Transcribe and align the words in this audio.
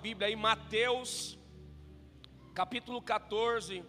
Bíblia 0.00 0.28
aí, 0.28 0.36
Mateus, 0.36 1.36
capítulo 2.54 3.02
14, 3.02 3.84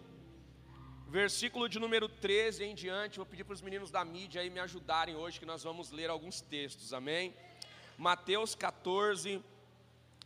versículo 1.06 1.68
de 1.68 1.78
número 1.78 2.08
13 2.08 2.64
em 2.64 2.74
diante. 2.74 3.18
Vou 3.18 3.26
pedir 3.26 3.44
para 3.44 3.54
os 3.54 3.62
meninos 3.62 3.92
da 3.92 4.04
mídia 4.04 4.40
aí 4.40 4.50
me 4.50 4.58
ajudarem 4.58 5.14
hoje, 5.14 5.38
que 5.38 5.46
nós 5.46 5.62
vamos 5.62 5.92
ler 5.92 6.10
alguns 6.10 6.40
textos, 6.40 6.92
amém? 6.92 7.32
Mateus 7.96 8.56
14, 8.56 9.40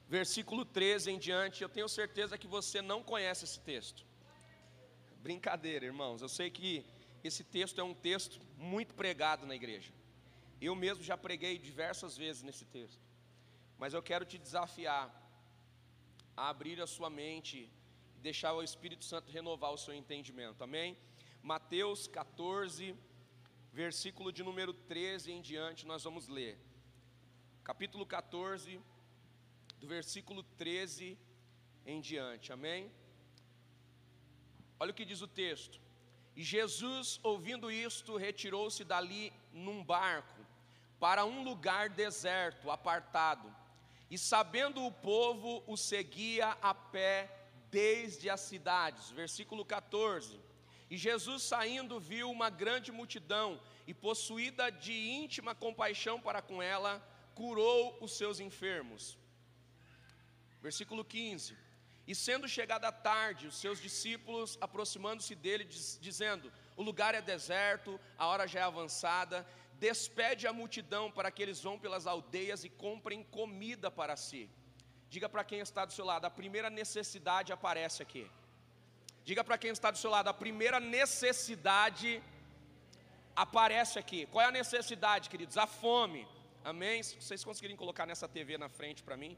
versículo 0.09 0.65
13 0.65 1.11
em 1.11 1.19
diante. 1.19 1.62
Eu 1.62 1.69
tenho 1.69 1.87
certeza 1.87 2.39
que 2.39 2.47
você 2.47 2.80
não 2.80 3.03
conhece 3.03 3.45
esse 3.45 3.61
texto. 3.61 4.06
Brincadeira, 5.19 5.84
irmãos. 5.84 6.23
Eu 6.23 6.30
sei 6.30 6.51
que 6.51 6.83
esse 7.23 7.45
texto 7.45 7.78
é 7.78 7.84
um 7.84 7.92
texto 7.92 8.41
muito 8.56 8.95
pregado 8.95 9.45
na 9.45 9.55
igreja. 9.55 9.92
Eu 10.62 10.75
mesmo 10.75 11.05
já 11.05 11.19
preguei 11.19 11.59
diversas 11.59 12.16
vezes 12.16 12.42
nesse 12.42 12.64
texto. 12.64 13.03
Mas 13.78 13.92
eu 13.92 14.03
quero 14.03 14.25
te 14.25 14.39
desafiar 14.39 15.23
a 16.37 16.48
abrir 16.48 16.80
a 16.80 16.87
sua 16.87 17.09
mente 17.09 17.70
e 18.16 18.20
deixar 18.20 18.52
o 18.52 18.62
Espírito 18.62 19.05
Santo 19.05 19.30
renovar 19.30 19.73
o 19.73 19.79
seu 19.79 19.95
entendimento. 19.95 20.65
Amém? 20.65 20.97
Mateus 21.42 22.06
14, 22.06 22.95
versículo 23.72 24.33
de 24.33 24.42
número 24.42 24.73
13 24.73 25.33
em 25.33 25.41
diante, 25.41 25.86
nós 25.86 26.03
vamos 26.05 26.27
ler. 26.27 26.58
Capítulo 27.62 28.05
14, 28.05 28.81
do 29.78 29.86
versículo 29.86 30.42
13 30.56 31.19
em 31.86 32.00
diante. 32.00 32.53
Amém? 32.53 32.91
Olha 34.80 34.91
o 34.91 34.95
que 34.95 35.05
diz 35.05 35.20
o 35.20 35.28
texto. 35.28 35.80
E 36.34 36.42
Jesus, 36.42 37.20
ouvindo 37.23 37.70
isto, 37.70 38.17
retirou-se 38.17 38.83
dali 38.83 39.33
num 39.53 39.84
barco 39.84 40.45
para 40.98 41.25
um 41.25 41.45
lugar 41.45 41.89
deserto, 41.91 42.70
apartado 42.70 43.53
e 44.10 44.19
sabendo 44.19 44.84
o 44.84 44.92
povo, 44.92 45.62
o 45.66 45.77
seguia 45.77 46.56
a 46.62 46.74
pé 46.74 47.30
desde 47.70 48.30
as 48.30 48.41
cidades. 48.41 49.11
Versículo 49.11 49.64
14. 49.64 50.41
E 50.91 50.96
Jesus 50.96 51.42
saindo 51.42 51.98
viu 51.98 52.30
uma 52.30 52.50
grande 52.50 52.92
multidão 52.92 53.61
e 53.86 53.92
possuída 53.92 54.70
de 54.70 54.92
íntima 54.92 55.55
compaixão 55.55 56.20
para 56.20 56.41
com 56.41 56.62
ela, 56.62 57.02
curou 57.34 57.98
os 58.00 58.16
seus 58.16 58.38
enfermos. 58.38 59.19
Versículo 60.62 61.05
15. 61.05 61.56
E 62.06 62.14
sendo 62.14 62.46
chegada 62.46 62.89
a 62.89 62.92
tarde, 62.92 63.46
os 63.46 63.56
seus 63.56 63.80
discípulos 63.80 64.58
aproximando-se 64.61 65.34
dele, 65.34 65.64
dizendo: 65.64 66.52
O 66.77 66.83
lugar 66.83 67.14
é 67.14 67.22
deserto, 67.22 67.98
a 68.18 68.27
hora 68.27 68.46
já 68.46 68.61
é 68.61 68.62
avançada, 68.62 69.46
despede 69.78 70.47
a 70.47 70.53
multidão 70.53 71.11
para 71.11 71.30
que 71.30 71.42
eles 71.42 71.61
vão 71.62 71.78
pelas 71.78 72.06
aldeias 72.06 72.64
e 72.64 72.69
comprem 72.69 73.22
comida 73.22 73.91
para 73.91 74.17
si. 74.17 74.50
Diga 75.08 75.28
para 75.28 75.44
quem 75.44 75.61
está 75.61 75.84
do 75.84 75.92
seu 75.92 76.05
lado, 76.05 76.25
a 76.25 76.30
primeira 76.30 76.70
necessidade 76.70 77.53
aparece 77.53 78.02
aqui. 78.02 78.30
Diga 79.25 79.42
para 79.42 79.56
quem 79.56 79.70
está 79.70 79.91
do 79.91 79.98
seu 79.98 80.11
lado, 80.11 80.28
a 80.28 80.34
primeira 80.34 80.78
necessidade 80.80 82.22
aparece 83.34 83.98
aqui. 83.98 84.27
Qual 84.27 84.45
é 84.45 84.48
a 84.48 84.50
necessidade, 84.50 85.30
queridos? 85.30 85.57
A 85.57 85.67
fome. 85.67 86.27
Amém? 86.64 87.02
Se 87.02 87.17
vocês 87.20 87.45
conseguirem 87.45 87.77
colocar 87.77 88.06
nessa 88.06 88.29
TV 88.29 88.56
na 88.58 88.68
frente 88.68 89.02
para 89.02 89.17
mim. 89.17 89.36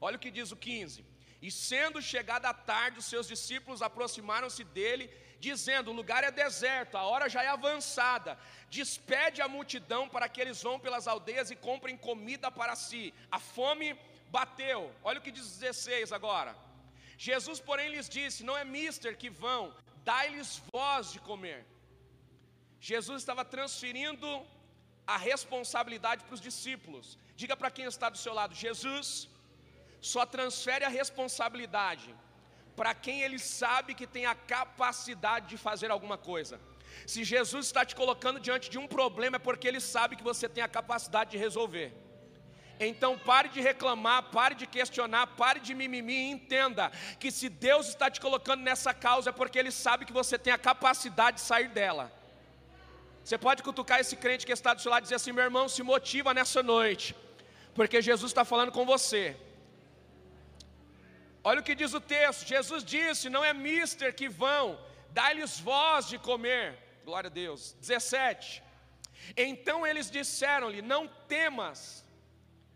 Olha 0.00 0.16
o 0.16 0.18
que 0.18 0.30
diz 0.30 0.52
o 0.52 0.56
15. 0.56 1.04
E 1.46 1.50
sendo 1.50 1.98
chegada 2.12 2.46
a 2.48 2.58
tarde, 2.70 2.98
os 3.00 3.08
seus 3.12 3.26
discípulos 3.32 3.80
aproximaram-se 3.88 4.62
dele 4.76 5.04
dizendo: 5.46 5.90
o 5.90 5.98
lugar 6.00 6.22
é 6.24 6.32
deserto, 6.44 6.96
a 6.96 7.04
hora 7.10 7.28
já 7.34 7.42
é 7.44 7.50
avançada. 7.58 8.32
Despede 8.78 9.40
a 9.40 9.52
multidão 9.56 10.02
para 10.14 10.28
que 10.28 10.40
eles 10.40 10.60
vão 10.66 10.76
pelas 10.84 11.06
aldeias 11.12 11.52
e 11.52 11.56
comprem 11.68 11.96
comida 12.08 12.50
para 12.50 12.74
si. 12.86 13.14
A 13.30 13.38
fome 13.38 13.88
bateu. 14.38 14.80
Olha 15.04 15.20
o 15.20 15.24
que 15.26 15.36
diz 15.36 15.46
16 15.58 16.12
agora. 16.18 16.52
Jesus, 17.28 17.60
porém, 17.68 17.90
lhes 17.94 18.08
disse: 18.08 18.42
Não 18.48 18.58
é 18.62 18.64
mister 18.64 19.14
que 19.22 19.30
vão, 19.44 19.62
dai-lhes 20.10 20.50
voz 20.72 21.12
de 21.12 21.20
comer. 21.30 21.60
Jesus 22.90 23.22
estava 23.22 23.44
transferindo 23.44 24.28
a 25.06 25.16
responsabilidade 25.16 26.24
para 26.24 26.34
os 26.34 26.44
discípulos. 26.50 27.16
Diga 27.36 27.56
para 27.56 27.70
quem 27.70 27.84
está 27.84 28.08
do 28.10 28.18
seu 28.26 28.34
lado: 28.34 28.62
Jesus 28.66 29.06
só 30.12 30.22
transfere 30.36 30.84
a 30.84 30.94
responsabilidade 31.00 32.08
para 32.78 32.94
quem 32.94 33.22
ele 33.22 33.38
sabe 33.38 33.94
que 33.98 34.06
tem 34.06 34.26
a 34.26 34.34
capacidade 34.34 35.48
de 35.52 35.56
fazer 35.56 35.90
alguma 35.90 36.18
coisa. 36.18 36.60
Se 37.06 37.24
Jesus 37.24 37.66
está 37.66 37.84
te 37.84 37.96
colocando 38.00 38.38
diante 38.38 38.70
de 38.70 38.78
um 38.78 38.86
problema, 38.86 39.36
é 39.36 39.46
porque 39.46 39.66
ele 39.66 39.80
sabe 39.80 40.16
que 40.18 40.22
você 40.22 40.46
tem 40.48 40.62
a 40.62 40.68
capacidade 40.68 41.30
de 41.32 41.38
resolver. 41.38 41.88
Então 42.78 43.18
pare 43.18 43.48
de 43.48 43.60
reclamar, 43.60 44.24
pare 44.36 44.54
de 44.54 44.66
questionar, 44.66 45.26
pare 45.28 45.60
de 45.60 45.74
mimimi 45.74 46.12
e 46.14 46.30
entenda 46.30 46.92
que 47.18 47.30
se 47.30 47.48
Deus 47.48 47.88
está 47.88 48.10
te 48.10 48.20
colocando 48.20 48.62
nessa 48.62 48.92
causa 48.92 49.30
é 49.30 49.32
porque 49.32 49.58
Ele 49.58 49.70
sabe 49.70 50.04
que 50.04 50.12
você 50.12 50.38
tem 50.38 50.52
a 50.52 50.58
capacidade 50.58 51.38
de 51.38 51.42
sair 51.42 51.68
dela. 51.68 52.12
Você 53.24 53.38
pode 53.38 53.62
cutucar 53.62 53.98
esse 53.98 54.14
crente 54.14 54.46
que 54.46 54.52
está 54.52 54.74
do 54.74 54.82
seu 54.82 54.90
lado 54.90 55.02
e 55.02 55.06
dizer 55.06 55.16
assim: 55.16 55.32
meu 55.32 55.44
irmão, 55.44 55.68
se 55.68 55.82
motiva 55.82 56.34
nessa 56.34 56.62
noite, 56.62 57.16
porque 57.74 58.02
Jesus 58.02 58.30
está 58.30 58.44
falando 58.44 58.70
com 58.70 58.84
você. 58.84 59.24
Olha 61.48 61.60
o 61.60 61.66
que 61.66 61.76
diz 61.80 61.92
o 61.94 62.00
texto: 62.00 62.48
Jesus 62.54 62.82
disse: 62.82 63.30
Não 63.34 63.42
é 63.44 63.52
mister 63.52 64.12
que 64.20 64.28
vão, 64.28 64.64
dá-lhes 65.18 65.52
voz 65.60 66.08
de 66.12 66.18
comer. 66.18 66.66
Glória 67.04 67.28
a 67.28 67.36
Deus. 67.42 67.60
17. 67.80 68.62
Então 69.36 69.86
eles 69.86 70.10
disseram-lhe: 70.10 70.82
Não 70.82 71.06
temas, 71.34 72.04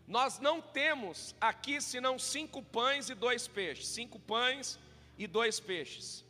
nós 0.07 0.39
não 0.39 0.61
temos 0.61 1.35
aqui 1.49 1.75
senão 1.81 2.13
cinco 2.17 2.61
pães 2.77 3.09
e 3.09 3.15
dois 3.25 3.45
peixes. 3.45 3.89
Cinco 3.89 4.17
pães 4.33 4.79
e 5.17 5.27
dois 5.27 5.59
peixes. 5.59 6.23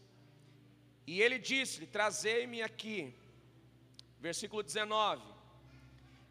E 1.06 1.22
ele 1.22 1.38
disse-lhe: 1.38 1.86
Trazei-me 1.86 2.64
aqui. 2.64 3.00
Versículo 4.20 4.64
19. 4.64 5.22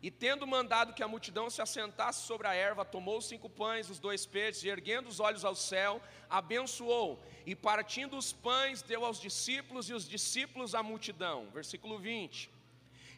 E 0.02 0.10
tendo 0.10 0.46
mandado 0.46 0.94
que 0.94 1.02
a 1.02 1.08
multidão 1.08 1.50
se 1.50 1.60
assentasse 1.60 2.26
sobre 2.26 2.46
a 2.46 2.54
erva, 2.54 2.86
tomou 2.86 3.18
os 3.18 3.26
cinco 3.26 3.50
pães, 3.50 3.90
os 3.90 3.98
dois 3.98 4.24
peixes, 4.24 4.64
e 4.64 4.68
erguendo 4.68 5.08
os 5.08 5.20
olhos 5.20 5.44
ao 5.44 5.54
céu, 5.54 6.00
abençoou, 6.28 7.22
e 7.44 7.54
partindo 7.54 8.16
os 8.16 8.32
pães, 8.32 8.80
deu 8.80 9.04
aos 9.04 9.20
discípulos, 9.20 9.90
e 9.90 9.94
os 9.94 10.08
discípulos 10.08 10.74
à 10.74 10.82
multidão. 10.82 11.48
Versículo 11.52 11.98
20. 11.98 12.50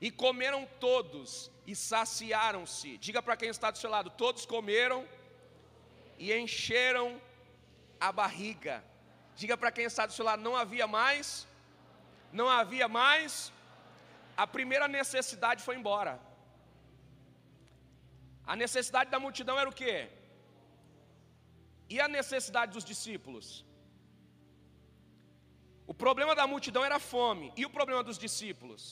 E 0.01 0.11
comeram 0.11 0.67
todos, 0.81 1.53
e 1.65 1.77
saciaram-se. 1.77 2.99
Diga 2.99 3.23
para 3.23 3.37
quem 3.37 3.49
está 3.49 3.71
do 3.71 3.79
seu 3.79 3.89
lado: 3.89 4.11
todos 4.11 4.45
comeram 4.45 5.07
e 6.19 6.33
encheram 6.35 7.21
a 8.01 8.11
barriga. 8.11 8.85
Diga 9.37 9.57
para 9.57 9.71
quem 9.71 9.85
está 9.85 10.05
do 10.05 10.13
seu 10.13 10.25
lado: 10.25 10.43
não 10.43 10.57
havia 10.57 10.89
mais, 10.89 11.47
não 12.33 12.49
havia 12.49 12.89
mais. 12.89 13.53
A 14.37 14.49
primeira 14.49 14.89
necessidade 14.89 15.63
foi 15.63 15.77
embora. 15.77 16.32
A 18.47 18.57
necessidade 18.57 19.11
da 19.11 19.21
multidão 19.21 19.59
era 19.59 19.71
o 19.71 19.79
quê? 19.81 20.09
E 21.89 22.01
a 22.01 22.09
necessidade 22.09 22.73
dos 22.73 22.85
discípulos? 22.85 23.65
O 25.93 25.95
problema 25.95 26.35
da 26.35 26.47
multidão 26.47 26.85
era 26.85 26.97
a 26.97 27.07
fome. 27.13 27.53
E 27.57 27.65
o 27.67 27.71
problema 27.71 28.03
dos 28.03 28.19
discípulos? 28.19 28.83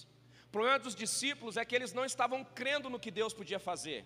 O 0.49 0.51
problema 0.57 0.79
dos 0.79 0.95
discípulos 0.95 1.57
é 1.57 1.65
que 1.65 1.77
eles 1.79 1.93
não 1.99 2.05
estavam 2.05 2.41
crendo 2.61 2.91
no 2.91 3.03
que 3.05 3.11
Deus 3.19 3.33
podia 3.41 3.61
fazer. 3.69 4.01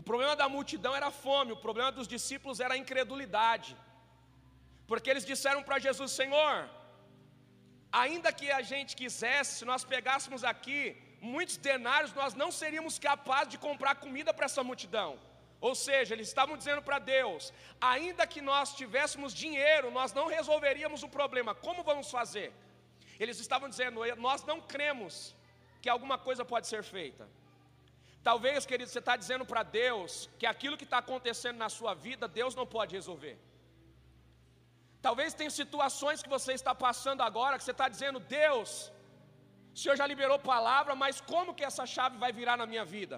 O 0.00 0.02
problema 0.08 0.34
da 0.40 0.48
multidão 0.56 0.94
era 0.98 1.06
a 1.08 1.16
fome, 1.24 1.52
o 1.52 1.62
problema 1.66 1.90
dos 1.98 2.08
discípulos 2.16 2.60
era 2.64 2.74
a 2.74 2.80
incredulidade. 2.82 3.70
Porque 4.90 5.10
eles 5.12 5.24
disseram 5.32 5.62
para 5.62 5.78
Jesus: 5.86 6.10
Senhor, 6.20 6.54
ainda 8.02 8.32
que 8.38 8.50
a 8.58 8.62
gente 8.70 8.94
quisesse, 9.00 9.56
se 9.58 9.64
nós 9.70 9.84
pegássemos 9.94 10.44
aqui 10.52 10.80
muitos 11.20 11.56
denários, 11.56 12.12
nós 12.12 12.34
não 12.34 12.50
seríamos 12.50 12.98
capazes 12.98 13.48
de 13.48 13.58
comprar 13.58 13.94
comida 13.96 14.32
para 14.32 14.46
essa 14.46 14.62
multidão. 14.62 15.18
Ou 15.60 15.74
seja, 15.74 16.14
eles 16.14 16.28
estavam 16.28 16.56
dizendo 16.56 16.82
para 16.82 16.98
Deus: 16.98 17.52
ainda 17.80 18.26
que 18.26 18.40
nós 18.40 18.74
tivéssemos 18.74 19.34
dinheiro, 19.34 19.90
nós 19.90 20.12
não 20.12 20.26
resolveríamos 20.26 21.02
o 21.02 21.08
problema, 21.08 21.54
como 21.54 21.82
vamos 21.82 22.10
fazer? 22.10 22.52
Eles 23.18 23.40
estavam 23.40 23.68
dizendo: 23.68 24.00
nós 24.16 24.44
não 24.44 24.60
cremos 24.60 25.34
que 25.82 25.88
alguma 25.88 26.18
coisa 26.18 26.44
pode 26.44 26.66
ser 26.66 26.82
feita. 26.82 27.28
Talvez, 28.22 28.66
querido, 28.66 28.90
você 28.90 28.98
está 28.98 29.16
dizendo 29.16 29.44
para 29.44 29.62
Deus 29.62 30.28
que 30.38 30.46
aquilo 30.46 30.76
que 30.76 30.84
está 30.84 30.98
acontecendo 30.98 31.56
na 31.56 31.68
sua 31.68 31.94
vida, 31.94 32.28
Deus 32.28 32.54
não 32.54 32.66
pode 32.66 32.94
resolver. 32.94 33.38
Talvez 35.00 35.32
tenha 35.32 35.50
situações 35.50 36.22
que 36.22 36.28
você 36.28 36.52
está 36.52 36.74
passando 36.74 37.22
agora 37.22 37.56
que 37.56 37.64
você 37.64 37.70
está 37.70 37.88
dizendo, 37.88 38.18
Deus, 38.18 38.92
o 39.78 39.80
Senhor 39.80 39.96
já 39.96 40.06
liberou 40.12 40.36
palavra, 40.40 40.92
mas 41.02 41.20
como 41.32 41.54
que 41.56 41.64
essa 41.64 41.84
chave 41.86 42.16
vai 42.22 42.32
virar 42.38 42.56
na 42.56 42.66
minha 42.70 42.84
vida? 42.84 43.16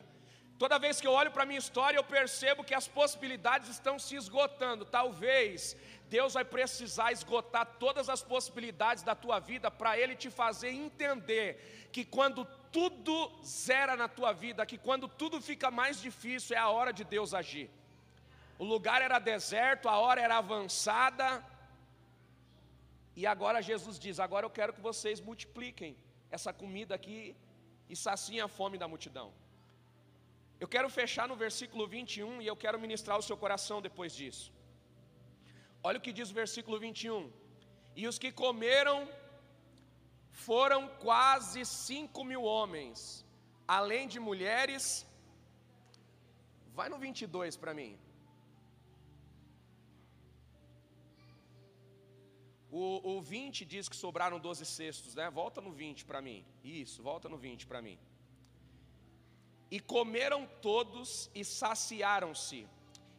Toda 0.63 0.79
vez 0.79 1.01
que 1.01 1.07
eu 1.07 1.13
olho 1.21 1.31
para 1.35 1.45
a 1.45 1.51
minha 1.51 1.59
história, 1.59 1.97
eu 1.97 2.05
percebo 2.05 2.63
que 2.63 2.75
as 2.75 2.87
possibilidades 2.87 3.71
estão 3.71 3.95
se 3.99 4.15
esgotando. 4.15 4.85
Talvez 4.85 5.75
Deus 6.17 6.35
vai 6.35 6.45
precisar 6.45 7.13
esgotar 7.13 7.65
todas 7.85 8.11
as 8.15 8.23
possibilidades 8.33 9.03
da 9.03 9.15
tua 9.15 9.39
vida 9.39 9.71
para 9.71 9.97
Ele 9.99 10.15
te 10.15 10.29
fazer 10.29 10.69
entender 10.69 11.89
que 11.95 12.05
quando 12.17 12.45
tudo 12.71 13.15
zera 13.43 13.97
na 13.97 14.07
tua 14.07 14.35
vida, 14.35 14.67
que 14.67 14.77
quando 14.77 15.09
tudo 15.09 15.41
fica 15.41 15.71
mais 15.71 15.97
difícil, 16.09 16.55
é 16.55 16.59
a 16.59 16.69
hora 16.69 16.93
de 16.93 17.05
Deus 17.05 17.33
agir. 17.33 17.71
o 18.59 18.67
lugar 18.75 19.01
era 19.01 19.19
deserto, 19.19 19.89
a 19.89 19.97
hora 20.05 20.21
era 20.21 20.37
avançada. 20.37 21.27
E 23.17 23.27
agora 23.35 23.67
Jesus 23.71 23.99
diz: 23.99 24.21
Agora 24.21 24.45
eu 24.45 24.55
quero 24.59 24.75
que 24.75 24.87
vocês 24.91 25.23
multipliquem 25.31 25.97
essa 26.37 26.53
comida 26.63 26.95
aqui 26.99 27.21
e 27.93 27.97
saciem 28.05 28.41
a 28.47 28.49
fome 28.57 28.77
da 28.83 28.89
multidão. 28.93 29.29
Eu 30.63 30.69
quero 30.75 30.89
fechar 31.01 31.27
no 31.31 31.37
versículo 31.45 31.85
21 31.95 32.43
e 32.43 32.47
eu 32.47 32.57
quero 32.65 32.83
ministrar 32.87 33.17
o 33.19 33.27
seu 33.29 33.37
coração 33.45 33.79
depois 33.89 34.13
disso. 34.21 34.47
Olha 35.83 35.99
o 35.99 36.05
que 36.07 36.17
diz 36.19 36.31
o 36.31 36.39
versículo 36.43 36.79
21. 36.79 37.33
E 38.01 38.07
os 38.11 38.19
que 38.23 38.31
comeram 38.45 38.97
foram 40.49 40.81
quase 41.07 41.61
cinco 41.65 42.23
mil 42.31 42.43
homens, 42.53 43.25
além 43.79 44.07
de 44.13 44.21
mulheres. 44.29 44.85
Vai 46.79 46.89
no 46.93 46.99
22 47.07 47.57
para 47.63 47.75
mim. 47.81 47.93
O, 52.71 53.17
o 53.17 53.21
20 53.21 53.65
diz 53.65 53.89
que 53.89 53.97
sobraram 53.97 54.39
12 54.39 54.65
cestos, 54.65 55.15
né? 55.15 55.29
Volta 55.29 55.61
no 55.61 55.73
20 55.73 56.05
para 56.05 56.23
mim. 56.23 56.45
Isso, 56.63 57.03
volta 57.03 57.29
no 57.29 57.37
20 57.37 57.67
para 57.67 57.83
mim. 57.83 57.99
E 59.71 59.81
comeram 59.81 60.47
todos 60.63 61.31
e 61.35 61.45
saciaram-se, 61.45 62.69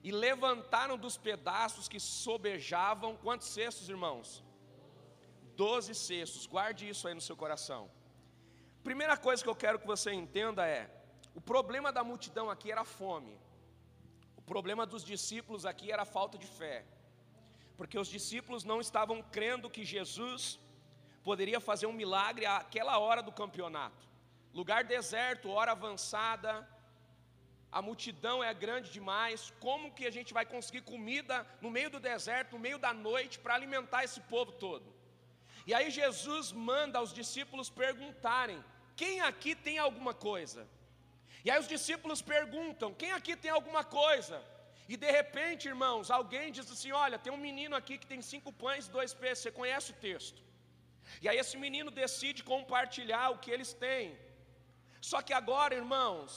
e 0.03 0.11
levantaram 0.11 0.97
dos 0.97 1.17
pedaços 1.17 1.87
que 1.89 1.99
sobejavam. 1.99 3.17
Quantos 3.17 3.47
cestos, 3.47 3.89
irmãos? 3.89 4.43
Doze 5.55 5.93
cestos. 5.93 6.45
Guarde 6.45 6.87
isso 6.87 7.07
aí 7.07 7.13
no 7.13 7.21
seu 7.21 7.35
coração. 7.35 7.91
Primeira 8.83 9.17
coisa 9.17 9.43
que 9.43 9.49
eu 9.49 9.55
quero 9.55 9.79
que 9.79 9.87
você 9.87 10.13
entenda 10.13 10.65
é: 10.65 10.89
o 11.35 11.41
problema 11.41 11.91
da 11.91 12.03
multidão 12.03 12.49
aqui 12.49 12.71
era 12.71 12.81
a 12.81 12.85
fome. 12.85 13.37
O 14.37 14.41
problema 14.41 14.85
dos 14.85 15.03
discípulos 15.03 15.65
aqui 15.65 15.91
era 15.91 16.03
a 16.03 16.05
falta 16.05 16.37
de 16.37 16.47
fé 16.47 16.85
porque 17.81 17.97
os 17.97 18.09
discípulos 18.15 18.63
não 18.63 18.79
estavam 18.79 19.23
crendo 19.35 19.67
que 19.67 19.83
Jesus 19.83 20.41
poderia 21.27 21.59
fazer 21.59 21.87
um 21.87 21.99
milagre 22.01 22.45
àquela 22.45 22.99
hora 22.99 23.23
do 23.23 23.31
campeonato. 23.31 24.03
Lugar 24.53 24.83
deserto, 24.83 25.49
hora 25.49 25.71
avançada, 25.71 26.51
a 27.71 27.81
multidão 27.81 28.43
é 28.43 28.53
grande 28.53 28.91
demais. 28.91 29.51
Como 29.59 29.91
que 29.95 30.05
a 30.05 30.11
gente 30.11 30.31
vai 30.31 30.45
conseguir 30.45 30.81
comida 30.81 31.35
no 31.59 31.71
meio 31.71 31.89
do 31.89 31.99
deserto, 31.99 32.53
no 32.53 32.59
meio 32.59 32.77
da 32.77 32.93
noite, 32.93 33.39
para 33.39 33.55
alimentar 33.55 34.03
esse 34.03 34.21
povo 34.33 34.51
todo? 34.51 34.85
E 35.65 35.73
aí 35.73 35.89
Jesus 35.89 36.51
manda 36.51 36.99
aos 36.99 37.11
discípulos 37.11 37.67
perguntarem: 37.67 38.63
quem 38.95 39.21
aqui 39.21 39.55
tem 39.55 39.79
alguma 39.79 40.13
coisa? 40.13 40.67
E 41.43 41.49
aí 41.49 41.59
os 41.59 41.67
discípulos 41.67 42.21
perguntam: 42.21 42.93
quem 42.93 43.11
aqui 43.11 43.35
tem 43.35 43.49
alguma 43.49 43.83
coisa? 43.83 44.39
E 44.93 44.97
de 45.03 45.09
repente, 45.19 45.69
irmãos, 45.73 46.05
alguém 46.17 46.47
diz 46.55 46.67
assim: 46.75 46.91
Olha, 47.03 47.17
tem 47.23 47.33
um 47.35 47.43
menino 47.49 47.75
aqui 47.79 47.95
que 48.01 48.09
tem 48.11 48.21
cinco 48.31 48.51
pães 48.63 48.85
e 48.87 48.93
dois 48.97 49.11
peixes. 49.21 49.43
Você 49.43 49.51
conhece 49.59 49.87
o 49.93 49.99
texto? 50.07 50.39
E 51.23 51.27
aí 51.29 51.37
esse 51.43 51.57
menino 51.65 51.91
decide 52.01 52.49
compartilhar 52.53 53.27
o 53.29 53.39
que 53.43 53.53
eles 53.55 53.71
têm. 53.85 54.07
Só 55.09 55.19
que 55.27 55.33
agora, 55.39 55.79
irmãos, 55.81 56.31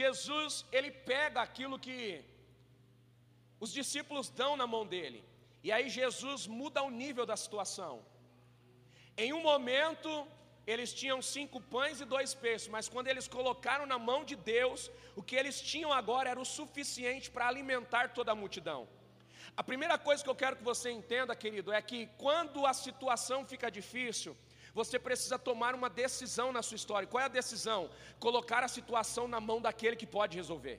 Jesus 0.00 0.52
ele 0.78 0.90
pega 1.12 1.40
aquilo 1.48 1.82
que 1.86 2.00
os 3.64 3.72
discípulos 3.78 4.28
dão 4.42 4.52
na 4.62 4.66
mão 4.74 4.84
dele. 4.94 5.20
E 5.66 5.72
aí 5.76 5.88
Jesus 6.00 6.46
muda 6.60 6.82
o 6.88 6.94
nível 7.02 7.24
da 7.30 7.36
situação. 7.44 7.94
Em 9.24 9.32
um 9.38 9.42
momento, 9.50 10.10
eles 10.72 10.90
tinham 11.00 11.20
cinco 11.34 11.58
pães 11.74 12.00
e 12.02 12.04
dois 12.14 12.30
peixes, 12.44 12.68
mas 12.74 12.88
quando 12.92 13.08
eles 13.12 13.26
colocaram 13.36 13.86
na 13.92 13.98
mão 14.08 14.20
de 14.30 14.36
Deus, 14.36 14.90
o 15.16 15.22
que 15.22 15.36
eles 15.40 15.58
tinham 15.70 15.90
agora 16.00 16.28
era 16.32 16.40
o 16.46 16.50
suficiente 16.58 17.30
para 17.34 17.48
alimentar 17.48 18.04
toda 18.18 18.32
a 18.32 18.40
multidão. 18.42 18.80
A 19.56 19.64
primeira 19.70 19.96
coisa 20.06 20.22
que 20.22 20.28
eu 20.28 20.40
quero 20.42 20.56
que 20.56 20.62
você 20.72 20.90
entenda, 20.90 21.34
querido, 21.34 21.72
é 21.72 21.80
que 21.80 22.00
quando 22.24 22.66
a 22.66 22.74
situação 22.74 23.46
fica 23.52 23.70
difícil, 23.70 24.36
você 24.74 24.98
precisa 24.98 25.38
tomar 25.38 25.74
uma 25.74 25.88
decisão 25.88 26.52
na 26.52 26.62
sua 26.62 26.76
história. 26.76 27.08
Qual 27.08 27.22
é 27.22 27.24
a 27.24 27.36
decisão? 27.40 27.90
Colocar 28.20 28.62
a 28.62 28.68
situação 28.68 29.26
na 29.26 29.40
mão 29.40 29.62
daquele 29.62 29.96
que 29.96 30.06
pode 30.06 30.36
resolver. 30.36 30.78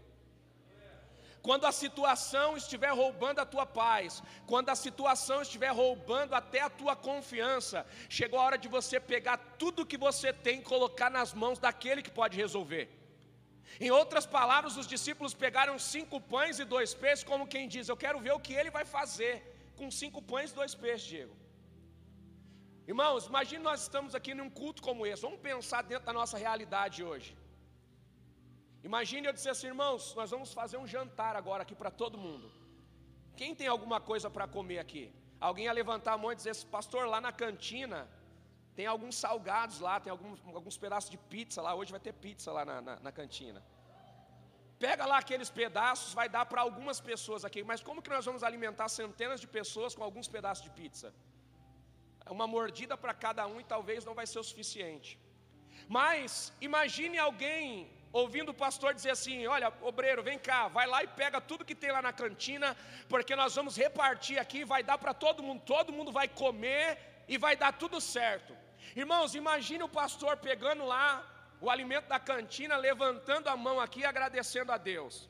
Quando 1.41 1.65
a 1.65 1.71
situação 1.71 2.57
estiver 2.57 2.91
roubando 3.01 3.39
a 3.39 3.45
tua 3.45 3.65
paz, 3.65 4.21
quando 4.45 4.69
a 4.69 4.75
situação 4.75 5.41
estiver 5.41 5.71
roubando 5.81 6.33
até 6.33 6.61
a 6.61 6.69
tua 6.69 6.95
confiança, 6.95 7.85
chegou 8.09 8.39
a 8.39 8.43
hora 8.43 8.57
de 8.57 8.67
você 8.67 8.99
pegar 8.99 9.37
tudo 9.57 9.85
que 9.85 9.97
você 9.97 10.33
tem 10.33 10.59
e 10.59 10.69
colocar 10.73 11.09
nas 11.09 11.33
mãos 11.33 11.59
daquele 11.59 12.01
que 12.01 12.11
pode 12.11 12.35
resolver. 12.37 12.85
Em 13.79 13.91
outras 13.91 14.25
palavras, 14.25 14.75
os 14.81 14.87
discípulos 14.95 15.33
pegaram 15.33 15.75
cinco 15.93 16.19
pães 16.19 16.59
e 16.59 16.65
dois 16.65 16.93
peixes, 16.93 17.23
como 17.31 17.47
quem 17.53 17.67
diz: 17.73 17.87
Eu 17.87 17.97
quero 18.03 18.19
ver 18.19 18.33
o 18.33 18.39
que 18.39 18.53
ele 18.53 18.71
vai 18.77 18.85
fazer 18.97 19.33
com 19.77 19.89
cinco 19.89 20.21
pães 20.21 20.51
e 20.51 20.55
dois 20.61 20.75
peixes, 20.75 21.07
Diego. 21.07 21.35
Irmãos, 22.91 23.27
imagine 23.31 23.63
nós 23.63 23.81
estamos 23.83 24.15
aqui 24.17 24.33
num 24.33 24.49
culto 24.49 24.81
como 24.81 25.05
esse, 25.09 25.21
vamos 25.21 25.39
pensar 25.39 25.83
dentro 25.83 26.05
da 26.09 26.13
nossa 26.19 26.37
realidade 26.45 27.03
hoje. 27.09 27.29
Imagine 28.83 29.27
eu 29.27 29.33
dizer 29.33 29.51
assim, 29.51 29.67
irmãos, 29.67 30.15
nós 30.15 30.31
vamos 30.31 30.53
fazer 30.53 30.77
um 30.77 30.87
jantar 30.87 31.35
agora 31.35 31.63
aqui 31.63 31.75
para 31.75 31.91
todo 31.91 32.17
mundo. 32.17 32.51
Quem 33.35 33.53
tem 33.53 33.67
alguma 33.67 33.99
coisa 33.99 34.29
para 34.29 34.47
comer 34.47 34.79
aqui? 34.79 35.11
Alguém 35.39 35.65
ia 35.65 35.73
levantar 35.73 36.13
a 36.13 36.17
mão 36.17 36.31
e 36.31 36.35
dizer, 36.35 36.55
pastor, 36.65 37.07
lá 37.07 37.19
na 37.21 37.31
cantina 37.31 38.07
tem 38.75 38.85
alguns 38.85 39.15
salgados 39.15 39.79
lá, 39.79 39.99
tem 39.99 40.11
alguns, 40.11 40.39
alguns 40.59 40.77
pedaços 40.77 41.09
de 41.09 41.17
pizza 41.17 41.61
lá, 41.61 41.73
hoje 41.75 41.91
vai 41.91 41.99
ter 41.99 42.13
pizza 42.13 42.51
lá 42.51 42.63
na, 42.63 42.81
na, 42.81 42.99
na 42.99 43.11
cantina. 43.11 43.61
Pega 44.79 45.05
lá 45.05 45.17
aqueles 45.17 45.49
pedaços, 45.49 46.13
vai 46.13 46.29
dar 46.29 46.45
para 46.45 46.61
algumas 46.61 47.01
pessoas 47.01 47.43
aqui, 47.43 47.61
mas 47.63 47.81
como 47.81 48.01
que 48.01 48.09
nós 48.09 48.25
vamos 48.25 48.43
alimentar 48.43 48.87
centenas 48.87 49.41
de 49.41 49.47
pessoas 49.47 49.93
com 49.93 50.03
alguns 50.03 50.29
pedaços 50.29 50.63
de 50.63 50.69
pizza? 50.69 51.13
Uma 52.29 52.47
mordida 52.47 52.95
para 52.97 53.13
cada 53.13 53.45
um 53.45 53.59
e 53.59 53.65
talvez 53.65 54.05
não 54.05 54.13
vai 54.13 54.25
ser 54.25 54.39
o 54.39 54.43
suficiente. 54.43 55.19
Mas 55.87 56.53
imagine 56.61 57.17
alguém 57.17 57.91
ouvindo 58.11 58.49
o 58.49 58.53
pastor 58.53 58.93
dizer 58.93 59.11
assim: 59.11 59.45
Olha, 59.47 59.71
obreiro, 59.81 60.23
vem 60.23 60.39
cá, 60.39 60.67
vai 60.67 60.87
lá 60.87 61.03
e 61.03 61.07
pega 61.07 61.39
tudo 61.39 61.65
que 61.65 61.75
tem 61.75 61.91
lá 61.91 62.01
na 62.01 62.13
cantina, 62.13 62.75
porque 63.07 63.35
nós 63.35 63.55
vamos 63.55 63.75
repartir 63.75 64.39
aqui, 64.39 64.63
vai 64.63 64.83
dar 64.83 64.97
para 64.97 65.13
todo 65.13 65.43
mundo, 65.43 65.61
todo 65.65 65.93
mundo 65.93 66.11
vai 66.11 66.27
comer 66.27 66.97
e 67.27 67.37
vai 67.37 67.55
dar 67.55 67.73
tudo 67.73 68.01
certo. 68.01 68.55
Irmãos, 68.95 69.35
imagine 69.35 69.83
o 69.83 69.89
pastor 69.89 70.37
pegando 70.37 70.85
lá 70.85 71.25
o 71.61 71.69
alimento 71.69 72.07
da 72.07 72.19
cantina, 72.19 72.75
levantando 72.77 73.49
a 73.49 73.57
mão 73.57 73.79
aqui 73.79 74.01
e 74.01 74.05
agradecendo 74.05 74.71
a 74.71 74.77
Deus. 74.77 75.29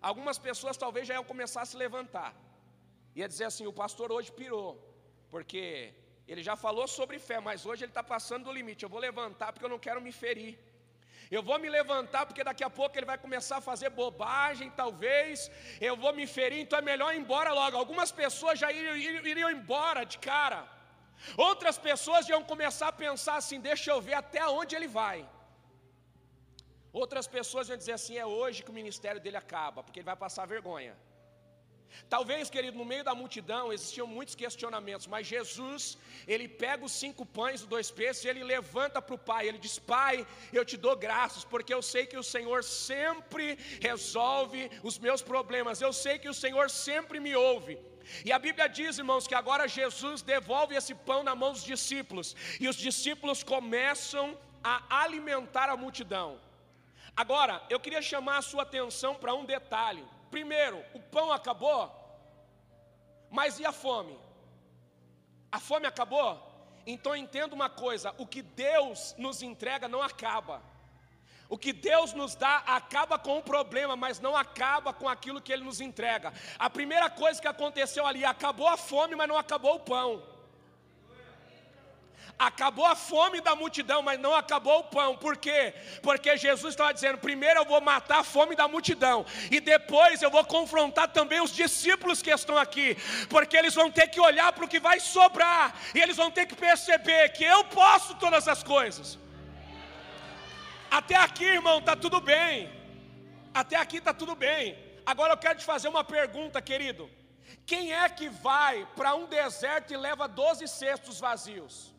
Algumas 0.00 0.38
pessoas 0.38 0.76
talvez 0.76 1.06
já 1.06 1.14
iam 1.14 1.24
começar 1.24 1.62
a 1.62 1.66
se 1.66 1.76
levantar, 1.76 2.34
ia 3.14 3.28
dizer 3.28 3.44
assim: 3.44 3.66
o 3.66 3.72
pastor 3.72 4.10
hoje 4.10 4.32
pirou, 4.32 4.70
porque 5.30 5.94
ele 6.26 6.42
já 6.42 6.56
falou 6.56 6.88
sobre 6.88 7.18
fé, 7.18 7.38
mas 7.40 7.64
hoje 7.64 7.84
ele 7.84 7.90
está 7.90 8.02
passando 8.02 8.44
do 8.44 8.52
limite. 8.52 8.82
Eu 8.82 8.88
vou 8.88 8.98
levantar 8.98 9.52
porque 9.52 9.64
eu 9.64 9.68
não 9.68 9.78
quero 9.78 10.00
me 10.00 10.10
ferir. 10.10 10.58
Eu 11.30 11.42
vou 11.48 11.58
me 11.62 11.68
levantar 11.68 12.22
porque 12.26 12.44
daqui 12.48 12.64
a 12.64 12.70
pouco 12.78 12.96
ele 12.96 13.10
vai 13.12 13.18
começar 13.18 13.56
a 13.58 13.66
fazer 13.68 13.90
bobagem, 13.90 14.70
talvez. 14.82 15.50
Eu 15.88 15.94
vou 16.02 16.12
me 16.18 16.26
ferir, 16.26 16.60
então 16.60 16.78
é 16.78 16.82
melhor 16.90 17.12
ir 17.14 17.20
embora 17.22 17.52
logo. 17.60 17.76
Algumas 17.76 18.12
pessoas 18.12 18.58
já 18.58 18.70
iriam, 18.72 18.96
iriam 19.32 19.50
embora 19.50 20.04
de 20.04 20.18
cara. 20.18 20.60
Outras 21.36 21.78
pessoas 21.88 22.28
iam 22.28 22.42
começar 22.52 22.88
a 22.88 22.98
pensar 23.06 23.36
assim: 23.36 23.58
deixa 23.70 23.90
eu 23.90 24.00
ver 24.00 24.14
até 24.22 24.46
onde 24.46 24.76
ele 24.76 24.86
vai. 25.00 25.18
Outras 26.92 27.26
pessoas 27.26 27.68
iam 27.68 27.76
dizer 27.82 27.94
assim: 27.98 28.16
é 28.16 28.26
hoje 28.26 28.62
que 28.62 28.70
o 28.70 28.78
ministério 28.80 29.20
dele 29.20 29.38
acaba, 29.44 29.82
porque 29.82 29.98
ele 30.00 30.10
vai 30.12 30.18
passar 30.24 30.46
vergonha. 30.46 30.94
Talvez, 32.08 32.48
querido, 32.48 32.78
no 32.78 32.84
meio 32.84 33.02
da 33.02 33.14
multidão 33.14 33.72
existiam 33.72 34.06
muitos 34.06 34.34
questionamentos, 34.34 35.06
mas 35.06 35.26
Jesus, 35.26 35.98
ele 36.26 36.46
pega 36.46 36.84
os 36.84 36.92
cinco 36.92 37.24
pães 37.24 37.62
e 37.62 37.66
dois 37.66 37.90
peixes 37.90 38.24
e 38.24 38.28
ele 38.28 38.44
levanta 38.44 39.02
para 39.02 39.14
o 39.14 39.18
Pai. 39.18 39.48
Ele 39.48 39.58
diz: 39.58 39.78
Pai, 39.78 40.26
eu 40.52 40.64
te 40.64 40.76
dou 40.76 40.94
graças, 40.94 41.44
porque 41.44 41.74
eu 41.74 41.82
sei 41.82 42.06
que 42.06 42.18
o 42.18 42.22
Senhor 42.22 42.62
sempre 42.62 43.58
resolve 43.80 44.70
os 44.82 44.98
meus 44.98 45.22
problemas, 45.22 45.80
eu 45.80 45.92
sei 45.92 46.18
que 46.18 46.28
o 46.28 46.34
Senhor 46.34 46.70
sempre 46.70 47.18
me 47.18 47.34
ouve. 47.34 47.78
E 48.24 48.30
a 48.30 48.38
Bíblia 48.38 48.68
diz, 48.68 48.98
irmãos, 48.98 49.26
que 49.26 49.34
agora 49.34 49.66
Jesus 49.66 50.22
devolve 50.22 50.76
esse 50.76 50.94
pão 50.94 51.22
na 51.24 51.34
mão 51.34 51.52
dos 51.52 51.64
discípulos, 51.64 52.36
e 52.60 52.68
os 52.68 52.76
discípulos 52.76 53.42
começam 53.42 54.38
a 54.62 55.02
alimentar 55.02 55.68
a 55.68 55.76
multidão. 55.76 56.40
Agora, 57.16 57.62
eu 57.70 57.80
queria 57.80 58.02
chamar 58.02 58.38
a 58.38 58.42
sua 58.42 58.62
atenção 58.62 59.14
para 59.14 59.34
um 59.34 59.44
detalhe. 59.44 60.04
Primeiro, 60.30 60.84
o 60.94 61.00
pão 61.00 61.32
acabou, 61.32 61.92
mas 63.30 63.58
e 63.58 63.66
a 63.66 63.72
fome? 63.72 64.18
A 65.50 65.58
fome 65.58 65.86
acabou? 65.86 66.42
Então 66.86 67.16
entenda 67.16 67.54
uma 67.54 67.68
coisa: 67.68 68.14
o 68.18 68.26
que 68.26 68.42
Deus 68.42 69.14
nos 69.18 69.42
entrega 69.42 69.88
não 69.88 70.02
acaba. 70.02 70.62
O 71.48 71.56
que 71.56 71.72
Deus 71.72 72.12
nos 72.12 72.34
dá 72.34 72.56
acaba 72.66 73.18
com 73.18 73.38
o 73.38 73.42
problema, 73.42 73.94
mas 73.94 74.18
não 74.18 74.36
acaba 74.36 74.92
com 74.92 75.08
aquilo 75.08 75.40
que 75.40 75.52
Ele 75.52 75.62
nos 75.62 75.80
entrega. 75.80 76.32
A 76.58 76.68
primeira 76.68 77.08
coisa 77.08 77.40
que 77.40 77.46
aconteceu 77.46 78.04
ali, 78.04 78.24
acabou 78.24 78.66
a 78.66 78.76
fome, 78.76 79.14
mas 79.14 79.28
não 79.28 79.38
acabou 79.38 79.76
o 79.76 79.80
pão. 79.80 80.22
Acabou 82.38 82.84
a 82.84 82.94
fome 82.94 83.40
da 83.40 83.56
multidão, 83.56 84.02
mas 84.02 84.20
não 84.20 84.34
acabou 84.34 84.80
o 84.80 84.84
pão. 84.84 85.16
Por 85.16 85.38
quê? 85.38 85.72
Porque 86.02 86.36
Jesus 86.36 86.74
estava 86.74 86.92
dizendo: 86.92 87.16
primeiro 87.16 87.60
eu 87.60 87.64
vou 87.64 87.80
matar 87.80 88.18
a 88.18 88.24
fome 88.24 88.54
da 88.54 88.68
multidão, 88.68 89.24
e 89.50 89.58
depois 89.58 90.20
eu 90.20 90.30
vou 90.30 90.44
confrontar 90.44 91.08
também 91.08 91.40
os 91.40 91.50
discípulos 91.50 92.20
que 92.20 92.30
estão 92.30 92.58
aqui, 92.58 92.94
porque 93.30 93.56
eles 93.56 93.74
vão 93.74 93.90
ter 93.90 94.08
que 94.08 94.20
olhar 94.20 94.52
para 94.52 94.66
o 94.66 94.68
que 94.68 94.78
vai 94.78 95.00
sobrar, 95.00 95.74
e 95.94 96.00
eles 96.00 96.16
vão 96.16 96.30
ter 96.30 96.44
que 96.44 96.54
perceber 96.54 97.30
que 97.30 97.42
eu 97.42 97.64
posso 97.64 98.14
todas 98.16 98.46
as 98.46 98.62
coisas. 98.62 99.18
Até 100.90 101.16
aqui, 101.16 101.44
irmão, 101.44 101.78
está 101.78 101.96
tudo 101.96 102.20
bem. 102.20 102.70
Até 103.54 103.76
aqui 103.76 103.96
está 103.96 104.12
tudo 104.12 104.34
bem. 104.34 104.76
Agora 105.06 105.32
eu 105.32 105.38
quero 105.38 105.58
te 105.58 105.64
fazer 105.64 105.88
uma 105.88 106.04
pergunta, 106.04 106.60
querido. 106.60 107.10
Quem 107.64 107.94
é 107.94 108.06
que 108.10 108.28
vai 108.28 108.86
para 108.94 109.14
um 109.14 109.26
deserto 109.26 109.94
e 109.94 109.96
leva 109.96 110.28
12 110.28 110.68
cestos 110.68 111.18
vazios? 111.18 111.95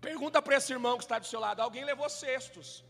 Pergunta 0.00 0.40
para 0.40 0.56
esse 0.56 0.72
irmão 0.72 0.96
que 0.96 1.04
está 1.04 1.18
do 1.18 1.26
seu 1.26 1.40
lado: 1.40 1.60
alguém 1.60 1.84
levou 1.84 2.08
cestos? 2.08 2.84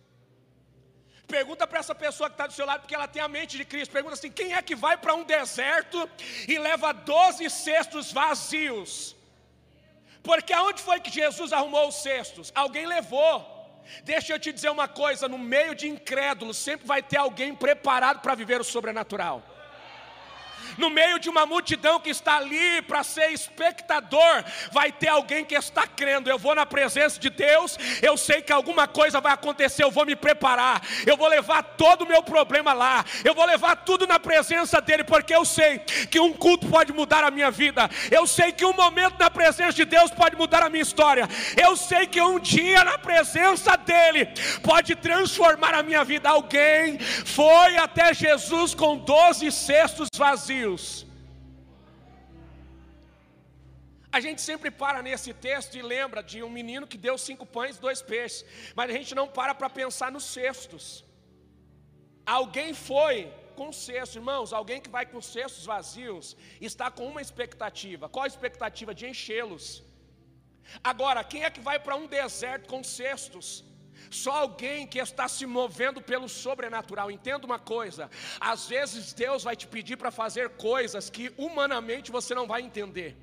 Pergunta 1.27 1.67
para 1.67 1.79
essa 1.79 1.95
pessoa 1.95 2.29
que 2.29 2.35
está 2.35 2.47
do 2.47 2.53
seu 2.53 2.67
lado, 2.67 2.81
porque 2.81 2.95
ela 2.95 3.07
tem 3.07 3.23
a 3.23 3.29
mente 3.29 3.57
de 3.57 3.65
Cristo. 3.65 3.93
Pergunta 3.93 4.15
assim: 4.15 4.31
quem 4.31 4.55
é 4.55 4.63
que 4.63 4.75
vai 4.75 4.97
para 4.97 5.15
um 5.15 5.25
deserto 5.25 6.09
e 6.49 6.59
leva 6.59 6.93
12 6.93 7.49
cestos 7.51 8.13
vazios? 8.13 9.17
Porque 10.23 10.53
aonde 10.53 10.83
foi 10.83 11.01
que 11.01 11.11
Jesus 11.11 11.53
arrumou 11.53 11.89
os 11.89 11.97
cestos? 11.97 12.53
Alguém 12.55 12.87
levou. 12.87 13.59
Deixa 14.05 14.33
eu 14.33 14.39
te 14.39 14.53
dizer 14.53 14.71
uma 14.71 14.89
coisa: 14.89 15.29
no 15.29 15.39
meio 15.39 15.75
de 15.75 15.89
incrédulos, 15.89 16.57
sempre 16.57 16.87
vai 16.87 17.03
ter 17.03 17.17
alguém 17.17 17.55
preparado 17.55 18.21
para 18.21 18.35
viver 18.35 18.61
o 18.61 18.65
sobrenatural 18.65 19.60
no 20.79 20.91
meio 20.91 21.19
de 21.19 21.29
uma 21.29 21.47
multidão 21.47 22.01
que 22.01 22.11
está 22.11 22.37
ali 22.37 22.83
para 22.83 23.03
ser 23.03 23.33
espectador, 23.33 24.45
vai 24.73 24.93
ter 24.93 25.09
alguém 25.09 25.45
que 25.45 25.55
está 25.55 25.87
crendo. 25.87 26.31
Eu 26.31 26.39
vou 26.39 26.55
na 26.55 26.67
presença 26.67 27.19
de 27.19 27.31
Deus, 27.31 27.79
eu 28.03 28.17
sei 28.17 28.43
que 28.43 28.53
alguma 28.53 28.87
coisa 28.87 29.21
vai 29.21 29.33
acontecer, 29.33 29.85
eu 29.85 29.91
vou 29.91 30.07
me 30.07 30.17
preparar, 30.17 30.83
eu 31.07 31.17
vou 31.17 31.29
levar 31.29 31.63
todo 31.63 32.03
o 32.03 32.09
meu 32.09 32.23
problema 32.23 32.73
lá, 32.73 33.05
eu 33.25 33.35
vou 33.35 33.45
levar 33.45 33.77
tudo 33.77 34.07
na 34.07 34.19
presença 34.19 34.81
dEle, 34.81 35.05
porque 35.05 35.35
eu 35.35 35.45
sei 35.45 35.79
que 36.11 36.21
um 36.21 36.33
culto 36.33 36.69
pode 36.69 36.93
mudar 36.93 37.25
a 37.25 37.31
minha 37.31 37.51
vida, 37.51 37.89
eu 38.11 38.27
sei 38.27 38.53
que 38.53 38.65
um 38.65 38.73
momento 38.73 39.19
na 39.19 39.31
presença 39.31 39.73
de 39.73 39.85
Deus 39.85 40.11
pode 40.11 40.37
mudar 40.37 40.63
a 40.63 40.69
minha 40.69 40.83
história, 40.83 41.29
eu 41.57 41.77
sei 41.77 42.07
que 42.07 42.21
um 42.21 42.39
dia 42.39 42.85
na 42.85 42.99
presença 42.99 43.77
dEle 43.77 44.29
pode 44.63 44.95
transformar 44.97 45.75
a 45.75 45.83
minha 45.83 46.05
vida. 46.05 46.29
Alguém 46.29 46.99
foi 46.99 47.77
até 47.77 48.13
Jesus 48.15 48.75
com 48.75 48.97
doze 48.97 49.51
cestos 49.51 50.09
vazios 50.17 50.60
A 54.13 54.19
gente 54.25 54.41
sempre 54.43 54.71
para 54.71 55.03
nesse 55.03 55.33
texto 55.33 55.77
e 55.77 55.83
lembra 55.83 56.21
de 56.23 56.43
um 56.43 56.51
menino 56.51 56.87
que 56.87 56.99
deu 56.99 57.17
cinco 57.17 57.47
pães 57.47 57.77
e 57.77 57.81
dois 57.81 58.01
peixes, 58.03 58.45
mas 58.75 58.91
a 58.91 58.93
gente 58.93 59.15
não 59.15 59.27
para 59.29 59.55
para 59.55 59.71
pensar 59.71 60.11
nos 60.11 60.25
cestos. 60.25 61.05
Alguém 62.27 62.75
foi 62.75 63.33
com 63.55 63.73
cestos, 63.73 64.17
irmãos, 64.17 64.53
alguém 64.53 64.81
que 64.81 64.91
vai 64.97 65.05
com 65.07 65.21
cestos 65.21 65.65
vazios 65.65 66.37
está 66.61 66.91
com 66.91 67.07
uma 67.07 67.23
expectativa. 67.27 68.09
Qual 68.09 68.25
a 68.25 68.33
expectativa? 68.35 68.95
De 68.95 69.07
enchê-los. 69.07 69.67
Agora, 70.83 71.23
quem 71.23 71.45
é 71.45 71.51
que 71.51 71.61
vai 71.61 71.79
para 71.79 71.97
um 71.97 72.07
deserto 72.07 72.67
com 72.69 72.83
cestos? 72.83 73.65
Só 74.09 74.33
alguém 74.33 74.87
que 74.87 74.99
está 74.99 75.29
se 75.29 75.45
movendo 75.47 76.01
pelo 76.01 76.29
sobrenatural. 76.29 77.11
Entenda 77.11 77.47
uma 77.47 77.59
coisa: 77.59 78.11
às 78.41 78.67
vezes 78.69 79.13
Deus 79.13 79.43
vai 79.43 79.57
te 79.57 79.67
pedir 79.67 79.97
para 79.97 80.11
fazer 80.11 80.51
coisas 80.51 81.11
que 81.11 81.33
humanamente 81.37 82.11
você 82.11 82.35
não 82.35 82.47
vai 82.47 82.63
entender. 82.63 83.17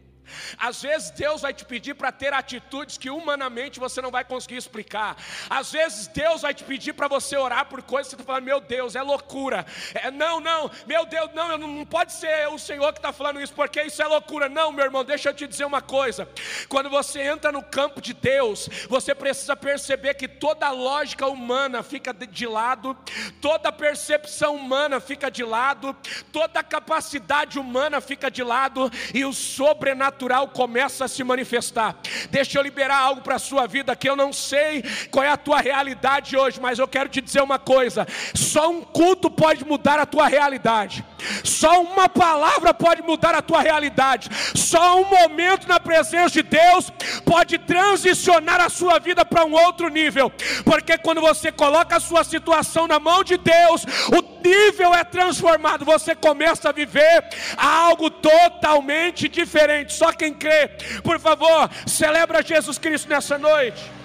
Às 0.58 0.82
vezes 0.82 1.12
Deus 1.12 1.42
vai 1.42 1.54
te 1.54 1.66
pedir 1.66 1.94
para 1.94 2.12
ter 2.12 2.34
atitudes 2.34 2.98
que 2.98 3.10
humanamente 3.10 3.80
você 3.80 4.02
não 4.02 4.12
vai 4.12 4.24
conseguir 4.24 4.58
explicar. 4.58 5.16
Às 5.50 5.72
vezes 5.72 6.08
Deus 6.08 6.42
vai 6.42 6.54
te 6.54 6.64
pedir 6.64 6.94
para 6.94 7.08
você 7.08 7.38
orar 7.38 7.66
por 7.66 7.82
coisas 7.82 8.08
que 8.08 8.16
você 8.18 8.22
está 8.22 8.34
falando, 8.34 8.46
meu 8.46 8.60
Deus, 8.60 8.96
é 8.96 9.02
loucura. 9.02 9.66
É, 9.94 10.12
não, 10.12 10.40
não, 10.40 10.70
meu 10.86 11.06
Deus, 11.06 11.30
não, 11.34 11.58
não 11.58 11.86
pode 11.86 12.14
ser 12.14 12.48
o 12.50 12.60
Senhor 12.60 12.92
que 12.94 13.00
está 13.00 13.14
falando 13.14 13.42
isso, 13.42 13.54
porque 13.54 13.82
isso 13.82 14.02
é 14.02 14.08
loucura. 14.08 14.50
Não, 14.50 14.72
meu 14.72 14.86
irmão, 14.86 15.04
deixa 15.04 15.30
eu 15.30 15.34
te 15.34 15.48
dizer 15.48 15.66
uma 15.66 15.82
coisa. 15.82 16.28
Quando 16.68 16.90
você 16.90 17.22
entra 17.22 17.52
no 17.52 17.64
campo 17.64 18.02
de 18.02 18.14
Deus, 18.14 18.70
você 18.90 19.16
precisa 19.16 19.56
perceber 19.56 20.14
que 20.16 20.28
toda 20.28 20.70
lógica 20.72 21.28
humana 21.28 21.82
fica 21.84 22.14
de 22.14 22.48
lado, 22.48 22.98
toda 23.42 23.72
percepção 23.72 24.56
humana 24.56 25.00
fica 25.00 25.30
de 25.30 25.44
lado, 25.44 25.96
toda 26.32 26.64
capacidade 26.64 27.60
humana 27.60 28.02
fica 28.02 28.30
de 28.30 28.44
lado, 28.44 28.92
e 29.14 29.24
o 29.26 29.34
sobrenatural 29.34 30.17
sobrenatural 30.18 30.48
começa 30.48 31.06
a 31.06 31.08
se 31.08 31.24
manifestar. 31.24 31.96
Deixa 32.32 32.58
eu 32.58 32.64
liberar 32.64 32.98
algo 32.98 33.22
para 33.22 33.36
a 33.36 33.40
sua 33.40 33.68
vida 33.68 33.96
que 33.96 34.10
eu 34.10 34.16
não 34.16 34.34
sei 34.34 34.84
qual 35.12 35.24
é 35.24 35.30
a 35.30 35.38
tua 35.38 35.62
realidade 35.62 36.36
hoje, 36.36 36.60
mas 36.60 36.80
eu 36.80 36.88
quero 36.88 37.08
te 37.08 37.22
dizer 37.22 37.42
uma 37.42 37.60
coisa: 37.60 38.08
só 38.34 38.70
um 38.70 38.82
culto 38.82 39.30
pode 39.30 39.64
mudar 39.64 40.00
a 40.00 40.06
tua 40.06 40.28
realidade. 40.28 41.06
Só 41.44 41.82
uma 41.82 42.08
palavra 42.08 42.74
pode 42.74 43.02
mudar 43.02 43.34
a 43.36 43.42
tua 43.42 43.62
realidade. 43.62 44.30
Só 44.56 45.02
um 45.02 45.06
momento 45.06 45.68
na 45.68 45.80
presença 45.80 46.30
de 46.30 46.44
Deus 46.44 46.92
pode 47.26 47.58
transicionar 47.58 48.62
a 48.62 48.70
sua 48.70 49.00
vida 49.00 49.26
para 49.26 49.46
um 49.46 49.54
outro 49.54 49.90
nível. 49.90 50.32
Porque 50.64 50.98
quando 50.98 51.22
você 51.22 51.52
coloca 51.52 51.98
a 51.98 52.00
sua 52.00 52.24
situação 52.24 52.88
na 52.88 53.00
mão 53.00 53.24
de 53.24 53.38
Deus, 53.38 53.86
o 54.12 54.48
nível 54.48 54.94
é 54.94 55.04
transformado. 55.04 55.86
Você 55.86 56.16
começa 56.16 56.70
a 56.70 56.72
viver 56.72 57.24
algo 57.58 58.10
totalmente 58.10 59.28
diferente. 59.28 59.94
Só 59.94 60.12
quem 60.12 60.34
crê, 60.34 60.70
por 61.04 61.20
favor, 61.20 61.70
celebra 61.86 62.44
Jesus 62.44 62.78
Cristo 62.78 63.10
nessa 63.10 63.38
noite. 63.38 63.98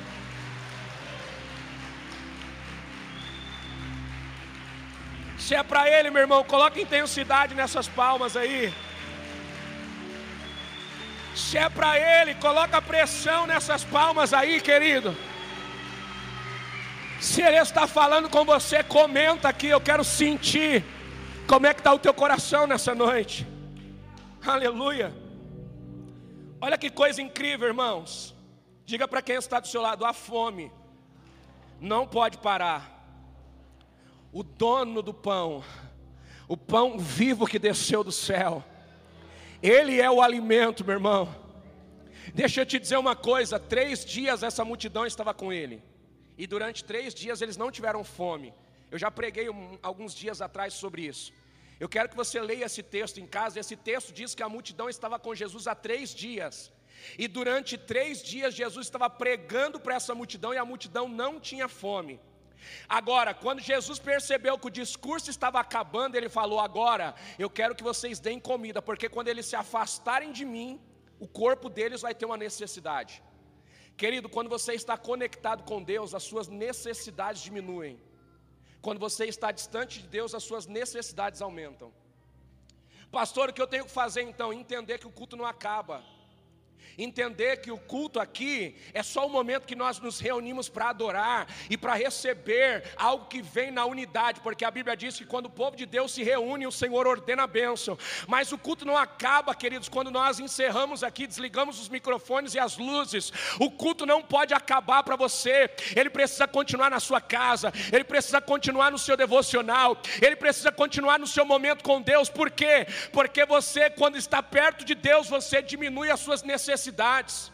Se 5.44 5.56
é 5.56 5.62
para 5.64 5.90
Ele, 5.90 6.08
meu 6.08 6.22
irmão, 6.22 6.44
coloque 6.44 6.80
intensidade 6.80 7.52
nessas 7.52 7.88
palmas 7.88 8.36
aí. 8.36 8.72
Se 11.34 11.58
é 11.58 11.68
para 11.68 11.98
Ele, 11.98 12.36
coloca 12.36 12.80
pressão 12.80 13.44
nessas 13.44 13.82
palmas 13.82 14.32
aí, 14.32 14.60
querido. 14.60 15.16
Se 17.20 17.42
Ele 17.42 17.56
está 17.56 17.88
falando 17.88 18.30
com 18.30 18.44
você, 18.44 18.84
comenta 18.84 19.48
aqui. 19.48 19.66
Eu 19.66 19.80
quero 19.80 20.04
sentir 20.04 20.84
como 21.48 21.66
é 21.66 21.74
que 21.74 21.80
está 21.80 21.92
o 21.92 21.98
teu 21.98 22.14
coração 22.14 22.64
nessa 22.68 22.94
noite. 22.94 23.44
Aleluia. 24.46 25.12
Olha 26.60 26.78
que 26.78 26.88
coisa 26.88 27.20
incrível, 27.20 27.66
irmãos. 27.66 28.32
Diga 28.86 29.08
para 29.08 29.20
quem 29.20 29.34
está 29.34 29.58
do 29.58 29.66
seu 29.66 29.82
lado: 29.82 30.04
a 30.04 30.12
fome 30.12 30.70
não 31.80 32.06
pode 32.06 32.38
parar 32.38 33.01
o 34.32 34.42
dono 34.42 35.02
do 35.02 35.12
pão, 35.12 35.62
o 36.48 36.56
pão 36.56 36.98
vivo 36.98 37.46
que 37.46 37.58
desceu 37.58 38.02
do 38.02 38.10
céu, 38.10 38.64
ele 39.62 40.00
é 40.00 40.10
o 40.10 40.22
alimento, 40.22 40.84
meu 40.84 40.94
irmão. 40.94 41.34
Deixa 42.34 42.62
eu 42.62 42.66
te 42.66 42.78
dizer 42.78 42.96
uma 42.96 43.14
coisa: 43.14 43.58
três 43.58 44.04
dias 44.04 44.42
essa 44.42 44.64
multidão 44.64 45.06
estava 45.06 45.34
com 45.34 45.52
ele, 45.52 45.82
e 46.38 46.46
durante 46.46 46.82
três 46.82 47.14
dias 47.14 47.42
eles 47.42 47.56
não 47.56 47.70
tiveram 47.70 48.02
fome. 48.02 48.54
Eu 48.90 48.98
já 48.98 49.10
preguei 49.10 49.48
um, 49.48 49.78
alguns 49.82 50.14
dias 50.14 50.40
atrás 50.40 50.74
sobre 50.74 51.02
isso. 51.02 51.32
Eu 51.80 51.88
quero 51.88 52.08
que 52.08 52.16
você 52.16 52.40
leia 52.40 52.66
esse 52.66 52.82
texto 52.82 53.18
em 53.18 53.26
casa. 53.26 53.58
Esse 53.58 53.74
texto 53.74 54.12
diz 54.12 54.34
que 54.34 54.42
a 54.42 54.48
multidão 54.48 54.88
estava 54.88 55.18
com 55.18 55.34
Jesus 55.34 55.66
há 55.66 55.74
três 55.74 56.14
dias. 56.14 56.70
E 57.18 57.26
durante 57.26 57.76
três 57.76 58.22
dias 58.22 58.54
Jesus 58.54 58.86
estava 58.86 59.08
pregando 59.08 59.80
para 59.80 59.94
essa 59.94 60.14
multidão 60.14 60.52
e 60.52 60.58
a 60.58 60.64
multidão 60.64 61.08
não 61.08 61.40
tinha 61.40 61.68
fome. 61.68 62.20
Agora, 62.88 63.34
quando 63.34 63.60
Jesus 63.60 63.98
percebeu 63.98 64.58
que 64.58 64.66
o 64.66 64.70
discurso 64.70 65.30
estava 65.30 65.60
acabando, 65.60 66.16
ele 66.16 66.28
falou: 66.28 66.60
Agora 66.60 67.14
eu 67.38 67.50
quero 67.50 67.74
que 67.74 67.82
vocês 67.82 68.20
deem 68.20 68.40
comida, 68.40 68.80
porque 68.80 69.08
quando 69.08 69.28
eles 69.28 69.46
se 69.46 69.56
afastarem 69.56 70.32
de 70.32 70.44
mim, 70.44 70.80
o 71.18 71.28
corpo 71.28 71.68
deles 71.68 72.02
vai 72.02 72.14
ter 72.14 72.26
uma 72.26 72.36
necessidade. 72.36 73.22
Querido, 73.96 74.28
quando 74.28 74.48
você 74.48 74.72
está 74.72 74.96
conectado 74.96 75.62
com 75.64 75.82
Deus, 75.82 76.14
as 76.14 76.22
suas 76.22 76.48
necessidades 76.48 77.42
diminuem. 77.42 78.00
Quando 78.80 78.98
você 78.98 79.26
está 79.26 79.52
distante 79.52 80.00
de 80.02 80.08
Deus, 80.08 80.34
as 80.34 80.42
suas 80.42 80.66
necessidades 80.66 81.40
aumentam. 81.40 81.92
Pastor, 83.12 83.50
o 83.50 83.52
que 83.52 83.62
eu 83.62 83.66
tenho 83.66 83.84
que 83.84 83.90
fazer 83.90 84.22
então? 84.22 84.52
Entender 84.52 84.98
que 84.98 85.06
o 85.06 85.12
culto 85.12 85.36
não 85.36 85.44
acaba. 85.44 86.02
Entender 86.98 87.58
que 87.58 87.70
o 87.70 87.78
culto 87.78 88.20
aqui 88.20 88.76
é 88.92 89.02
só 89.02 89.26
o 89.26 89.30
momento 89.30 89.66
que 89.66 89.74
nós 89.74 89.98
nos 89.98 90.20
reunimos 90.20 90.68
para 90.68 90.90
adorar 90.90 91.46
e 91.70 91.76
para 91.76 91.94
receber 91.94 92.84
algo 92.96 93.26
que 93.26 93.40
vem 93.40 93.70
na 93.70 93.86
unidade, 93.86 94.40
porque 94.40 94.64
a 94.64 94.70
Bíblia 94.70 94.94
diz 94.94 95.16
que 95.16 95.24
quando 95.24 95.46
o 95.46 95.50
povo 95.50 95.74
de 95.74 95.86
Deus 95.86 96.12
se 96.12 96.22
reúne, 96.22 96.66
o 96.66 96.72
Senhor 96.72 97.06
ordena 97.06 97.44
a 97.44 97.46
bênção. 97.46 97.96
Mas 98.28 98.52
o 98.52 98.58
culto 98.58 98.84
não 98.84 98.96
acaba, 98.96 99.54
queridos, 99.54 99.88
quando 99.88 100.10
nós 100.10 100.38
encerramos 100.38 101.02
aqui, 101.02 101.26
desligamos 101.26 101.80
os 101.80 101.88
microfones 101.88 102.54
e 102.54 102.58
as 102.58 102.76
luzes. 102.76 103.32
O 103.58 103.70
culto 103.70 104.04
não 104.04 104.22
pode 104.22 104.52
acabar 104.52 105.02
para 105.02 105.16
você, 105.16 105.70
ele 105.96 106.10
precisa 106.10 106.46
continuar 106.46 106.90
na 106.90 107.00
sua 107.00 107.20
casa, 107.20 107.72
ele 107.90 108.04
precisa 108.04 108.40
continuar 108.40 108.90
no 108.90 108.98
seu 108.98 109.16
devocional, 109.16 109.96
ele 110.20 110.36
precisa 110.36 110.70
continuar 110.70 111.18
no 111.18 111.26
seu 111.26 111.44
momento 111.46 111.82
com 111.82 112.02
Deus, 112.02 112.28
por 112.28 112.50
quê? 112.50 112.86
Porque 113.12 113.46
você, 113.46 113.88
quando 113.88 114.18
está 114.18 114.42
perto 114.42 114.84
de 114.84 114.94
Deus, 114.94 115.28
você 115.28 115.62
diminui 115.62 116.10
as 116.10 116.20
suas 116.20 116.42
necessidades 116.42 116.71
necessidades. 116.72 117.52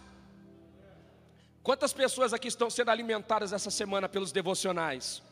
Quantas 1.62 1.92
pessoas 1.92 2.32
aqui 2.32 2.48
estão 2.48 2.70
sendo 2.70 2.90
alimentadas 2.90 3.52
essa 3.52 3.70
semana 3.70 4.08
pelos 4.08 4.30
devocionais? 4.32 5.22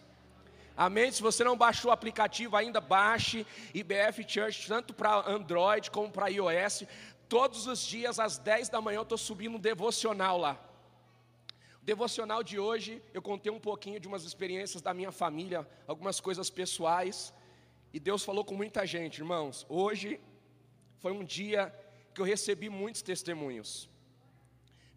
Amém? 0.76 1.10
Se 1.10 1.22
você 1.22 1.42
não 1.44 1.56
baixou 1.56 1.90
o 1.90 1.94
aplicativo 1.94 2.56
ainda, 2.56 2.80
baixe 2.80 3.46
IBF 3.72 4.16
Church, 4.32 4.68
tanto 4.68 4.92
para 4.92 5.12
Android 5.36 5.90
como 5.90 6.10
para 6.10 6.28
iOS. 6.28 6.84
Todos 7.28 7.66
os 7.66 7.80
dias, 7.80 8.18
às 8.18 8.36
10 8.38 8.68
da 8.68 8.80
manhã, 8.80 8.98
eu 8.98 9.08
estou 9.08 9.18
subindo 9.18 9.56
um 9.56 9.64
devocional 9.70 10.36
lá. 10.36 10.54
O 11.80 11.84
devocional 11.84 12.42
de 12.42 12.58
hoje, 12.58 13.02
eu 13.14 13.22
contei 13.22 13.50
um 13.50 13.60
pouquinho 13.70 13.98
de 14.00 14.08
umas 14.08 14.24
experiências 14.24 14.82
da 14.82 14.92
minha 14.92 15.12
família, 15.12 15.66
algumas 15.86 16.20
coisas 16.20 16.50
pessoais. 16.50 17.32
E 17.94 17.98
Deus 17.98 18.22
falou 18.24 18.44
com 18.44 18.54
muita 18.54 18.84
gente, 18.84 19.18
irmãos. 19.18 19.64
Hoje 19.68 20.20
foi 20.98 21.12
um 21.12 21.24
dia 21.24 21.72
que 22.16 22.22
eu 22.22 22.24
recebi 22.24 22.70
muitos 22.70 23.02
testemunhos. 23.02 23.90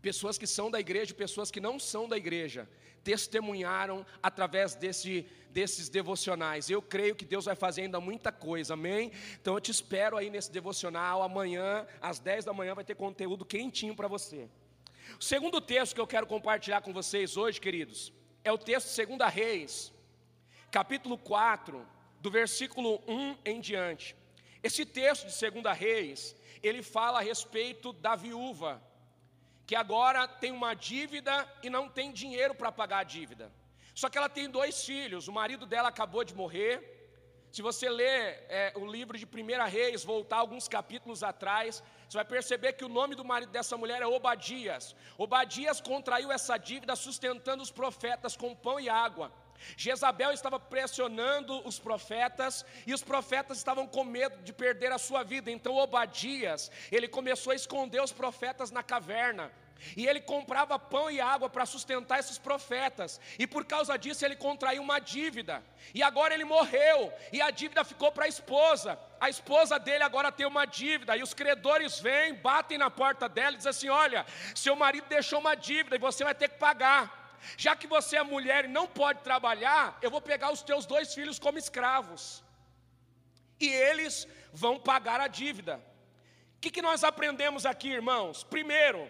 Pessoas 0.02 0.38
que 0.38 0.48
são 0.48 0.72
da 0.72 0.80
igreja, 0.80 1.14
pessoas 1.14 1.52
que 1.52 1.60
não 1.60 1.78
são 1.78 2.08
da 2.08 2.16
igreja, 2.16 2.68
testemunharam 3.04 4.06
através 4.24 4.74
desse, 4.74 5.28
desses 5.50 5.90
devocionais. 5.90 6.70
Eu 6.70 6.82
creio 6.82 7.14
que 7.14 7.26
Deus 7.26 7.44
vai 7.44 7.56
fazer 7.56 7.82
ainda 7.82 8.00
muita 8.00 8.32
coisa, 8.32 8.74
amém? 8.74 9.12
Então 9.42 9.56
eu 9.56 9.60
te 9.60 9.70
espero 9.70 10.16
aí 10.16 10.30
nesse 10.30 10.50
devocional. 10.50 11.22
Amanhã, 11.22 11.86
às 12.02 12.20
10 12.20 12.46
da 12.46 12.54
manhã, 12.54 12.74
vai 12.74 12.86
ter 12.86 12.96
conteúdo 12.96 13.44
quentinho 13.44 13.94
para 13.94 14.08
você. 14.08 14.48
O 15.20 15.24
segundo 15.24 15.60
texto 15.60 15.94
que 15.96 16.00
eu 16.00 16.08
quero 16.08 16.26
compartilhar 16.26 16.82
com 16.82 16.94
vocês 16.94 17.36
hoje, 17.36 17.60
queridos, 17.60 18.14
é 18.46 18.52
o 18.54 18.58
texto 18.58 18.96
de 18.96 19.06
2 19.18 19.34
Reis, 19.34 19.92
capítulo 20.72 21.18
4, 21.18 21.86
do 22.22 22.32
versículo 22.32 23.04
1 23.06 23.38
em 23.44 23.60
diante. 23.60 24.16
Esse 24.64 24.86
texto 24.86 25.28
de 25.28 25.52
2 25.52 25.78
Reis, 25.78 26.36
ele 26.62 26.82
fala 26.82 27.20
a 27.20 27.22
respeito 27.22 27.94
da 27.94 28.16
viúva, 28.16 28.82
que 29.66 29.75
agora 29.75 30.28
tem 30.28 30.51
uma 30.51 30.74
dívida 30.74 31.48
e 31.62 31.70
não 31.70 31.88
tem 31.88 32.12
dinheiro 32.12 32.56
para 32.56 32.72
pagar 32.72 33.00
a 33.00 33.04
dívida. 33.04 33.51
Só 33.94 34.10
que 34.10 34.18
ela 34.18 34.30
tem 34.30 34.50
dois 34.50 34.84
filhos, 34.84 35.28
o 35.28 35.32
marido 35.32 35.66
dela 35.66 35.89
acabou 35.89 36.24
de 36.24 36.34
morrer. 36.34 36.98
Se 37.51 37.62
você 37.62 37.89
ler 37.89 38.46
é, 38.48 38.74
o 38.75 38.86
livro 38.86 39.18
de 39.18 39.25
1 39.25 39.66
Reis, 39.68 40.04
voltar 40.04 40.38
alguns 40.38 40.68
capítulos 40.68 41.24
atrás, 41.24 41.84
você 42.08 42.18
vai 42.18 42.25
perceber 42.25 42.74
que 42.74 42.86
o 42.86 42.89
nome 42.89 43.16
do 43.16 43.25
marido 43.25 43.51
dessa 43.51 43.75
mulher 43.75 44.01
é 44.01 44.08
Obadias. 44.08 44.96
Obadias 45.18 45.82
contraiu 45.82 46.32
essa 46.32 46.58
dívida 46.58 46.96
sustentando 46.96 47.62
os 47.62 47.72
profetas 47.72 48.38
com 48.38 48.56
pão 48.56 48.80
e 48.80 48.88
água. 48.88 49.32
Jezabel 49.78 50.32
estava 50.32 50.60
pressionando 50.60 51.66
os 51.68 51.80
profetas 51.80 52.66
e 52.86 52.94
os 52.94 53.04
profetas 53.04 53.58
estavam 53.58 53.88
com 53.88 54.04
medo 54.04 54.42
de 54.44 54.54
perder 54.54 54.92
a 54.92 54.98
sua 54.98 55.24
vida. 55.24 55.51
Então 55.51 55.75
Obadias, 55.75 56.72
ele 56.92 57.08
começou 57.08 57.51
a 57.51 57.56
esconder 57.56 58.01
os 58.01 58.12
profetas 58.12 58.72
na 58.72 58.84
caverna. 58.84 59.51
E 59.96 60.08
ele 60.08 60.20
comprava 60.20 60.78
pão 60.78 61.10
e 61.10 61.20
água 61.22 61.50
para 61.50 61.66
sustentar 61.66 62.20
esses 62.20 62.38
profetas. 62.38 63.20
E 63.38 63.48
por 63.48 63.66
causa 63.66 63.98
disso 63.98 64.25
ele 64.25 64.36
contraiu 64.36 64.82
uma 64.82 65.00
dívida. 65.00 65.63
E 65.94 66.04
agora 66.04 66.34
ele 66.34 66.44
morreu. 66.44 67.13
E 67.32 67.42
a 67.42 67.50
dívida 67.50 67.84
ficou 67.84 68.12
para 68.12 68.25
a 68.25 68.28
esposa. 68.28 69.00
A 69.20 69.30
esposa 69.30 69.80
dele 69.80 70.04
agora 70.04 70.32
tem 70.32 70.46
uma 70.46 70.66
dívida. 70.66 71.16
E 71.16 71.24
os 71.24 71.34
credores 71.34 72.00
vêm, 72.00 72.34
batem 72.34 72.78
na 72.78 72.89
porta 72.89 73.28
dela 73.30 73.54
e 73.54 73.58
dizem 73.58 73.70
assim: 73.70 73.89
Olha, 73.89 74.25
seu 74.54 74.76
marido 74.76 75.08
deixou 75.08 75.39
uma 75.39 75.56
dívida 75.56 75.95
e 75.95 76.00
você 76.00 76.24
vai 76.24 76.36
ter 76.36 76.50
que 76.50 76.58
pagar. 76.58 77.18
Já 77.58 77.75
que 77.75 77.88
você 77.88 78.17
é 78.17 78.23
mulher 78.23 78.65
e 78.65 78.67
não 78.67 78.86
pode 78.88 79.21
trabalhar, 79.21 79.97
eu 80.02 80.12
vou 80.12 80.21
pegar 80.21 80.52
os 80.52 80.62
teus 80.62 80.86
dois 80.86 81.13
filhos 81.13 81.39
como 81.39 81.58
escravos. 81.58 82.43
E 83.60 83.67
eles 83.67 84.28
vão 84.54 84.80
pagar 84.80 85.19
a 85.19 85.28
dívida. 85.28 85.75
O 86.58 86.60
que, 86.62 86.71
que 86.71 86.82
nós 86.82 87.04
aprendemos 87.04 87.65
aqui, 87.65 87.89
irmãos? 87.89 88.43
Primeiro, 88.43 89.10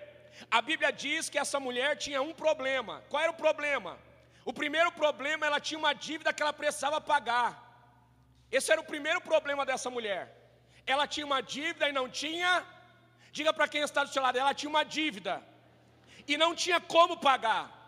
a 0.49 0.61
Bíblia 0.61 0.91
diz 0.91 1.29
que 1.29 1.37
essa 1.37 1.59
mulher 1.59 1.95
tinha 1.97 2.21
um 2.21 2.33
problema. 2.33 3.03
Qual 3.09 3.21
era 3.21 3.31
o 3.31 3.41
problema? 3.45 3.97
O 4.45 4.53
primeiro 4.53 4.91
problema, 4.91 5.45
ela 5.45 5.59
tinha 5.59 5.77
uma 5.77 5.93
dívida 5.93 6.33
que 6.33 6.41
ela 6.41 6.53
precisava 6.53 6.99
pagar. 7.01 7.49
Esse 8.51 8.71
era 8.71 8.81
o 8.81 8.89
primeiro 8.93 9.21
problema 9.21 9.65
dessa 9.65 9.89
mulher. 9.89 10.23
Ela 10.85 11.05
tinha 11.07 11.25
uma 11.25 11.41
dívida 11.41 11.87
e 11.89 11.91
não 11.91 12.09
tinha. 12.09 12.65
Diga 13.31 13.53
para 13.53 13.67
quem 13.67 13.81
está 13.81 14.03
do 14.03 14.11
seu 14.11 14.23
lado, 14.23 14.39
ela 14.39 14.53
tinha 14.53 14.69
uma 14.69 14.83
dívida 14.83 15.43
e 16.27 16.37
não 16.37 16.55
tinha 16.55 16.79
como 16.79 17.17
pagar. 17.17 17.78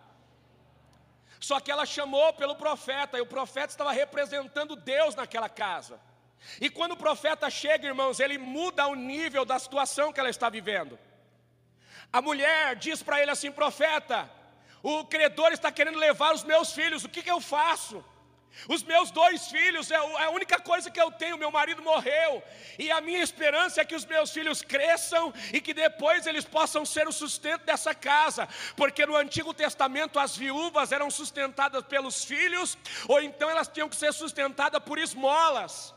Só 1.41 1.59
que 1.59 1.71
ela 1.71 1.85
chamou 1.85 2.31
pelo 2.33 2.55
profeta, 2.55 3.17
e 3.17 3.21
o 3.21 3.25
profeta 3.25 3.73
estava 3.73 3.91
representando 3.91 4.75
Deus 4.75 5.15
naquela 5.15 5.49
casa. 5.49 5.99
E 6.59 6.69
quando 6.69 6.93
o 6.93 6.97
profeta 6.97 7.49
chega, 7.49 7.87
irmãos, 7.87 8.19
ele 8.19 8.37
muda 8.37 8.87
o 8.87 8.95
nível 8.95 9.43
da 9.43 9.57
situação 9.57 10.13
que 10.13 10.19
ela 10.19 10.29
está 10.29 10.49
vivendo. 10.49 10.97
A 12.13 12.21
mulher 12.21 12.75
diz 12.75 13.01
para 13.01 13.19
ele 13.21 13.31
assim: 13.31 13.51
profeta, 13.51 14.29
o 14.83 15.03
credor 15.05 15.51
está 15.51 15.71
querendo 15.71 15.97
levar 15.97 16.33
os 16.33 16.43
meus 16.43 16.73
filhos, 16.73 17.03
o 17.03 17.09
que, 17.09 17.23
que 17.23 17.31
eu 17.31 17.41
faço? 17.41 18.05
Os 18.67 18.83
meus 18.83 19.11
dois 19.11 19.47
filhos 19.47 19.89
é, 19.89 19.95
é 19.95 20.23
a 20.25 20.29
única 20.29 20.59
coisa 20.59 20.91
que 20.91 21.01
eu 21.01 21.11
tenho. 21.11 21.37
Meu 21.37 21.51
marido 21.51 21.81
morreu, 21.81 22.43
e 22.77 22.91
a 22.91 23.01
minha 23.01 23.23
esperança 23.23 23.81
é 23.81 23.85
que 23.85 23.95
os 23.95 24.05
meus 24.05 24.31
filhos 24.31 24.61
cresçam 24.61 25.33
e 25.53 25.61
que 25.61 25.73
depois 25.73 26.27
eles 26.27 26.45
possam 26.45 26.85
ser 26.85 27.07
o 27.07 27.11
sustento 27.11 27.63
dessa 27.65 27.95
casa, 27.95 28.47
porque 28.75 29.05
no 29.05 29.15
Antigo 29.15 29.53
Testamento 29.53 30.19
as 30.19 30.35
viúvas 30.35 30.91
eram 30.91 31.09
sustentadas 31.09 31.83
pelos 31.85 32.23
filhos, 32.23 32.77
ou 33.07 33.21
então 33.21 33.49
elas 33.49 33.67
tinham 33.67 33.89
que 33.89 33.95
ser 33.95 34.13
sustentadas 34.13 34.81
por 34.83 34.97
esmolas. 34.97 35.93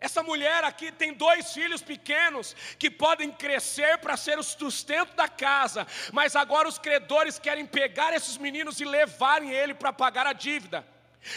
Essa 0.00 0.22
mulher 0.22 0.64
aqui 0.64 0.90
tem 0.90 1.12
dois 1.12 1.52
filhos 1.52 1.82
pequenos 1.82 2.56
que 2.78 2.90
podem 2.90 3.30
crescer 3.30 3.98
para 3.98 4.16
ser 4.16 4.38
o 4.38 4.42
sustento 4.42 5.14
da 5.14 5.28
casa, 5.28 5.86
mas 6.10 6.34
agora 6.34 6.66
os 6.66 6.78
credores 6.78 7.38
querem 7.38 7.66
pegar 7.66 8.14
esses 8.14 8.38
meninos 8.38 8.80
e 8.80 8.84
levarem 8.84 9.50
ele 9.50 9.74
para 9.74 9.92
pagar 9.92 10.26
a 10.26 10.32
dívida. 10.32 10.86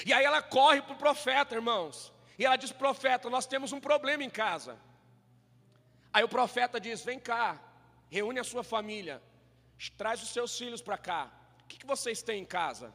E 0.06 0.14
aí 0.14 0.24
ela 0.24 0.42
corre 0.42 0.82
para 0.82 0.94
o 0.94 0.98
profeta, 0.98 1.56
irmãos. 1.56 2.14
E 2.38 2.46
ela 2.46 2.56
diz: 2.56 2.72
Profeta, 2.72 3.30
nós 3.30 3.46
temos 3.46 3.72
um 3.72 3.80
problema 3.80 4.24
em 4.24 4.30
casa. 4.30 4.78
Aí 6.12 6.24
o 6.24 6.30
profeta 6.30 6.80
diz: 6.80 7.04
Vem 7.04 7.20
cá, 7.20 7.62
reúne 8.10 8.40
a 8.40 8.44
sua 8.44 8.64
família, 8.64 9.22
traz 9.98 10.22
os 10.22 10.30
seus 10.30 10.58
filhos 10.58 10.82
para 10.82 10.98
cá. 10.98 11.32
O 11.64 11.68
que, 11.68 11.78
que 11.78 11.86
vocês 11.86 12.22
têm 12.22 12.42
em 12.42 12.46
casa? 12.46 12.94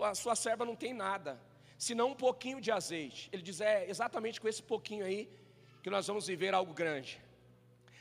A 0.00 0.14
sua 0.14 0.34
serva 0.34 0.64
não 0.64 0.74
tem 0.74 0.92
nada, 0.92 1.40
senão 1.78 2.08
um 2.08 2.14
pouquinho 2.14 2.60
de 2.60 2.70
azeite. 2.70 3.28
Ele 3.32 3.42
diz: 3.42 3.60
É 3.60 3.88
exatamente 3.88 4.40
com 4.40 4.48
esse 4.48 4.62
pouquinho 4.62 5.04
aí 5.04 5.30
que 5.82 5.90
nós 5.90 6.06
vamos 6.06 6.26
viver 6.26 6.54
algo 6.54 6.72
grande. 6.72 7.20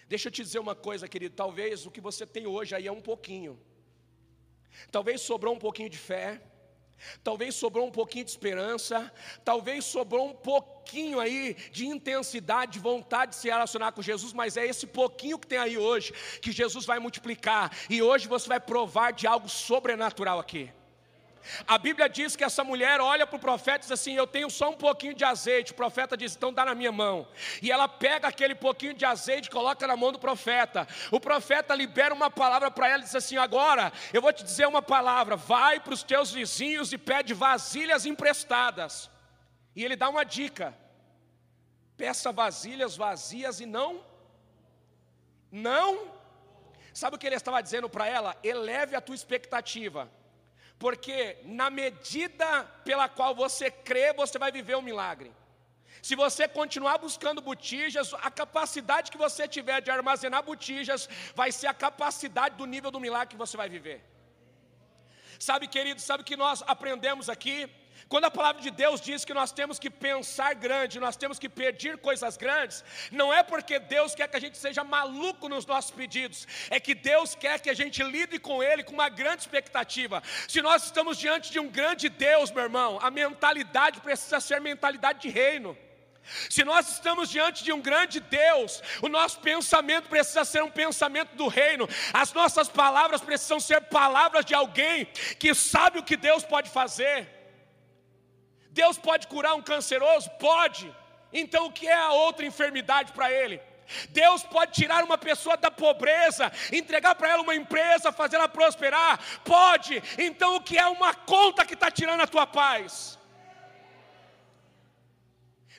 Deixa 0.08 0.28
eu 0.28 0.32
te 0.32 0.44
dizer 0.44 0.60
uma 0.60 0.76
coisa, 0.76 1.08
querido. 1.08 1.36
Talvez 1.36 1.86
o 1.86 1.92
que 1.92 2.02
você 2.02 2.26
tem 2.26 2.46
hoje 2.46 2.76
aí 2.76 2.88
é 2.88 2.92
um 2.92 3.02
pouquinho. 3.02 3.60
Talvez 4.92 5.22
sobrou 5.22 5.54
um 5.54 5.60
pouquinho 5.60 5.90
de 5.90 5.98
fé. 5.98 6.42
Talvez 7.24 7.56
sobrou 7.56 7.88
um 7.88 7.92
pouquinho 7.92 8.26
de 8.26 8.32
esperança, 8.32 9.12
talvez 9.44 9.86
sobrou 9.86 10.30
um 10.30 10.34
pouquinho 10.34 11.20
aí 11.20 11.56
de 11.72 11.86
intensidade, 11.86 12.74
de 12.74 12.80
vontade 12.80 13.32
de 13.32 13.38
se 13.38 13.50
relacionar 13.50 13.92
com 13.92 14.02
Jesus, 14.02 14.34
mas 14.34 14.58
é 14.58 14.66
esse 14.66 14.88
pouquinho 14.88 15.40
que 15.40 15.48
tem 15.48 15.60
aí 15.60 15.78
hoje 15.78 16.14
que 16.42 16.52
Jesus 16.52 16.86
vai 16.86 17.00
multiplicar, 17.00 17.72
e 17.90 18.02
hoje 18.02 18.28
você 18.28 18.48
vai 18.48 18.60
provar 18.60 19.12
de 19.12 19.28
algo 19.28 19.50
sobrenatural 19.50 20.40
aqui. 20.40 20.72
A 21.68 21.78
Bíblia 21.78 22.08
diz 22.08 22.36
que 22.36 22.44
essa 22.44 22.64
mulher 22.64 23.02
olha 23.02 23.28
para 23.28 23.36
o 23.36 23.40
profeta 23.40 23.80
e 23.80 23.82
diz 23.82 23.92
assim: 23.92 24.16
Eu 24.16 24.26
tenho 24.26 24.50
só 24.50 24.70
um 24.70 24.76
pouquinho 24.76 25.14
de 25.14 25.24
azeite. 25.24 25.72
O 25.72 25.76
profeta 25.76 26.16
diz: 26.16 26.36
Então 26.36 26.54
dá 26.54 26.64
na 26.66 26.74
minha 26.74 26.92
mão. 26.92 27.28
E 27.62 27.72
ela 27.72 27.88
pega 27.88 28.28
aquele 28.28 28.56
pouquinho 28.56 28.94
de 28.94 29.06
azeite 29.06 29.48
e 29.48 29.52
coloca 29.52 29.86
na 29.86 29.96
mão 29.98 30.12
do 30.12 30.20
profeta. 30.20 30.88
O 31.12 31.20
profeta 31.20 31.76
libera 31.76 32.14
uma 32.14 32.30
palavra 32.30 32.72
para 32.72 32.88
ela 32.88 33.02
e 33.02 33.06
diz 33.06 33.16
assim: 33.16 33.38
Agora 33.38 33.92
eu 34.14 34.22
vou 34.22 34.32
te 34.32 34.44
dizer 34.44 34.68
uma 34.68 34.82
palavra. 34.82 35.36
Vai 35.36 35.80
para 35.80 35.94
os 35.94 36.04
teus 36.04 36.32
vizinhos 36.32 36.94
e 36.94 36.98
pede 36.98 37.34
vasilhas 37.34 38.06
emprestadas. 38.06 39.10
E 39.76 39.84
ele 39.84 39.96
dá 39.96 40.10
uma 40.10 40.24
dica: 40.24 40.74
Peça 41.98 42.32
vasilhas 42.32 42.96
vazias 42.96 43.60
e 43.60 43.66
não. 43.66 44.04
Não. 45.52 46.08
Sabe 46.94 47.16
o 47.16 47.20
que 47.20 47.28
ele 47.28 47.36
estava 47.36 47.62
dizendo 47.62 47.90
para 47.90 48.08
ela? 48.08 48.36
Eleve 48.44 48.96
a 48.96 49.02
tua 49.02 49.16
expectativa 49.16 50.10
porque 50.78 51.38
na 51.44 51.70
medida 51.70 52.64
pela 52.84 53.08
qual 53.08 53.34
você 53.34 53.72
crê, 53.72 54.14
você 54.14 54.38
vai 54.38 54.52
viver 54.52 54.76
um 54.76 54.82
milagre. 54.82 55.32
Se 56.02 56.16
você 56.16 56.48
continuar 56.48 56.98
buscando 56.98 57.42
botijas, 57.42 58.14
a 58.16 58.30
capacidade 58.30 59.10
que 59.12 59.18
você 59.18 59.48
tiver 59.48 59.82
de 59.82 59.90
armazenar 59.90 60.44
botijas 60.44 61.08
vai 61.34 61.52
ser 61.52 61.68
a 61.68 61.74
capacidade 61.74 62.58
do 62.58 62.66
nível 62.66 62.92
do 62.92 63.00
milagre 63.00 63.30
que 63.30 63.38
você 63.38 63.56
vai 63.56 63.70
viver. 63.70 64.04
Sabe, 65.40 65.68
querido, 65.68 66.02
sabe 66.02 66.22
o 66.24 66.26
que 66.26 66.36
nós 66.36 66.64
aprendemos 66.68 67.30
aqui? 67.30 67.70
Quando 68.14 68.26
a 68.26 68.30
palavra 68.30 68.62
de 68.62 68.70
Deus 68.70 69.02
diz 69.02 69.26
que 69.26 69.34
nós 69.34 69.52
temos 69.52 69.80
que 69.80 69.90
pensar 69.90 70.54
grande, 70.54 71.00
nós 71.00 71.18
temos 71.18 71.40
que 71.40 71.50
pedir 71.50 71.98
coisas 71.98 72.38
grandes, 72.38 72.86
não 73.12 73.34
é 73.34 73.42
porque 73.42 73.80
Deus 73.80 74.14
quer 74.14 74.28
que 74.28 74.38
a 74.38 74.40
gente 74.40 74.56
seja 74.56 74.84
maluco 74.84 75.50
nos 75.50 75.66
nossos 75.66 75.90
pedidos, 75.90 76.48
é 76.70 76.80
que 76.80 76.94
Deus 76.94 77.34
quer 77.34 77.60
que 77.60 77.72
a 77.72 77.74
gente 77.74 78.04
lide 78.04 78.38
com 78.38 78.62
Ele 78.62 78.84
com 78.84 78.94
uma 78.94 79.10
grande 79.10 79.42
expectativa. 79.42 80.22
Se 80.48 80.62
nós 80.62 80.84
estamos 80.84 81.18
diante 81.18 81.52
de 81.52 81.60
um 81.60 81.68
grande 81.68 82.08
Deus, 82.08 82.52
meu 82.52 82.62
irmão, 82.62 83.00
a 83.02 83.10
mentalidade 83.10 84.00
precisa 84.00 84.40
ser 84.40 84.62
mentalidade 84.62 85.22
de 85.22 85.30
reino. 85.30 85.76
Se 86.52 86.64
nós 86.64 86.88
estamos 86.92 87.32
diante 87.32 87.64
de 87.64 87.74
um 87.74 87.82
grande 87.82 88.20
Deus, 88.20 88.84
o 89.02 89.10
nosso 89.10 89.40
pensamento 89.40 90.08
precisa 90.08 90.46
ser 90.46 90.62
um 90.62 90.70
pensamento 90.70 91.36
do 91.36 91.48
reino, 91.48 91.90
as 92.14 92.32
nossas 92.32 92.70
palavras 92.70 93.22
precisam 93.22 93.60
ser 93.60 93.82
palavras 93.82 94.46
de 94.46 94.54
alguém 94.54 95.06
que 95.40 95.56
sabe 95.56 95.98
o 95.98 96.04
que 96.04 96.16
Deus 96.16 96.44
pode 96.44 96.70
fazer. 96.70 97.42
Deus 98.74 98.98
pode 98.98 99.28
curar 99.28 99.54
um 99.54 99.62
canceroso? 99.62 100.30
Pode. 100.32 100.94
Então 101.32 101.68
o 101.68 101.72
que 101.72 101.88
é 101.88 101.94
a 101.94 102.12
outra 102.12 102.46
enfermidade 102.46 103.12
para 103.14 103.32
ele? 103.32 103.62
Deus 104.10 104.44
pode 104.44 104.72
tirar 104.72 105.04
uma 105.04 105.18
pessoa 105.18 105.56
da 105.58 105.70
pobreza, 105.70 106.52
entregar 106.72 107.14
para 107.16 107.30
ela 107.30 107.44
uma 107.44 107.56
empresa, 107.56 108.12
fazer 108.12 108.38
ela 108.38 108.50
prosperar? 108.50 109.20
Pode. 109.44 110.02
Então 110.18 110.56
o 110.56 110.62
que 110.62 110.78
é 110.78 110.88
uma 110.88 111.14
conta 111.14 111.66
que 111.66 111.76
está 111.76 111.92
tirando 111.92 112.22
a 112.22 112.28
tua 112.28 112.48
paz? 112.48 113.20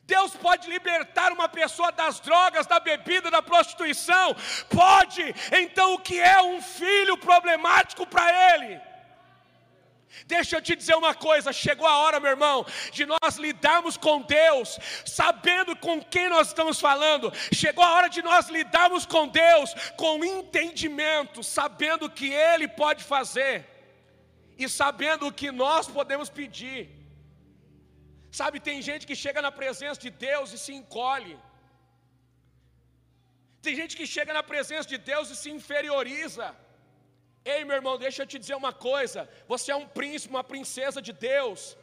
Deus 0.05 0.37
pode 0.37 0.69
libertar 0.69 1.33
uma 1.33 1.49
pessoa 1.49 1.91
das 1.91 2.21
drogas, 2.21 2.67
da 2.67 2.79
bebida, 2.79 3.31
da 3.31 3.43
prostituição? 3.43 4.37
Pode. 4.69 5.35
Então 5.51 5.95
o 5.95 5.99
que 5.99 6.21
é 6.21 6.41
um 6.43 6.63
filho 6.63 7.17
problemático 7.17 8.07
para 8.07 8.55
ele? 8.55 8.81
Deixa 10.27 10.57
eu 10.57 10.63
te 10.63 10.75
dizer 10.77 10.95
uma 10.95 11.15
coisa: 11.15 11.53
chegou 11.53 11.87
a 11.87 11.99
hora, 11.99 12.21
meu 12.21 12.31
irmão, 12.31 12.65
de 12.93 13.05
nós 13.05 13.37
lidarmos 13.37 13.97
com 13.97 14.23
Deus, 14.23 14.79
sabendo 15.05 15.77
com 15.77 16.03
quem 16.03 16.29
nós 16.29 16.49
estamos 16.49 16.81
falando. 16.81 17.33
Chegou 17.53 17.85
a 17.85 17.93
hora 17.95 18.09
de 18.09 18.23
nós 18.23 18.49
lidarmos 18.49 19.05
com 19.05 19.27
Deus 19.29 19.75
com 19.97 20.25
entendimento, 20.25 21.43
sabendo 21.43 22.07
o 22.07 22.11
que 22.19 22.33
Ele 22.33 22.69
pode 22.69 23.03
fazer 23.05 23.55
e 24.57 24.69
sabendo 24.69 25.27
o 25.27 25.33
que 25.41 25.51
nós 25.51 25.87
podemos 25.89 26.31
pedir. 26.41 26.81
Sabe, 28.39 28.59
tem 28.69 28.79
gente 28.83 29.07
que 29.09 29.17
chega 29.25 29.41
na 29.47 29.53
presença 29.53 30.01
de 30.05 30.11
Deus 30.11 30.53
e 30.53 30.59
se 30.65 30.73
encolhe. 30.81 31.37
Tem 33.65 33.75
gente 33.81 33.97
que 33.99 34.07
chega 34.15 34.33
na 34.39 34.43
presença 34.53 34.89
de 34.93 34.99
Deus 35.11 35.31
e 35.31 35.37
se 35.43 35.51
inferioriza. 35.59 36.47
Ei, 37.45 37.65
meu 37.65 37.77
irmão, 37.77 37.99
deixa 37.99 38.23
eu 38.23 38.27
te 38.27 38.39
dizer 38.39 38.55
uma 38.55 38.73
coisa: 38.73 39.29
você 39.47 39.71
é 39.71 39.77
um 39.77 39.87
príncipe, 39.87 40.33
uma 40.33 40.45
princesa 40.45 41.03
de 41.03 41.13
Deus. 41.13 41.77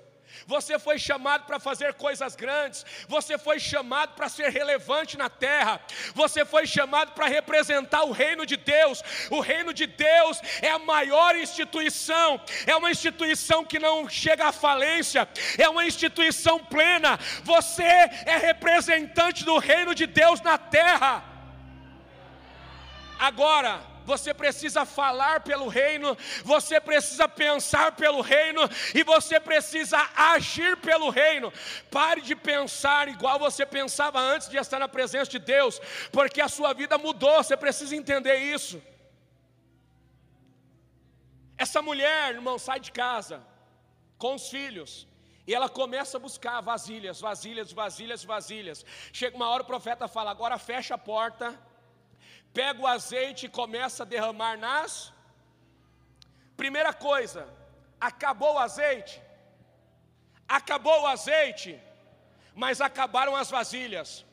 Você 0.47 0.79
foi 0.79 0.97
chamado 0.97 1.45
para 1.45 1.59
fazer 1.59 1.93
coisas 1.93 2.35
grandes, 2.35 2.85
você 3.07 3.37
foi 3.37 3.59
chamado 3.59 4.15
para 4.15 4.29
ser 4.29 4.49
relevante 4.49 5.17
na 5.17 5.29
terra, 5.29 5.81
você 6.15 6.45
foi 6.45 6.65
chamado 6.65 7.11
para 7.11 7.27
representar 7.27 8.03
o 8.03 8.11
reino 8.11 8.45
de 8.45 8.55
Deus. 8.55 9.03
O 9.29 9.39
reino 9.39 9.73
de 9.73 9.85
Deus 9.85 10.41
é 10.61 10.69
a 10.69 10.79
maior 10.79 11.35
instituição, 11.35 12.41
é 12.65 12.75
uma 12.75 12.89
instituição 12.89 13.65
que 13.65 13.77
não 13.77 14.07
chega 14.07 14.47
à 14.47 14.51
falência, 14.51 15.27
é 15.57 15.67
uma 15.67 15.85
instituição 15.85 16.59
plena. 16.59 17.19
Você 17.43 17.83
é 17.83 18.37
representante 18.37 19.43
do 19.43 19.57
reino 19.57 19.93
de 19.93 20.07
Deus 20.07 20.41
na 20.41 20.57
terra. 20.57 21.25
Agora, 23.19 23.90
você 24.05 24.33
precisa 24.33 24.85
falar 24.85 25.41
pelo 25.41 25.67
reino, 25.67 26.17
você 26.43 26.79
precisa 26.79 27.27
pensar 27.27 27.93
pelo 27.93 28.21
reino 28.21 28.61
e 28.93 29.03
você 29.03 29.39
precisa 29.39 29.97
agir 30.15 30.77
pelo 30.77 31.09
reino. 31.09 31.51
Pare 31.89 32.21
de 32.21 32.35
pensar 32.35 33.07
igual 33.07 33.39
você 33.39 33.65
pensava 33.65 34.19
antes 34.19 34.49
de 34.49 34.57
estar 34.57 34.79
na 34.79 34.87
presença 34.87 35.29
de 35.31 35.39
Deus, 35.39 35.79
porque 36.11 36.41
a 36.41 36.47
sua 36.47 36.73
vida 36.73 36.97
mudou, 36.97 37.43
você 37.43 37.55
precisa 37.55 37.95
entender 37.95 38.37
isso. 38.37 38.81
Essa 41.57 41.81
mulher, 41.81 42.33
irmão, 42.33 42.57
sai 42.57 42.79
de 42.79 42.91
casa 42.91 43.45
com 44.17 44.35
os 44.35 44.49
filhos. 44.49 45.07
E 45.45 45.53
ela 45.53 45.67
começa 45.67 46.17
a 46.17 46.19
buscar 46.19 46.61
vasilhas, 46.61 47.19
vasilhas, 47.19 47.71
vasilhas, 47.71 48.23
vasilhas. 48.23 48.85
Chega 49.11 49.35
uma 49.35 49.49
hora 49.49 49.63
o 49.63 49.65
profeta 49.65 50.07
fala: 50.07 50.31
agora 50.31 50.57
fecha 50.57 50.95
a 50.95 50.97
porta 50.97 51.59
pega 52.53 52.81
o 52.81 52.87
azeite 52.87 53.45
e 53.45 53.49
começa 53.49 54.03
a 54.03 54.05
derramar 54.05 54.57
nas. 54.57 55.13
Primeira 56.55 56.93
coisa, 56.93 57.47
acabou 57.99 58.55
o 58.55 58.59
azeite, 58.59 59.21
acabou 60.47 61.01
o 61.01 61.07
azeite, 61.07 61.79
mas 62.53 62.81
acabaram 62.81 63.35
as 63.35 63.49
vasilhas. 63.49 64.25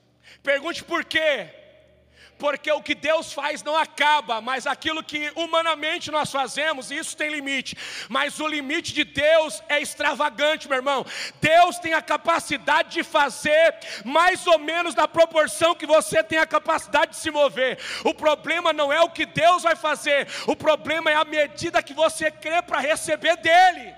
Pergunte 0.43 0.85
por 0.85 1.05
quê? 1.05 1.58
Porque 2.39 2.71
o 2.71 2.81
que 2.81 2.95
Deus 2.95 3.33
faz 3.33 3.63
não 3.63 3.77
acaba, 3.77 4.41
mas 4.41 4.67
aquilo 4.67 5.03
que 5.03 5.31
humanamente 5.35 6.11
nós 6.11 6.31
fazemos, 6.31 6.91
isso 6.91 7.17
tem 7.17 7.31
limite, 7.31 7.77
mas 8.09 8.39
o 8.39 8.47
limite 8.47 8.95
de 8.95 9.05
Deus 9.05 9.63
é 9.69 9.81
extravagante, 9.81 10.69
meu 10.69 10.77
irmão. 10.77 11.05
Deus 11.41 11.79
tem 11.79 11.93
a 11.93 12.01
capacidade 12.01 12.91
de 12.91 13.03
fazer 13.03 13.77
mais 14.05 14.47
ou 14.47 14.59
menos 14.59 14.95
na 14.95 15.09
proporção 15.09 15.75
que 15.75 15.87
você 15.87 16.23
tem 16.23 16.39
a 16.39 16.47
capacidade 16.47 17.13
de 17.13 17.17
se 17.17 17.31
mover. 17.31 17.79
O 18.05 18.15
problema 18.15 18.73
não 18.73 18.93
é 18.93 19.01
o 19.01 19.11
que 19.11 19.27
Deus 19.27 19.65
vai 19.65 19.75
fazer, 19.75 20.29
o 20.47 20.55
problema 20.55 21.11
é 21.11 21.15
a 21.15 21.25
medida 21.25 21.83
que 21.83 21.93
você 21.93 22.31
crê 22.31 22.63
para 22.63 22.79
receber 22.79 23.37
dEle. 23.37 23.95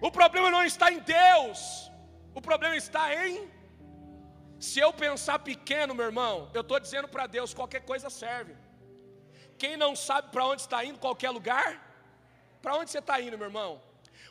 O 0.00 0.12
problema 0.12 0.48
não 0.48 0.64
está 0.64 0.92
em 0.92 1.00
Deus, 1.00 1.90
o 2.32 2.40
problema 2.40 2.76
está 2.76 3.12
em 3.26 3.57
se 4.58 4.80
eu 4.80 4.92
pensar 4.92 5.38
pequeno, 5.38 5.94
meu 5.94 6.06
irmão, 6.06 6.50
eu 6.52 6.62
estou 6.62 6.80
dizendo 6.80 7.08
para 7.08 7.26
Deus: 7.26 7.54
qualquer 7.54 7.82
coisa 7.82 8.10
serve. 8.10 8.56
Quem 9.56 9.76
não 9.76 9.94
sabe 9.94 10.30
para 10.30 10.44
onde 10.44 10.62
está 10.62 10.84
indo, 10.84 10.98
qualquer 10.98 11.30
lugar, 11.30 11.84
para 12.62 12.76
onde 12.76 12.90
você 12.90 12.98
está 12.98 13.20
indo, 13.20 13.36
meu 13.36 13.48
irmão? 13.48 13.80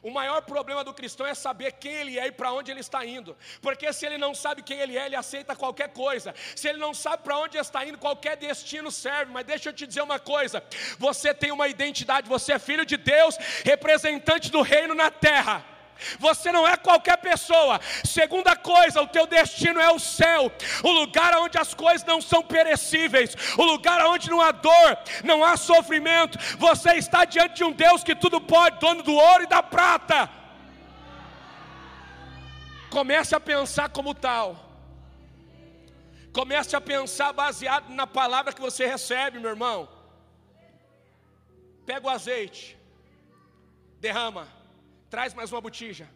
O 0.02 0.12
maior 0.12 0.42
problema 0.44 0.84
do 0.84 0.94
cristão 0.94 1.26
é 1.26 1.34
saber 1.34 1.74
quem 1.74 1.92
ele 1.92 2.20
é 2.20 2.28
e 2.28 2.32
para 2.32 2.54
onde 2.54 2.70
ele 2.70 2.80
está 2.80 3.04
indo. 3.04 3.36
Porque 3.62 3.92
se 3.92 4.06
ele 4.06 4.18
não 4.18 4.34
sabe 4.34 4.62
quem 4.62 4.80
ele 4.80 4.98
é, 4.98 5.06
ele 5.06 5.16
aceita 5.16 5.56
qualquer 5.56 5.90
coisa. 5.90 6.36
Se 6.56 6.68
ele 6.68 6.78
não 6.78 6.94
sabe 6.94 7.24
para 7.24 7.38
onde 7.38 7.58
está 7.58 7.84
indo, 7.86 7.98
qualquer 7.98 8.38
destino 8.38 8.92
serve. 8.92 9.32
Mas 9.32 9.46
deixa 9.46 9.70
eu 9.70 9.74
te 9.74 9.88
dizer 9.88 10.02
uma 10.02 10.20
coisa: 10.20 10.63
você 11.00 11.34
tem 11.34 11.52
uma 11.52 11.68
identidade, 11.68 12.30
você 12.30 12.54
é 12.54 12.60
filho 12.60 12.86
de 12.86 12.96
Deus, 12.96 13.36
representante 13.63 14.52
do 14.52 14.62
reino 14.62 14.94
na 14.94 15.10
terra. 15.10 15.77
Você 16.19 16.51
não 16.51 16.67
é 16.67 16.75
qualquer 16.77 17.17
pessoa. 17.17 17.79
Segunda 18.03 18.55
coisa, 18.55 19.01
o 19.01 19.07
teu 19.07 19.25
destino 19.25 19.79
é 19.79 19.91
o 19.91 19.99
céu, 19.99 20.51
o 20.83 20.91
lugar 20.91 21.36
onde 21.38 21.57
as 21.57 21.73
coisas 21.73 22.05
não 22.05 22.21
são 22.21 22.43
perecíveis, 22.43 23.36
o 23.57 23.63
lugar 23.63 24.05
onde 24.05 24.29
não 24.29 24.41
há 24.41 24.51
dor, 24.51 24.97
não 25.23 25.43
há 25.43 25.57
sofrimento. 25.57 26.38
Você 26.57 26.93
está 26.93 27.25
diante 27.25 27.55
de 27.55 27.63
um 27.63 27.71
Deus 27.71 28.03
que 28.03 28.15
tudo 28.15 28.39
pode, 28.39 28.79
dono 28.79 29.03
do 29.03 29.13
ouro 29.13 29.43
e 29.43 29.47
da 29.47 29.62
prata. 29.63 30.29
Comece 32.89 33.36
a 33.36 33.39
pensar 33.39 33.89
como 33.89 34.13
tal. 34.13 34.65
Comece 36.31 36.75
a 36.75 36.81
pensar 36.81 37.33
baseado 37.33 37.89
na 37.89 38.05
palavra 38.05 38.53
que 38.53 38.62
você 38.62 38.86
recebe, 38.86 39.39
meu 39.39 39.49
irmão. 39.49 39.89
Pega 41.86 42.05
o 42.05 42.10
azeite, 42.10 42.77
derrama 43.99 44.57
Traz 45.10 45.34
mais 45.34 45.52
uma 45.52 45.62
botija. 45.62 46.10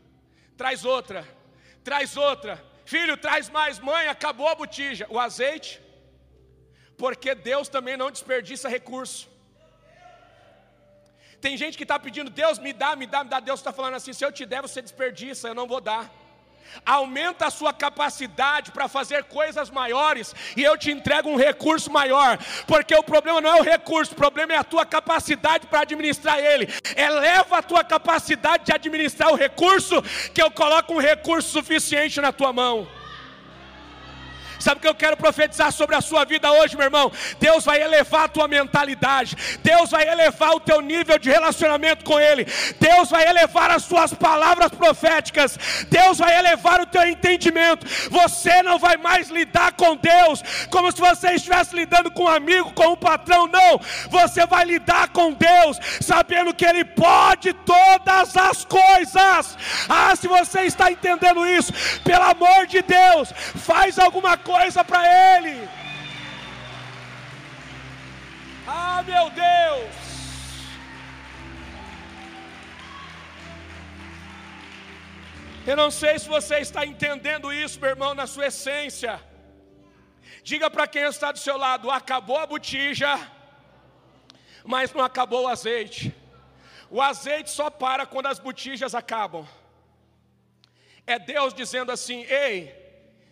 Traz 0.58 0.86
outra. 0.86 1.28
Traz 1.84 2.18
outra. 2.18 2.64
Filho, 2.86 3.16
traz 3.18 3.50
mais. 3.50 3.80
Mãe, 3.80 4.08
acabou 4.08 4.48
a 4.48 4.56
botija. 4.56 5.08
O 5.10 5.20
azeite. 5.20 5.82
Porque 6.98 7.34
Deus 7.34 7.68
também 7.68 7.98
não 7.98 8.12
desperdiça 8.12 8.70
recurso. 8.70 9.30
Tem 11.40 11.58
gente 11.58 11.76
que 11.76 11.84
está 11.84 11.98
pedindo, 11.98 12.30
Deus 12.30 12.60
me 12.60 12.72
dá, 12.72 12.96
me 12.96 13.08
dá, 13.08 13.24
me 13.24 13.30
dá. 13.30 13.40
Deus 13.40 13.60
está 13.60 13.74
falando 13.74 13.96
assim: 13.96 14.14
se 14.14 14.24
eu 14.24 14.32
te 14.32 14.46
der, 14.46 14.62
você 14.62 14.82
desperdiça, 14.82 15.48
eu 15.48 15.56
não 15.56 15.68
vou 15.68 15.82
dar 15.82 16.14
aumenta 16.86 17.48
a 17.48 17.52
sua 17.52 17.74
capacidade 17.74 18.72
para 18.72 18.88
fazer 18.88 19.24
coisas 19.26 19.70
maiores, 19.70 20.36
e 20.56 20.64
eu 20.64 20.78
te 20.78 20.92
entrego 20.92 21.30
um 21.30 21.36
recurso 21.36 21.92
maior, 21.92 22.38
porque 22.68 22.96
o 22.96 23.04
problema 23.04 23.42
não 23.42 23.58
é 23.58 23.60
o 23.60 23.64
recurso, 23.64 24.14
o 24.14 24.16
problema 24.16 24.54
é 24.54 24.58
a 24.58 24.64
tua 24.64 24.86
capacidade 24.86 25.68
para 25.68 25.82
administrar 25.82 26.40
ele. 26.40 26.68
Eleva 26.96 27.58
a 27.58 27.64
tua 27.64 27.84
capacidade 27.84 28.66
de 28.66 28.74
administrar 28.74 29.32
o 29.32 29.36
recurso, 29.36 30.02
que 30.34 30.42
eu 30.42 30.52
coloco 30.52 30.94
um 30.94 31.00
recurso 31.00 31.50
suficiente 31.50 32.20
na 32.22 32.32
tua 32.32 32.54
mão. 32.54 32.88
Sabe 34.62 34.78
o 34.78 34.82
que 34.82 34.88
eu 34.88 34.94
quero 34.94 35.18
profetizar 35.18 35.72
sobre 35.72 35.96
a 35.96 36.02
sua 36.02 36.24
vida 36.24 36.52
hoje, 36.52 36.78
meu 36.78 36.86
irmão? 36.86 37.12
Deus 37.40 37.66
vai 37.66 37.82
elevar 37.82 38.26
a 38.26 38.28
tua 38.28 38.48
mentalidade, 38.48 39.36
Deus 39.64 39.90
vai 39.90 40.08
elevar 40.08 40.52
o 40.52 40.60
teu 40.60 40.82
nível 40.82 41.18
de 41.18 41.32
relacionamento 41.32 42.06
com 42.06 42.20
Ele, 42.20 42.46
Deus 42.80 43.10
vai 43.10 43.28
elevar 43.28 43.72
as 43.72 43.84
suas 43.84 44.14
palavras 44.14 44.72
proféticas, 44.72 45.58
Deus 45.90 46.20
vai 46.20 46.38
elevar 46.38 46.80
o 46.80 46.86
teu 46.86 47.08
entendimento. 47.08 47.88
Você 48.12 48.62
não 48.62 48.78
vai 48.78 48.98
mais 48.98 49.30
lidar 49.30 49.72
com 49.74 49.96
Deus 49.96 50.44
como 50.70 50.92
se 50.92 51.00
você 51.00 51.34
estivesse 51.34 51.76
lidando 51.76 52.12
com 52.12 52.26
um 52.26 52.28
amigo, 52.28 52.72
com 52.74 52.90
um 52.90 52.96
patrão, 52.96 53.48
não. 53.48 53.80
Você 54.10 54.46
vai 54.46 54.66
lidar 54.66 55.10
com 55.10 55.34
Deus, 55.34 55.80
sabendo 56.02 56.54
que 56.54 56.66
Ele 56.66 56.86
pode 56.86 57.54
todas 57.54 58.38
as 58.38 58.64
coisas. 58.66 59.58
Ah, 59.90 60.16
se 60.16 60.28
você 60.28 60.62
está 60.62 60.92
entendendo 60.92 61.46
isso, 61.48 61.74
pelo 62.04 62.24
amor 62.24 62.68
de 62.68 62.84
Deus, 62.84 63.34
faz 63.56 63.98
alguma 63.98 64.38
coisa 64.38 64.51
para 64.84 65.38
Ele. 65.38 65.68
Ah, 68.68 69.04
meu 69.04 69.30
Deus. 69.30 70.12
Eu 75.66 75.76
não 75.76 75.92
sei 75.92 76.18
se 76.18 76.28
você 76.28 76.58
está 76.58 76.86
entendendo 76.86 77.54
isso, 77.54 77.80
meu 77.80 77.90
irmão, 77.90 78.14
na 78.16 78.26
sua 78.26 78.48
essência. 78.48 79.22
Diga 80.44 80.70
para 80.72 80.88
quem 80.88 81.04
está 81.04 81.32
do 81.32 81.38
seu 81.38 81.58
lado: 81.58 81.92
acabou 81.92 82.38
a 82.38 82.48
botija, 82.48 83.20
mas 84.64 84.92
não 84.94 85.04
acabou 85.04 85.44
o 85.44 85.48
azeite. 85.48 86.16
O 86.90 87.02
azeite 87.02 87.50
só 87.50 87.70
para 87.70 88.06
quando 88.06 88.26
as 88.26 88.40
botijas 88.40 88.96
acabam. 88.96 89.48
É 91.06 91.20
Deus 91.20 91.54
dizendo 91.54 91.92
assim: 91.92 92.24
ei, 92.24 92.81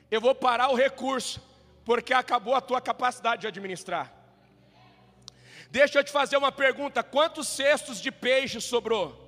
eu 0.10 0.20
vou 0.20 0.34
parar 0.34 0.70
o 0.70 0.76
recurso, 0.76 1.42
porque 1.86 2.14
acabou 2.14 2.56
a 2.56 2.62
tua 2.62 2.82
capacidade 2.82 3.42
de 3.42 3.48
administrar. 3.48 4.12
Deixa 5.70 6.00
eu 6.00 6.04
te 6.04 6.12
fazer 6.12 6.38
uma 6.38 6.52
pergunta: 6.52 7.04
quantos 7.04 7.48
cestos 7.48 8.02
de 8.02 8.12
peixe 8.12 8.60
sobrou? 8.60 9.28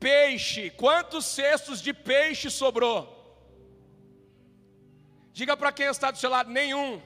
Peixe, 0.00 0.70
quantos 0.70 1.24
cestos 1.24 1.80
de 1.80 1.92
peixe 1.92 2.50
sobrou? 2.50 3.10
Diga 5.32 5.56
para 5.56 5.72
quem 5.72 5.86
está 5.86 6.10
do 6.10 6.18
seu 6.18 6.30
lado: 6.30 6.50
nenhum, 6.50 7.00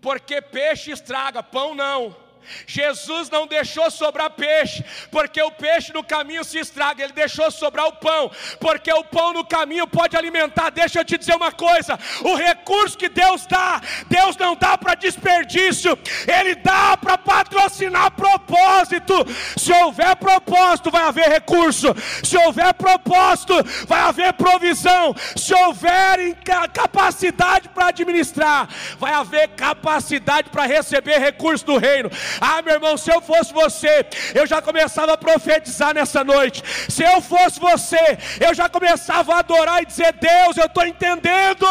porque 0.00 0.40
peixe 0.40 0.90
estraga, 0.90 1.42
pão 1.42 1.74
não. 1.74 2.23
Jesus 2.66 3.30
não 3.30 3.46
deixou 3.46 3.90
sobrar 3.90 4.30
peixe, 4.30 4.84
porque 5.10 5.40
o 5.42 5.50
peixe 5.50 5.92
no 5.92 6.02
caminho 6.02 6.44
se 6.44 6.58
estraga, 6.58 7.02
ele 7.02 7.12
deixou 7.12 7.50
sobrar 7.50 7.86
o 7.86 7.92
pão, 7.92 8.30
porque 8.60 8.92
o 8.92 9.04
pão 9.04 9.32
no 9.32 9.44
caminho 9.44 9.86
pode 9.86 10.16
alimentar. 10.16 10.70
Deixa 10.70 11.00
eu 11.00 11.04
te 11.04 11.18
dizer 11.18 11.34
uma 11.34 11.52
coisa: 11.52 11.98
o 12.22 12.34
recurso 12.34 12.98
que 12.98 13.08
Deus 13.08 13.46
dá, 13.46 13.80
Deus 14.08 14.36
não 14.36 14.54
dá 14.54 14.76
para 14.76 14.94
desperdício, 14.94 15.98
Ele 16.26 16.54
dá 16.54 16.96
para 16.96 17.18
patrocinar 17.18 18.10
propósito. 18.12 19.14
Se 19.56 19.72
houver 19.72 20.16
propósito, 20.16 20.90
vai 20.90 21.02
haver 21.02 21.28
recurso, 21.28 21.94
se 22.22 22.36
houver 22.36 22.72
propósito, 22.74 23.54
vai 23.86 24.00
haver 24.00 24.32
provisão, 24.34 25.14
se 25.36 25.54
houver 25.54 26.34
capacidade 26.72 27.68
para 27.68 27.88
administrar, 27.88 28.68
vai 28.98 29.12
haver 29.12 29.48
capacidade 29.48 30.50
para 30.50 30.66
receber 30.66 31.18
recurso 31.18 31.64
do 31.64 31.78
reino. 31.78 32.10
Ah, 32.40 32.62
meu 32.62 32.74
irmão, 32.74 32.96
se 32.96 33.10
eu 33.10 33.20
fosse 33.20 33.52
você, 33.52 34.06
eu 34.34 34.46
já 34.46 34.60
começava 34.62 35.12
a 35.14 35.18
profetizar 35.18 35.94
nessa 35.94 36.22
noite. 36.24 36.62
Se 36.90 37.02
eu 37.02 37.20
fosse 37.20 37.58
você, 37.60 38.18
eu 38.40 38.54
já 38.54 38.68
começava 38.68 39.34
a 39.34 39.38
adorar 39.38 39.82
e 39.82 39.86
dizer: 39.86 40.12
Deus, 40.14 40.56
eu 40.56 40.66
estou 40.66 40.86
entendendo. 40.86 41.66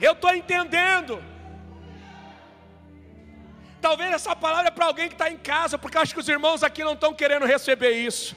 Eu 0.00 0.12
estou 0.12 0.34
entendendo. 0.34 1.22
Talvez 3.80 4.12
essa 4.12 4.34
palavra 4.36 4.68
é 4.68 4.70
para 4.70 4.86
alguém 4.86 5.08
que 5.08 5.14
está 5.14 5.28
em 5.28 5.36
casa, 5.36 5.76
porque 5.76 5.98
acho 5.98 6.14
que 6.14 6.20
os 6.20 6.28
irmãos 6.28 6.62
aqui 6.62 6.84
não 6.84 6.92
estão 6.92 7.12
querendo 7.12 7.46
receber 7.46 7.90
isso. 7.90 8.36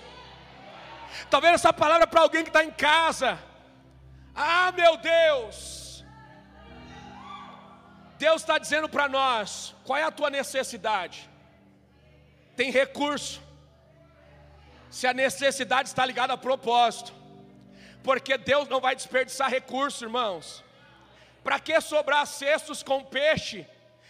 Talvez 1.30 1.54
essa 1.54 1.72
palavra 1.72 2.04
é 2.04 2.08
para 2.08 2.22
alguém 2.22 2.44
que 2.44 2.50
está 2.50 2.64
em 2.64 2.72
casa. 2.72 3.38
Ah, 4.36 4.72
meu 4.76 4.98
Deus. 4.98 5.85
Deus 8.18 8.42
está 8.42 8.58
dizendo 8.58 8.88
para 8.88 9.08
nós: 9.08 9.76
qual 9.84 9.98
é 10.00 10.04
a 10.04 10.12
tua 10.12 10.30
necessidade? 10.30 11.30
Tem 12.56 12.72
recurso. 12.72 13.42
Se 14.90 15.06
a 15.06 15.14
necessidade 15.14 15.90
está 15.90 16.06
ligada 16.06 16.34
a 16.34 16.38
propósito, 16.38 17.14
porque 18.04 18.38
Deus 18.38 18.70
não 18.70 18.80
vai 18.80 18.96
desperdiçar 18.96 19.50
recurso, 19.50 20.06
irmãos. 20.06 20.64
Para 21.44 21.60
que 21.60 21.80
sobrar 21.82 22.26
cestos 22.26 22.82
com 22.82 23.04
peixe 23.04 23.68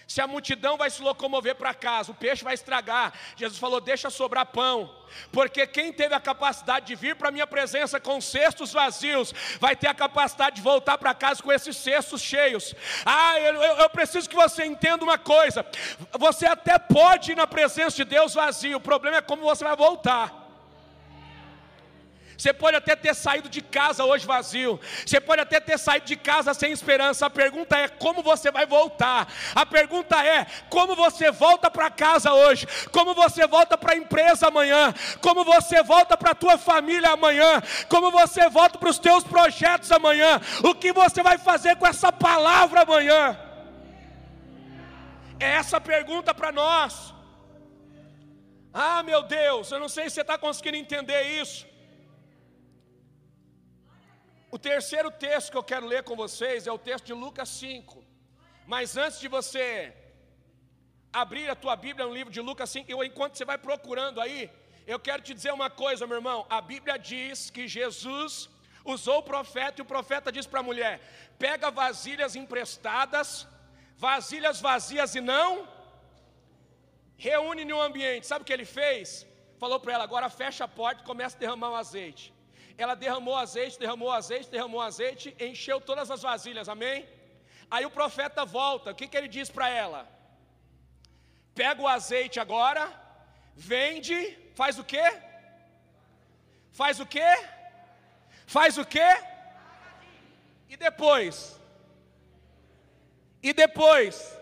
se 0.07 0.21
a 0.21 0.27
multidão 0.27 0.77
vai 0.77 0.89
se 0.89 1.01
locomover 1.01 1.55
para 1.55 1.73
casa, 1.73 2.11
o 2.11 2.15
peixe 2.15 2.43
vai 2.43 2.53
estragar. 2.53 3.13
Jesus 3.35 3.59
falou: 3.59 3.81
deixa 3.81 4.09
sobrar 4.09 4.45
pão, 4.45 4.93
porque 5.31 5.65
quem 5.65 5.91
teve 5.91 6.13
a 6.13 6.19
capacidade 6.19 6.85
de 6.85 6.95
vir 6.95 7.15
para 7.15 7.29
a 7.29 7.31
minha 7.31 7.47
presença 7.47 7.99
com 7.99 8.21
cestos 8.21 8.71
vazios, 8.71 9.33
vai 9.59 9.75
ter 9.75 9.87
a 9.87 9.93
capacidade 9.93 10.57
de 10.57 10.61
voltar 10.61 10.97
para 10.97 11.13
casa 11.13 11.41
com 11.41 11.51
esses 11.51 11.75
cestos 11.75 12.21
cheios. 12.21 12.75
Ah, 13.05 13.39
eu, 13.39 13.55
eu, 13.55 13.77
eu 13.77 13.89
preciso 13.89 14.29
que 14.29 14.35
você 14.35 14.65
entenda 14.65 15.03
uma 15.03 15.17
coisa: 15.17 15.65
você 16.19 16.45
até 16.45 16.77
pode 16.77 17.31
ir 17.31 17.35
na 17.35 17.47
presença 17.47 17.95
de 17.95 18.05
Deus 18.05 18.33
vazio, 18.33 18.77
o 18.77 18.81
problema 18.81 19.17
é 19.17 19.21
como 19.21 19.43
você 19.43 19.63
vai 19.63 19.75
voltar. 19.75 20.44
Você 22.38 22.52
pode 22.52 22.76
até 22.76 22.95
ter 22.95 23.13
saído 23.13 23.48
de 23.48 23.62
casa 23.62 24.04
hoje 24.04 24.26
vazio. 24.26 24.80
Você 25.06 25.19
pode 25.19 25.41
até 25.41 25.60
ter 25.60 25.78
saído 25.78 26.06
de 26.06 26.15
casa 26.15 26.54
sem 26.54 26.71
esperança. 26.71 27.26
A 27.26 27.30
pergunta 27.30 27.78
é 27.78 27.88
como 27.88 28.21
você 28.21 28.52
vai 28.52 28.65
voltar. 28.65 29.28
A 29.54 29.65
pergunta 29.65 30.24
é 30.26 30.45
como 30.69 30.95
você 30.95 31.32
volta 31.32 31.71
para 31.71 31.89
casa 31.89 32.34
hoje. 32.34 32.67
Como 32.91 33.13
você 33.13 33.48
volta 33.48 33.78
para 33.78 33.93
a 33.93 33.98
empresa 33.98 34.48
amanhã. 34.48 34.93
Como 35.21 35.43
você 35.43 35.82
volta 35.82 36.17
para 36.17 36.32
a 36.32 36.36
tua 36.36 36.58
família 36.58 37.12
amanhã. 37.12 37.62
Como 37.88 38.12
você 38.12 38.50
volta 38.50 38.78
para 38.78 38.89
os 38.89 39.00
teus 39.00 39.24
projetos 39.24 39.91
amanhã. 39.91 40.41
O 40.63 40.76
que 40.76 40.91
você 40.91 41.24
vai 41.24 41.38
fazer 41.38 41.76
com 41.78 41.88
essa 41.88 42.12
palavra 42.12 42.82
amanhã? 42.82 43.39
É 45.39 45.52
essa 45.52 45.80
pergunta 45.80 46.34
para 46.34 46.52
nós. 46.52 47.13
Ah, 48.74 49.02
meu 49.04 49.24
Deus, 49.24 49.71
eu 49.71 49.80
não 49.80 49.88
sei 49.88 50.10
se 50.10 50.15
você 50.15 50.21
está 50.21 50.38
conseguindo 50.38 50.78
entender 50.78 51.21
isso. 51.41 51.65
O 54.55 54.59
terceiro 54.71 55.09
texto 55.11 55.51
que 55.51 55.57
eu 55.57 55.69
quero 55.71 55.85
ler 55.85 56.01
com 56.07 56.15
vocês 56.15 56.65
é 56.65 56.71
o 56.71 56.83
texto 56.89 57.05
de 57.07 57.15
Lucas 57.23 57.49
5. 57.49 58.01
Mas 58.65 58.95
antes 58.95 59.19
de 59.19 59.27
você 59.27 59.93
abrir 61.21 61.49
a 61.49 61.55
tua 61.63 61.75
Bíblia 61.75 62.05
no 62.07 62.13
livro 62.17 62.31
de 62.31 62.39
Lucas 62.49 62.69
5, 62.69 62.89
eu, 62.89 63.03
enquanto 63.03 63.35
você 63.35 63.43
vai 63.43 63.57
procurando 63.57 64.21
aí, 64.21 64.49
eu 64.87 64.97
quero 64.97 65.21
te 65.21 65.33
dizer 65.33 65.51
uma 65.51 65.69
coisa, 65.69 66.07
meu 66.07 66.19
irmão. 66.21 66.39
A 66.49 66.61
Bíblia 66.61 66.95
diz 66.97 67.49
que 67.49 67.67
Jesus 67.67 68.49
usou 68.85 69.17
o 69.17 69.27
profeta 69.31 69.81
e 69.81 69.83
o 69.83 69.91
profeta 69.93 70.31
diz 70.31 70.47
para 70.47 70.61
a 70.61 70.69
mulher: 70.69 70.93
pega 71.37 71.69
vasilhas 71.69 72.37
emprestadas, 72.37 73.45
vasilhas 73.97 74.61
vazias 74.61 75.15
e 75.15 75.21
não 75.33 75.67
reúne 77.17 77.65
no 77.65 77.81
ambiente. 77.81 78.25
Sabe 78.25 78.43
o 78.43 78.45
que 78.45 78.53
ele 78.53 78.69
fez? 78.79 79.27
Falou 79.59 79.81
para 79.81 79.95
ela: 79.95 80.05
agora 80.05 80.29
fecha 80.29 80.63
a 80.63 80.73
porta 80.81 81.01
e 81.01 81.05
começa 81.11 81.35
a 81.35 81.43
derramar 81.45 81.71
o 81.71 81.81
azeite. 81.83 82.35
Ela 82.77 82.95
derramou 82.95 83.35
azeite, 83.35 83.79
derramou 83.79 84.11
azeite, 84.11 84.49
derramou 84.49 84.81
azeite, 84.81 85.35
encheu 85.39 85.79
todas 85.79 86.11
as 86.11 86.21
vasilhas, 86.21 86.67
amém? 86.67 87.07
Aí 87.71 87.85
o 87.85 87.91
profeta 87.91 88.43
volta, 88.45 88.91
o 88.91 88.95
que, 88.95 89.07
que 89.07 89.17
ele 89.17 89.27
diz 89.27 89.49
para 89.49 89.69
ela? 89.69 90.07
Pega 91.53 91.81
o 91.81 91.88
azeite 91.88 92.39
agora, 92.39 92.91
vende, 93.55 94.38
faz 94.53 94.77
o 94.77 94.83
quê? 94.83 95.21
Faz 96.71 96.99
o 96.99 97.05
quê? 97.05 97.31
Faz 98.45 98.77
o 98.77 98.85
quê? 98.85 99.09
E 100.67 100.75
depois? 100.75 101.59
E 103.41 103.53
depois? 103.53 104.38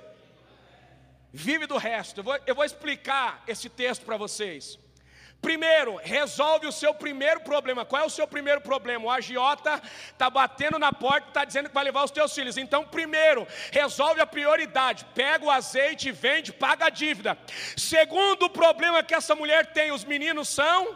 Vive 1.32 1.68
do 1.68 1.78
resto. 1.78 2.20
Eu 2.20 2.24
vou, 2.24 2.40
eu 2.48 2.56
vou 2.56 2.66
explicar 2.66 3.44
esse 3.48 3.70
texto 3.70 4.06
para 4.06 4.18
vocês. 4.18 4.80
Primeiro, 5.44 6.00
resolve 6.02 6.66
o 6.68 6.72
seu 6.72 6.94
primeiro 6.94 7.42
problema. 7.42 7.84
Qual 7.84 8.02
é 8.02 8.06
o 8.06 8.10
seu 8.10 8.26
primeiro 8.26 8.62
problema? 8.62 9.06
O 9.06 9.12
agiota 9.12 9.82
está 10.10 10.30
batendo 10.30 10.80
na 10.80 10.94
porta 10.94 11.28
está 11.28 11.44
dizendo 11.44 11.68
que 11.68 11.76
vai 11.76 11.84
levar 11.84 12.06
os 12.06 12.12
teus 12.12 12.34
filhos. 12.34 12.56
Então, 12.58 12.86
primeiro, 12.86 13.46
resolve 13.70 14.22
a 14.22 14.26
prioridade. 14.26 15.06
Pega 15.14 15.44
o 15.44 15.52
azeite, 15.52 16.14
vende, 16.14 16.54
paga 16.54 16.86
a 16.86 16.90
dívida. 16.90 17.38
Segundo 17.76 18.50
problema 18.50 19.04
que 19.04 19.14
essa 19.14 19.36
mulher 19.36 19.74
tem, 19.74 19.92
os 19.92 20.06
meninos 20.06 20.48
são 20.48 20.96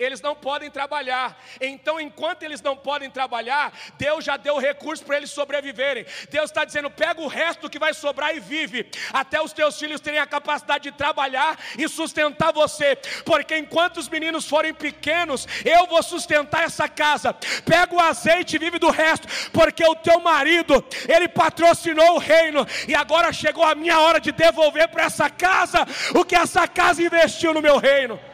eles 0.00 0.20
não 0.20 0.34
podem 0.34 0.70
trabalhar. 0.70 1.38
Então, 1.60 2.00
enquanto 2.00 2.42
eles 2.42 2.62
não 2.62 2.76
podem 2.76 3.10
trabalhar, 3.10 3.72
Deus 3.98 4.24
já 4.24 4.36
deu 4.36 4.58
recurso 4.58 5.04
para 5.04 5.18
eles 5.18 5.30
sobreviverem. 5.30 6.06
Deus 6.30 6.50
está 6.50 6.64
dizendo: 6.64 6.90
pega 6.90 7.20
o 7.20 7.28
resto 7.28 7.68
que 7.68 7.78
vai 7.78 7.92
sobrar 7.92 8.34
e 8.34 8.40
vive, 8.40 8.90
até 9.12 9.40
os 9.42 9.52
teus 9.52 9.78
filhos 9.78 10.00
terem 10.00 10.18
a 10.18 10.26
capacidade 10.26 10.90
de 10.90 10.96
trabalhar 10.96 11.58
e 11.78 11.88
sustentar 11.88 12.52
você, 12.52 12.96
porque 13.24 13.56
enquanto 13.56 13.98
os 13.98 14.08
meninos 14.08 14.46
forem 14.46 14.72
pequenos, 14.72 15.46
eu 15.64 15.86
vou 15.86 16.02
sustentar 16.02 16.64
essa 16.64 16.88
casa. 16.88 17.32
Pega 17.64 17.94
o 17.94 18.00
azeite 18.00 18.56
e 18.56 18.58
vive 18.58 18.78
do 18.78 18.90
resto, 18.90 19.28
porque 19.52 19.84
o 19.84 19.94
teu 19.94 20.20
marido, 20.20 20.84
ele 21.08 21.28
patrocinou 21.28 22.14
o 22.14 22.18
reino, 22.18 22.66
e 22.88 22.94
agora 22.94 23.32
chegou 23.32 23.64
a 23.64 23.74
minha 23.74 23.98
hora 24.00 24.20
de 24.20 24.32
devolver 24.32 24.88
para 24.88 25.04
essa 25.04 25.28
casa 25.28 25.86
o 26.14 26.24
que 26.24 26.34
essa 26.34 26.66
casa 26.66 27.02
investiu 27.02 27.52
no 27.52 27.62
meu 27.62 27.78
reino. 27.78 28.29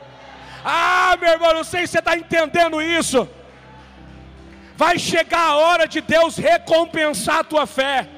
Ah, 0.68 1.16
meu 1.20 1.30
irmão, 1.30 1.54
não 1.54 1.62
sei 1.62 1.82
se 1.86 1.92
você 1.92 2.00
está 2.00 2.16
entendendo 2.18 2.82
isso. 2.82 3.28
Vai 4.76 4.98
chegar 4.98 5.44
a 5.50 5.56
hora 5.56 5.86
de 5.86 6.00
Deus 6.00 6.36
recompensar 6.36 7.38
a 7.38 7.44
tua 7.44 7.66
fé. 7.68 8.08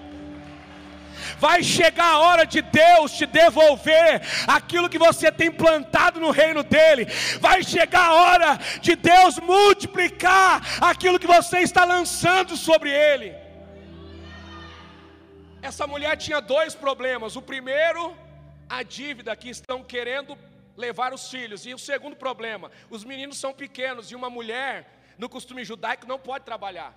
Vai 1.38 1.62
chegar 1.62 2.06
a 2.12 2.20
hora 2.20 2.44
de 2.46 2.62
Deus 2.62 3.12
te 3.12 3.26
devolver 3.26 4.22
aquilo 4.46 4.88
que 4.88 4.98
você 4.98 5.30
tem 5.30 5.50
plantado 5.50 6.18
no 6.18 6.30
reino 6.30 6.62
dele. 6.62 7.04
Vai 7.38 7.62
chegar 7.62 8.06
a 8.06 8.14
hora 8.14 8.58
de 8.80 8.96
Deus 8.96 9.38
multiplicar 9.38 10.62
aquilo 10.80 11.18
que 11.18 11.26
você 11.26 11.58
está 11.58 11.84
lançando 11.84 12.56
sobre 12.56 12.90
ele. 12.90 13.34
Essa 15.61 15.87
mulher 15.87 16.16
tinha 16.16 16.40
dois 16.40 16.74
problemas. 16.74 17.37
O 17.37 17.42
primeiro, 17.42 18.16
a 18.68 18.82
dívida 18.82 19.37
que 19.37 19.50
estão 19.50 19.84
querendo 19.84 20.38
levar 20.78 21.12
os 21.12 21.28
filhos. 21.28 21.66
E 21.66 21.74
o 21.74 21.78
segundo 21.78 22.16
problema, 22.16 22.70
os 22.88 23.04
meninos 23.04 23.36
são 23.36 23.52
pequenos 23.52 24.10
e 24.10 24.14
uma 24.14 24.30
mulher, 24.30 24.90
no 25.18 25.28
costume 25.28 25.64
judaico, 25.64 26.06
não 26.06 26.18
pode 26.18 26.44
trabalhar. 26.44 26.96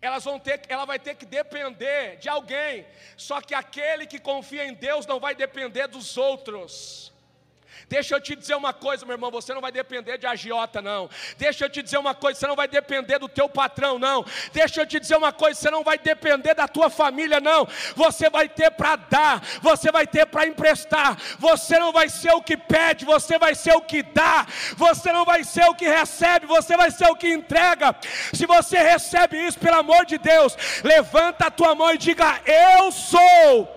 Elas 0.00 0.24
vão 0.24 0.40
ter, 0.40 0.62
ela 0.68 0.84
vai 0.84 0.98
ter 0.98 1.14
que 1.14 1.24
depender 1.24 2.16
de 2.16 2.28
alguém. 2.28 2.84
Só 3.16 3.40
que 3.40 3.54
aquele 3.54 4.06
que 4.06 4.18
confia 4.18 4.66
em 4.66 4.74
Deus 4.74 5.06
não 5.06 5.20
vai 5.20 5.34
depender 5.34 5.86
dos 5.86 6.16
outros. 6.16 7.13
Deixa 7.88 8.14
eu 8.14 8.20
te 8.20 8.34
dizer 8.34 8.54
uma 8.54 8.72
coisa, 8.72 9.04
meu 9.04 9.14
irmão, 9.14 9.30
você 9.30 9.52
não 9.52 9.60
vai 9.60 9.70
depender 9.70 10.18
de 10.18 10.26
agiota, 10.26 10.80
não. 10.80 11.08
Deixa 11.36 11.64
eu 11.64 11.70
te 11.70 11.82
dizer 11.82 11.98
uma 11.98 12.14
coisa, 12.14 12.40
você 12.40 12.46
não 12.46 12.56
vai 12.56 12.68
depender 12.68 13.18
do 13.18 13.28
teu 13.28 13.48
patrão, 13.48 13.98
não. 13.98 14.24
Deixa 14.52 14.80
eu 14.80 14.86
te 14.86 14.98
dizer 14.98 15.16
uma 15.16 15.32
coisa, 15.32 15.60
você 15.60 15.70
não 15.70 15.84
vai 15.84 15.98
depender 15.98 16.54
da 16.54 16.66
tua 16.66 16.88
família, 16.88 17.40
não. 17.40 17.66
Você 17.94 18.30
vai 18.30 18.48
ter 18.48 18.70
para 18.70 18.96
dar, 18.96 19.42
você 19.60 19.92
vai 19.92 20.06
ter 20.06 20.26
para 20.26 20.46
emprestar. 20.46 21.16
Você 21.38 21.78
não 21.78 21.92
vai 21.92 22.08
ser 22.08 22.32
o 22.32 22.42
que 22.42 22.56
pede, 22.56 23.04
você 23.04 23.38
vai 23.38 23.54
ser 23.54 23.74
o 23.74 23.80
que 23.80 24.02
dá. 24.02 24.46
Você 24.76 25.12
não 25.12 25.24
vai 25.24 25.44
ser 25.44 25.64
o 25.68 25.74
que 25.74 25.86
recebe, 25.86 26.46
você 26.46 26.76
vai 26.76 26.90
ser 26.90 27.06
o 27.08 27.16
que 27.16 27.32
entrega. 27.32 27.94
Se 28.32 28.46
você 28.46 28.78
recebe 28.78 29.36
isso, 29.36 29.58
pelo 29.58 29.78
amor 29.78 30.06
de 30.06 30.18
Deus, 30.18 30.56
levanta 30.82 31.46
a 31.46 31.50
tua 31.50 31.74
mão 31.74 31.92
e 31.92 31.98
diga: 31.98 32.40
Eu 32.44 32.90
sou 32.90 33.68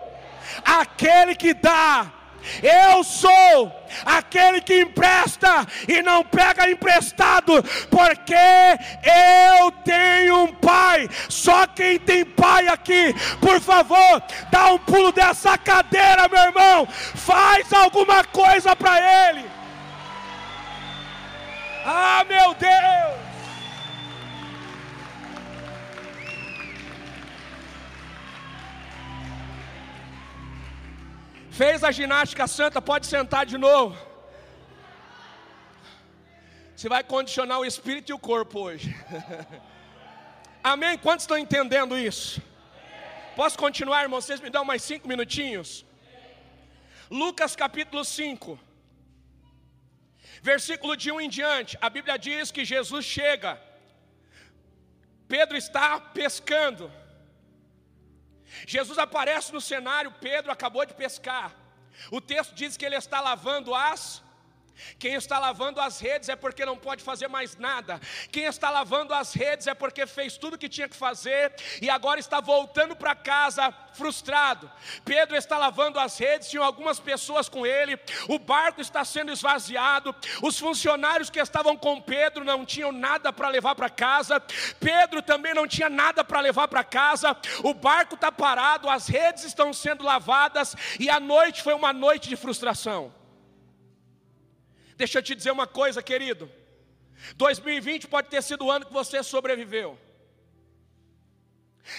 aquele 0.64 1.36
que 1.36 1.54
dá 1.54 2.17
eu 2.64 3.04
sou 3.04 3.72
aquele 4.06 4.62
que 4.62 4.82
empresta 4.82 5.66
e 5.88 6.02
não 6.02 6.24
pega 6.24 6.70
emprestado, 6.70 7.64
porque 7.90 8.36
eu 8.36 9.72
tenho 9.84 10.44
um 10.44 10.54
pai. 10.54 11.10
Só 11.30 11.68
quem 11.68 12.00
tem 12.00 12.26
pai 12.26 12.68
aqui, 12.68 13.14
por 13.40 13.60
favor, 13.60 14.22
dá 14.52 14.74
um 14.74 14.78
pulo 14.80 15.12
dessa 15.12 15.58
cadeira, 15.58 16.28
meu 16.28 16.42
irmão. 16.42 16.88
Faz 16.88 17.72
alguma 17.74 18.24
coisa 18.24 18.76
para 18.76 19.30
ele. 19.30 19.46
Ah, 21.86 22.26
meu 22.28 22.54
Deus. 22.56 23.27
Fez 31.60 31.84
a 31.84 31.92
ginástica 32.00 32.46
santa, 32.46 32.80
pode 32.80 33.08
sentar 33.08 33.44
de 33.52 33.58
novo. 33.58 33.98
Você 36.76 36.88
vai 36.88 37.04
condicionar 37.04 37.58
o 37.60 37.66
espírito 37.66 38.12
e 38.12 38.14
o 38.14 38.20
corpo 38.20 38.60
hoje. 38.60 38.96
Amém? 40.72 41.00
Quantos 41.00 41.24
estão 41.24 41.36
entendendo 41.36 41.98
isso? 41.98 42.44
Posso 43.36 43.58
continuar, 43.58 44.04
irmão? 44.04 44.22
Vocês 44.22 44.40
me 44.40 44.52
dão 44.52 44.64
mais 44.64 44.84
cinco 44.84 45.08
minutinhos? 45.08 45.84
Lucas 47.10 47.56
capítulo 47.56 48.06
5, 48.06 48.60
versículo 50.44 50.96
de 50.96 51.12
1 51.12 51.22
em 51.22 51.30
diante. 51.30 51.76
A 51.82 51.90
Bíblia 51.90 52.20
diz 52.20 52.52
que 52.52 52.64
Jesus 52.64 53.04
chega. 53.04 53.60
Pedro 55.28 55.58
está 55.58 56.00
pescando. 56.00 56.92
Jesus 58.66 58.98
aparece 58.98 59.52
no 59.52 59.62
cenário, 59.62 60.14
Pedro 60.20 60.52
acabou 60.52 60.86
de 60.86 60.94
pescar. 60.94 61.56
O 62.12 62.22
texto 62.22 62.54
diz 62.54 62.78
que 62.78 62.86
ele 62.86 62.96
está 62.96 63.20
lavando 63.20 63.74
as 63.74 64.24
quem 65.00 65.14
está 65.14 65.40
lavando 65.40 65.80
as 65.82 66.00
redes 66.00 66.30
é 66.30 66.36
porque 66.36 66.66
não 66.66 66.78
pode 66.78 67.04
fazer 67.04 67.28
mais 67.28 67.56
nada. 67.56 68.00
Quem 68.32 68.44
está 68.44 68.70
lavando 68.70 69.14
as 69.14 69.34
redes 69.34 69.68
é 69.68 69.74
porque 69.74 70.06
fez 70.06 70.38
tudo 70.38 70.56
o 70.56 70.58
que 70.58 70.70
tinha 70.70 70.88
que 70.90 70.96
fazer 70.96 71.54
e 71.82 71.90
agora 71.90 72.20
está 72.20 72.40
voltando 72.40 72.96
para 72.96 73.16
casa 73.16 73.74
frustrado. 73.94 74.72
Pedro 75.04 75.36
está 75.36 75.58
lavando 75.58 76.00
as 76.00 76.18
redes, 76.18 76.50
tinham 76.50 76.64
algumas 76.64 77.00
pessoas 77.00 77.50
com 77.50 77.66
ele. 77.66 78.00
O 78.28 78.38
barco 78.38 78.80
está 78.80 79.04
sendo 79.04 79.32
esvaziado. 79.32 80.16
Os 80.42 80.60
funcionários 80.60 81.30
que 81.30 81.40
estavam 81.40 81.76
com 81.76 82.00
Pedro 82.00 82.44
não 82.44 82.66
tinham 82.66 82.92
nada 82.92 83.34
para 83.34 83.50
levar 83.50 83.76
para 83.76 83.90
casa. 83.90 84.40
Pedro 84.80 85.22
também 85.22 85.54
não 85.54 85.68
tinha 85.68 85.90
nada 85.90 86.24
para 86.24 86.40
levar 86.40 86.68
para 86.68 86.84
casa. 86.84 87.36
O 87.64 87.74
barco 87.74 88.16
está 88.16 88.32
parado, 88.32 88.90
as 88.90 89.08
redes 89.08 89.44
estão 89.44 89.74
sendo 89.74 90.04
lavadas 90.04 90.76
e 91.00 91.10
a 91.10 91.20
noite 91.20 91.64
foi 91.64 91.74
uma 91.74 91.92
noite 91.92 92.30
de 92.30 92.36
frustração. 92.36 93.12
Deixa 94.98 95.20
eu 95.20 95.24
te 95.24 95.36
dizer 95.36 95.52
uma 95.52 95.68
coisa, 95.68 96.02
querido. 96.02 96.52
2020 97.36 98.08
pode 98.08 98.30
ter 98.30 98.42
sido 98.42 98.66
o 98.66 98.72
ano 98.72 98.86
que 98.86 98.94
você 98.94 99.24
sobreviveu. 99.24 99.98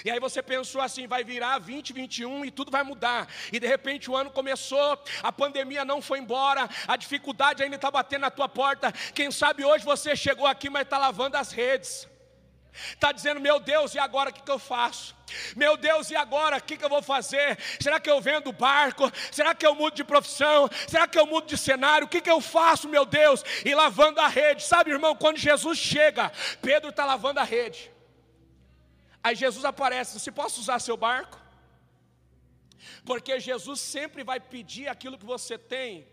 E 0.04 0.10
aí 0.10 0.20
você 0.20 0.42
pensou 0.42 0.80
assim, 0.80 1.06
vai 1.06 1.24
virar 1.24 1.58
2021 1.58 2.44
e 2.44 2.50
tudo 2.50 2.70
vai 2.70 2.82
mudar. 2.82 3.26
E 3.52 3.58
de 3.58 3.66
repente 3.66 4.10
o 4.10 4.16
ano 4.16 4.30
começou, 4.30 5.02
a 5.22 5.32
pandemia 5.32 5.84
não 5.84 6.02
foi 6.02 6.18
embora, 6.18 6.68
a 6.86 6.96
dificuldade 6.96 7.62
ainda 7.62 7.76
está 7.76 7.90
batendo 7.90 8.22
na 8.22 8.30
tua 8.30 8.48
porta. 8.48 8.92
Quem 9.14 9.30
sabe 9.30 9.64
hoje 9.64 9.84
você 9.84 10.14
chegou 10.14 10.46
aqui, 10.46 10.68
mas 10.68 10.82
está 10.82 10.98
lavando 10.98 11.36
as 11.36 11.52
redes. 11.52 12.06
Está 12.92 13.12
dizendo, 13.12 13.40
meu 13.40 13.58
Deus, 13.58 13.94
e 13.94 13.98
agora 13.98 14.30
o 14.30 14.32
que, 14.32 14.42
que 14.42 14.50
eu 14.50 14.58
faço? 14.58 15.16
Meu 15.56 15.76
Deus, 15.76 16.10
e 16.10 16.16
agora 16.16 16.56
o 16.56 16.62
que, 16.62 16.76
que 16.76 16.84
eu 16.84 16.88
vou 16.88 17.02
fazer? 17.02 17.58
Será 17.80 17.98
que 18.00 18.10
eu 18.10 18.20
vendo 18.20 18.52
barco? 18.52 19.10
Será 19.30 19.54
que 19.54 19.66
eu 19.66 19.74
mudo 19.74 19.94
de 19.94 20.04
profissão? 20.04 20.68
Será 20.86 21.06
que 21.06 21.18
eu 21.18 21.26
mudo 21.26 21.46
de 21.46 21.58
cenário? 21.58 22.06
O 22.06 22.10
que, 22.10 22.20
que 22.20 22.30
eu 22.30 22.40
faço, 22.40 22.88
meu 22.88 23.04
Deus? 23.04 23.44
E 23.64 23.74
lavando 23.74 24.20
a 24.20 24.28
rede, 24.28 24.62
sabe, 24.64 24.90
irmão, 24.90 25.14
quando 25.14 25.38
Jesus 25.38 25.78
chega, 25.78 26.32
Pedro 26.62 26.90
está 26.90 27.04
lavando 27.04 27.40
a 27.40 27.44
rede. 27.44 27.90
Aí 29.22 29.34
Jesus 29.34 29.64
aparece: 29.64 30.18
Você 30.18 30.30
posso 30.30 30.60
usar 30.60 30.78
seu 30.78 30.96
barco? 30.96 31.38
Porque 33.04 33.40
Jesus 33.40 33.80
sempre 33.80 34.22
vai 34.22 34.38
pedir 34.38 34.88
aquilo 34.88 35.18
que 35.18 35.26
você 35.26 35.58
tem 35.58 36.06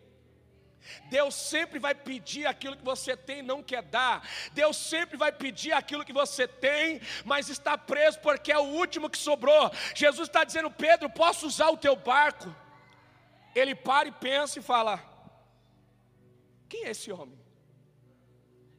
Deus 1.10 1.36
sempre 1.36 1.80
vai 1.80 1.94
pedir 1.94 2.46
aquilo 2.46 2.78
que 2.78 2.84
você 2.84 3.16
tem 3.16 3.40
e 3.40 3.44
não 3.44 3.62
quer 3.62 3.82
dar. 3.84 4.28
Deus 4.54 4.78
sempre 4.78 5.18
vai 5.18 5.32
pedir 5.32 5.72
aquilo 5.72 6.06
que 6.06 6.14
você 6.14 6.48
tem, 6.48 7.02
mas 7.24 7.50
está 7.50 7.78
preso 7.78 8.20
porque 8.20 8.52
é 8.52 8.60
o 8.60 8.64
último 8.64 9.10
que 9.10 9.18
sobrou. 9.18 9.72
Jesus 9.94 10.28
está 10.28 10.44
dizendo: 10.44 10.72
Pedro, 10.72 11.10
posso 11.10 11.48
usar 11.48 11.70
o 11.70 11.78
teu 11.78 11.96
barco? 11.96 12.54
Ele 13.54 13.74
para 13.74 14.08
e 14.08 14.12
pensa 14.12 14.60
e 14.60 14.62
fala: 14.62 15.02
Quem 16.68 16.86
é 16.86 16.90
esse 16.92 17.12
homem? 17.12 17.40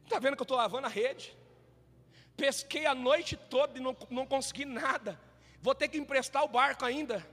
Está 0.03 0.19
vendo 0.19 0.35
que 0.35 0.41
eu 0.41 0.45
estou 0.45 0.57
lavando 0.57 0.87
a 0.87 0.89
rede? 0.89 1.35
Pesquei 2.35 2.85
a 2.85 2.93
noite 2.93 3.35
toda 3.35 3.77
e 3.77 3.81
não, 3.81 3.97
não 4.09 4.25
consegui 4.25 4.63
nada. 4.63 5.19
Vou 5.61 5.73
ter 5.73 5.87
que 5.87 5.97
emprestar 5.97 6.43
o 6.43 6.47
barco 6.47 6.85
ainda. 6.85 7.27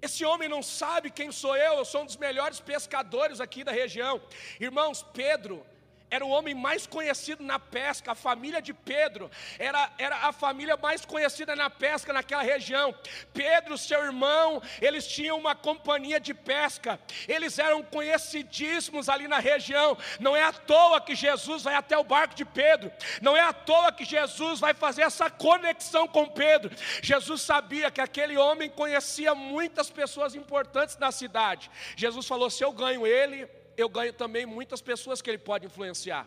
Esse 0.00 0.24
homem 0.24 0.48
não 0.48 0.62
sabe 0.62 1.10
quem 1.10 1.32
sou 1.32 1.56
eu, 1.56 1.74
eu 1.74 1.84
sou 1.84 2.02
um 2.02 2.06
dos 2.06 2.16
melhores 2.16 2.60
pescadores 2.60 3.40
aqui 3.40 3.64
da 3.64 3.72
região. 3.72 4.20
Irmãos, 4.60 5.02
Pedro 5.12 5.64
era 6.10 6.24
o 6.24 6.28
homem 6.28 6.54
mais 6.54 6.86
conhecido 6.86 7.42
na 7.42 7.58
pesca, 7.58 8.12
a 8.12 8.14
família 8.14 8.62
de 8.62 8.72
Pedro 8.72 9.30
era, 9.58 9.90
era 9.98 10.16
a 10.28 10.32
família 10.32 10.76
mais 10.76 11.04
conhecida 11.04 11.56
na 11.56 11.68
pesca 11.68 12.12
naquela 12.12 12.42
região. 12.42 12.94
Pedro, 13.32 13.76
seu 13.76 14.04
irmão, 14.04 14.62
eles 14.80 15.06
tinham 15.06 15.38
uma 15.38 15.54
companhia 15.54 16.20
de 16.20 16.32
pesca, 16.32 16.98
eles 17.26 17.58
eram 17.58 17.82
conhecidíssimos 17.82 19.08
ali 19.08 19.26
na 19.26 19.38
região. 19.38 19.98
Não 20.20 20.36
é 20.36 20.42
à 20.42 20.52
toa 20.52 21.00
que 21.00 21.14
Jesus 21.14 21.62
vai 21.62 21.74
até 21.74 21.98
o 21.98 22.04
barco 22.04 22.34
de 22.34 22.44
Pedro, 22.44 22.92
não 23.20 23.36
é 23.36 23.40
à 23.40 23.52
toa 23.52 23.92
que 23.92 24.04
Jesus 24.04 24.60
vai 24.60 24.74
fazer 24.74 25.02
essa 25.02 25.28
conexão 25.28 26.06
com 26.06 26.26
Pedro. 26.28 26.70
Jesus 27.02 27.42
sabia 27.42 27.90
que 27.90 28.00
aquele 28.00 28.36
homem 28.36 28.70
conhecia 28.70 29.34
muitas 29.34 29.90
pessoas 29.90 30.34
importantes 30.34 30.96
na 30.98 31.10
cidade. 31.10 31.70
Jesus 31.96 32.26
falou: 32.26 32.48
se 32.48 32.62
eu 32.62 32.72
ganho 32.72 33.06
ele, 33.06 33.48
eu 33.76 33.88
ganho 33.88 34.12
também 34.12 34.46
muitas 34.46 34.80
pessoas 34.80 35.20
que 35.20 35.30
ele 35.30 35.38
pode 35.38 35.66
influenciar. 35.66 36.26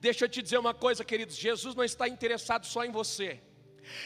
Deixa 0.00 0.24
eu 0.24 0.28
te 0.28 0.42
dizer 0.42 0.58
uma 0.58 0.74
coisa, 0.74 1.04
queridos: 1.04 1.36
Jesus 1.36 1.74
não 1.74 1.84
está 1.84 2.08
interessado 2.08 2.66
só 2.66 2.84
em 2.84 2.90
você. 2.90 3.40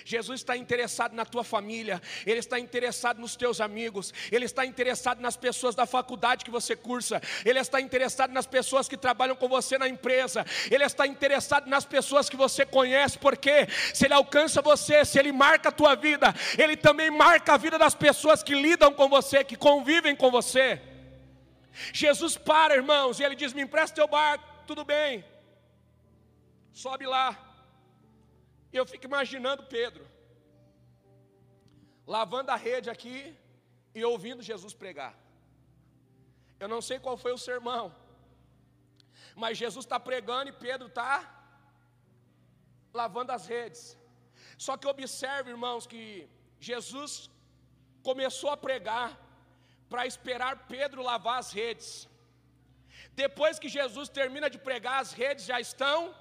Jesus 0.04 0.40
está 0.40 0.56
interessado 0.56 1.14
na 1.14 1.24
tua 1.24 1.44
família, 1.44 2.02
Ele 2.26 2.40
está 2.40 2.58
interessado 2.58 3.20
nos 3.20 3.36
teus 3.36 3.60
amigos, 3.60 4.12
Ele 4.30 4.44
está 4.44 4.64
interessado 4.66 5.20
nas 5.20 5.36
pessoas 5.36 5.74
da 5.74 5.86
faculdade 5.86 6.44
que 6.44 6.50
você 6.50 6.74
cursa, 6.74 7.22
Ele 7.44 7.58
está 7.58 7.80
interessado 7.80 8.32
nas 8.32 8.46
pessoas 8.46 8.88
que 8.88 8.96
trabalham 8.96 9.36
com 9.36 9.48
você 9.48 9.78
na 9.78 9.88
empresa, 9.88 10.44
Ele 10.70 10.84
está 10.84 11.06
interessado 11.06 11.68
nas 11.68 11.84
pessoas 11.84 12.28
que 12.28 12.36
você 12.36 12.66
conhece, 12.66 13.18
porque 13.18 13.68
se 13.94 14.04
Ele 14.04 14.14
alcança 14.14 14.60
você, 14.60 15.04
se 15.04 15.18
Ele 15.18 15.32
marca 15.32 15.68
a 15.68 15.72
tua 15.72 15.94
vida, 15.94 16.34
Ele 16.58 16.76
também 16.76 17.10
marca 17.10 17.54
a 17.54 17.56
vida 17.56 17.78
das 17.78 17.94
pessoas 17.94 18.42
que 18.42 18.54
lidam 18.54 18.92
com 18.92 19.08
você, 19.08 19.44
que 19.44 19.56
convivem 19.56 20.16
com 20.16 20.30
você. 20.30 20.80
Jesus 21.92 22.36
para, 22.36 22.74
irmãos, 22.74 23.18
e 23.18 23.24
Ele 23.24 23.34
diz: 23.34 23.52
Me 23.52 23.62
empresta 23.62 23.96
teu 23.96 24.08
barco, 24.08 24.46
tudo 24.66 24.84
bem, 24.84 25.24
sobe 26.72 27.06
lá. 27.06 27.28
E 28.72 28.76
eu 28.76 28.86
fico 28.86 29.06
imaginando 29.10 29.62
Pedro, 29.76 30.04
lavando 32.06 32.50
a 32.50 32.56
rede 32.56 32.90
aqui 32.90 33.36
e 33.94 34.04
ouvindo 34.04 34.48
Jesus 34.50 34.74
pregar. 34.74 35.14
Eu 36.60 36.68
não 36.68 36.80
sei 36.88 36.98
qual 36.98 37.16
foi 37.16 37.32
o 37.32 37.44
sermão, 37.48 37.84
mas 39.42 39.60
Jesus 39.62 39.84
está 39.84 39.98
pregando 40.08 40.50
e 40.50 40.60
Pedro 40.66 40.88
está 40.88 41.12
lavando 43.00 43.32
as 43.32 43.46
redes. 43.46 43.96
Só 44.66 44.76
que 44.76 44.88
observe, 44.94 45.50
irmãos, 45.56 45.86
que 45.86 46.28
Jesus 46.68 47.30
começou 48.02 48.50
a 48.50 48.56
pregar 48.56 49.06
para 49.90 50.06
esperar 50.06 50.66
Pedro 50.68 51.02
lavar 51.02 51.38
as 51.38 51.52
redes. 51.52 52.08
Depois 53.22 53.58
que 53.58 53.68
Jesus 53.68 54.08
termina 54.08 54.48
de 54.54 54.58
pregar, 54.58 55.00
as 55.00 55.12
redes 55.12 55.44
já 55.44 55.60
estão 55.60 56.14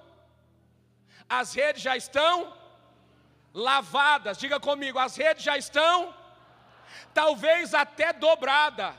as 1.28 1.52
redes 1.52 1.82
já 1.82 1.94
estão 1.96 2.56
lavadas. 3.52 4.38
Diga 4.38 4.58
comigo, 4.58 4.98
as 4.98 5.14
redes 5.16 5.44
já 5.44 5.56
estão 5.58 6.14
talvez 7.12 7.74
até 7.74 8.12
dobrada. 8.12 8.94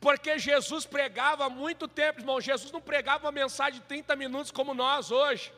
Porque 0.00 0.38
Jesus 0.38 0.86
pregava 0.86 1.46
há 1.46 1.50
muito 1.50 1.86
tempo, 1.86 2.20
irmão. 2.20 2.40
Jesus 2.40 2.72
não 2.72 2.80
pregava 2.80 3.26
uma 3.26 3.32
mensagem 3.32 3.80
de 3.80 3.86
30 3.86 4.16
minutos 4.16 4.50
como 4.50 4.72
nós 4.72 5.10
hoje. 5.10 5.52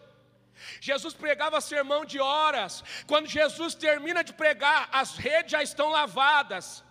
Jesus 0.81 1.15
pregava 1.15 1.61
sermão 1.61 2.05
de 2.05 2.21
horas. 2.21 2.83
Quando 3.07 3.27
Jesus 3.27 3.75
termina 3.75 4.23
de 4.23 4.33
pregar, 4.33 4.89
as 4.93 5.17
redes 5.17 5.53
já 5.53 5.63
estão 5.63 5.89
lavadas 5.91 6.85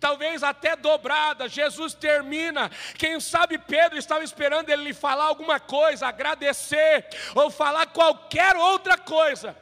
talvez 0.00 0.42
até 0.42 0.76
dobrada. 0.76 1.48
Jesus 1.48 1.94
termina. 1.94 2.70
Quem 2.96 3.18
sabe 3.20 3.58
Pedro 3.58 3.98
estava 3.98 4.24
esperando 4.24 4.70
ele 4.70 4.92
falar 4.94 5.24
alguma 5.24 5.58
coisa, 5.60 6.06
agradecer 6.06 7.06
ou 7.34 7.50
falar 7.50 7.86
qualquer 7.86 8.56
outra 8.56 8.96
coisa. 8.96 9.56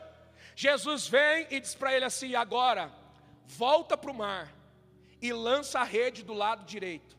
Jesus 0.56 1.08
vem 1.08 1.46
e 1.50 1.60
diz 1.60 1.74
para 1.74 1.94
ele 1.94 2.04
assim: 2.04 2.34
agora, 2.34 2.92
volta 3.46 3.96
para 3.96 4.10
o 4.10 4.14
mar 4.14 4.52
e 5.20 5.32
lança 5.32 5.80
a 5.80 5.84
rede 5.84 6.22
do 6.22 6.32
lado 6.32 6.64
direito. 6.64 7.16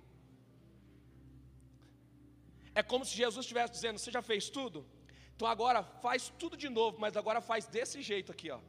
É 2.73 2.83
como 2.83 3.05
se 3.05 3.15
Jesus 3.15 3.45
estivesse 3.45 3.73
dizendo: 3.73 3.99
Você 3.99 4.11
já 4.11 4.21
fez 4.21 4.49
tudo? 4.49 4.85
Então 5.35 5.47
agora 5.47 5.83
faz 6.01 6.31
tudo 6.39 6.55
de 6.55 6.69
novo, 6.69 6.97
mas 6.99 7.17
agora 7.17 7.41
faz 7.41 7.65
desse 7.65 8.01
jeito 8.01 8.31
aqui, 8.31 8.49
ó. 8.51 8.59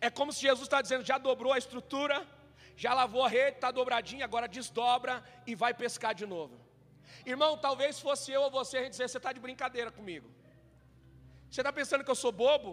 É 0.00 0.10
como 0.10 0.32
se 0.32 0.40
Jesus 0.40 0.66
está 0.66 0.80
dizendo: 0.80 1.04
Já 1.04 1.18
dobrou 1.18 1.52
a 1.52 1.58
estrutura, 1.58 2.26
já 2.82 2.92
lavou 2.98 3.22
a 3.24 3.30
rede, 3.36 3.56
está 3.56 3.70
dobradinha, 3.78 4.24
agora 4.24 4.46
desdobra 4.56 5.14
e 5.50 5.52
vai 5.62 5.72
pescar 5.82 6.12
de 6.20 6.26
novo. 6.34 6.56
Irmão, 7.32 7.52
talvez 7.66 7.98
fosse 8.06 8.26
eu 8.36 8.42
ou 8.42 8.50
você 8.58 8.74
a 8.76 8.82
gente 8.82 8.92
dizer, 8.96 9.08
você 9.08 9.20
está 9.20 9.32
de 9.36 9.40
brincadeira 9.46 9.90
comigo. 9.96 10.28
Você 11.50 11.60
está 11.62 11.72
pensando 11.78 12.04
que 12.04 12.12
eu 12.14 12.20
sou 12.22 12.30
bobo? 12.42 12.70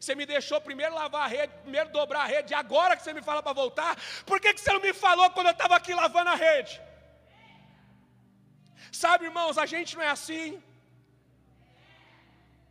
Você 0.00 0.14
me 0.20 0.24
deixou 0.24 0.58
primeiro 0.68 0.94
lavar 1.00 1.24
a 1.26 1.30
rede, 1.36 1.52
primeiro 1.66 1.90
dobrar 1.98 2.22
a 2.22 2.30
rede, 2.34 2.54
e 2.54 2.56
agora 2.62 2.96
que 2.96 3.02
você 3.02 3.12
me 3.18 3.24
fala 3.28 3.42
para 3.46 3.60
voltar, 3.62 3.92
por 4.30 4.40
que, 4.40 4.54
que 4.54 4.62
você 4.62 4.72
não 4.72 4.84
me 4.88 4.94
falou 5.04 5.28
quando 5.36 5.48
eu 5.52 5.56
estava 5.58 5.76
aqui 5.80 5.92
lavando 6.02 6.30
a 6.30 6.38
rede? 6.46 6.74
Sabe, 9.04 9.26
irmãos, 9.30 9.58
a 9.64 9.66
gente 9.74 9.94
não 9.96 10.04
é 10.08 10.12
assim. 10.18 10.46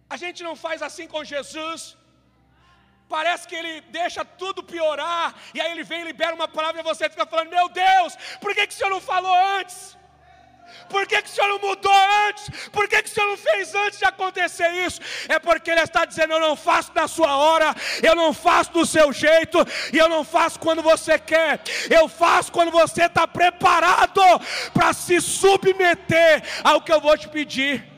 A 0.10 0.18
gente 0.24 0.42
não 0.48 0.56
faz 0.66 0.82
assim 0.90 1.08
com 1.14 1.24
Jesus 1.36 1.82
parece 3.16 3.48
que 3.48 3.56
ele 3.56 3.82
deixa 4.00 4.24
tudo 4.24 4.64
piorar, 4.64 5.36
e 5.54 5.60
aí 5.60 5.72
ele 5.72 5.84
vem 5.84 6.02
e 6.02 6.06
libera 6.06 6.34
uma 6.34 6.48
palavra 6.48 6.80
e 6.80 6.90
você 6.92 7.10
fica 7.10 7.26
falando: 7.26 7.50
Meu 7.50 7.68
Deus, 7.68 8.18
por 8.40 8.56
que, 8.56 8.66
que 8.66 8.74
o 8.74 8.78
Senhor 8.78 8.90
não 8.90 9.02
falou 9.02 9.36
antes? 9.60 9.98
Por 10.90 11.06
que, 11.06 11.22
que 11.22 11.30
o 11.30 11.32
Senhor 11.32 11.50
não 11.50 11.60
mudou 11.60 11.94
antes? 12.28 12.70
Por 12.70 12.88
que, 12.88 13.02
que 13.04 13.10
o 13.10 13.14
Senhor 13.14 13.28
não 13.28 13.38
fez 13.38 13.76
antes 13.76 14.00
de 14.00 14.06
acontecer 14.06 14.70
isso? 14.86 15.02
É 15.28 15.38
porque 15.38 15.70
Ele 15.70 15.82
está 15.82 16.06
dizendo: 16.06 16.34
Eu 16.34 16.40
não 16.40 16.56
faço 16.56 16.92
na 16.96 17.08
sua 17.08 17.36
hora, 17.36 17.76
eu 18.02 18.16
não 18.16 18.34
faço 18.34 18.72
do 18.72 18.86
seu 18.86 19.12
jeito, 19.12 19.58
e 19.92 19.98
eu 19.98 20.08
não 20.08 20.24
faço 20.24 20.58
quando 20.60 20.82
você 20.82 21.20
quer, 21.20 21.62
eu 21.90 22.08
faço 22.08 22.52
quando 22.52 22.72
você 22.72 23.04
está 23.04 23.28
preparado 23.28 24.22
para 24.74 24.94
se 24.94 25.20
submeter 25.20 26.44
ao 26.64 26.82
que 26.82 26.94
eu 26.94 27.02
vou 27.02 27.18
te 27.18 27.28
pedir 27.28 27.91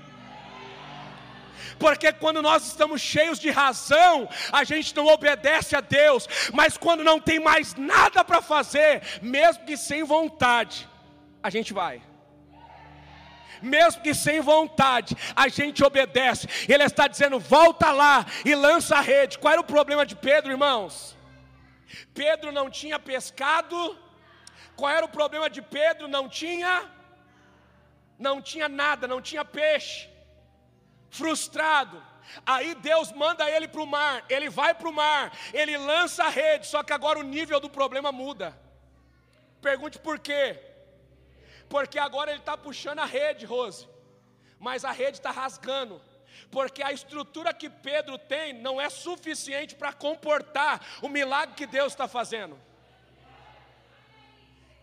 porque 1.84 2.14
quando 2.14 2.42
nós 2.42 2.66
estamos 2.66 3.02
cheios 3.02 3.38
de 3.38 3.50
razão, 3.50 4.30
a 4.54 4.64
gente 4.64 4.96
não 4.96 5.06
obedece 5.08 5.76
a 5.76 5.82
Deus, 5.82 6.30
mas 6.54 6.78
quando 6.78 7.04
não 7.04 7.20
tem 7.20 7.42
mais 7.42 7.76
nada 7.76 8.24
para 8.24 8.42
fazer, 8.42 9.02
mesmo 9.22 9.66
que 9.66 9.76
sem 9.76 10.02
vontade, 10.02 10.88
a 11.42 11.50
gente 11.50 11.74
vai 11.74 12.02
mesmo 13.62 14.02
que 14.02 14.14
sem 14.14 14.40
vontade, 14.42 15.16
a 15.34 15.48
gente 15.48 15.84
obedece. 15.86 16.48
Ele 16.68 16.84
está 16.84 17.08
dizendo: 17.08 17.40
volta 17.40 17.92
lá 17.92 18.26
e 18.44 18.54
lança 18.54 18.98
a 18.98 19.02
rede. 19.02 19.40
Qual 19.40 19.54
era 19.54 19.62
o 19.62 19.72
problema 19.76 20.06
de 20.06 20.18
Pedro, 20.18 20.52
irmãos? 20.52 21.16
Pedro 22.14 22.52
não 22.52 22.70
tinha 22.70 23.00
pescado. 23.00 23.98
Qual 24.76 24.92
era 24.92 25.06
o 25.06 25.14
problema 25.20 25.50
de 25.50 25.62
Pedro? 25.62 26.10
Não 26.10 26.28
tinha, 26.28 26.84
não 28.20 28.42
tinha 28.42 28.68
nada, 28.68 29.08
não 29.08 29.22
tinha 29.22 29.46
peixe 29.46 30.13
frustrado. 31.14 32.04
Aí 32.46 32.74
Deus 32.76 33.12
manda 33.12 33.50
ele 33.50 33.68
para 33.68 33.82
o 33.82 33.88
mar, 33.88 34.26
ele 34.30 34.50
vai 34.50 34.74
para 34.74 34.90
o 34.90 34.94
mar, 34.94 35.32
ele 35.54 35.78
lança 35.78 36.24
a 36.26 36.30
rede, 36.30 36.68
só 36.68 36.82
que 36.82 36.94
agora 36.94 37.20
o 37.20 37.24
nível 37.24 37.60
do 37.60 37.70
problema 37.70 38.12
muda. 38.12 38.58
Pergunte 39.62 40.00
por 40.00 40.18
quê? 40.20 40.60
Porque 41.70 42.00
agora 42.00 42.32
ele 42.32 42.40
está 42.40 42.58
puxando 42.58 43.00
a 43.00 43.06
rede, 43.06 43.46
Rose, 43.46 43.88
mas 44.60 44.84
a 44.84 44.92
rede 44.92 45.18
está 45.18 45.32
rasgando 45.32 46.02
porque 46.54 46.84
a 46.84 46.92
estrutura 46.92 47.52
que 47.54 47.70
Pedro 47.70 48.18
tem 48.18 48.54
não 48.54 48.80
é 48.80 48.90
suficiente 48.90 49.76
para 49.76 49.92
comportar 49.92 50.80
o 51.02 51.10
milagre 51.10 51.56
que 51.56 51.66
Deus 51.66 51.94
está 51.94 52.08
fazendo. 52.08 52.60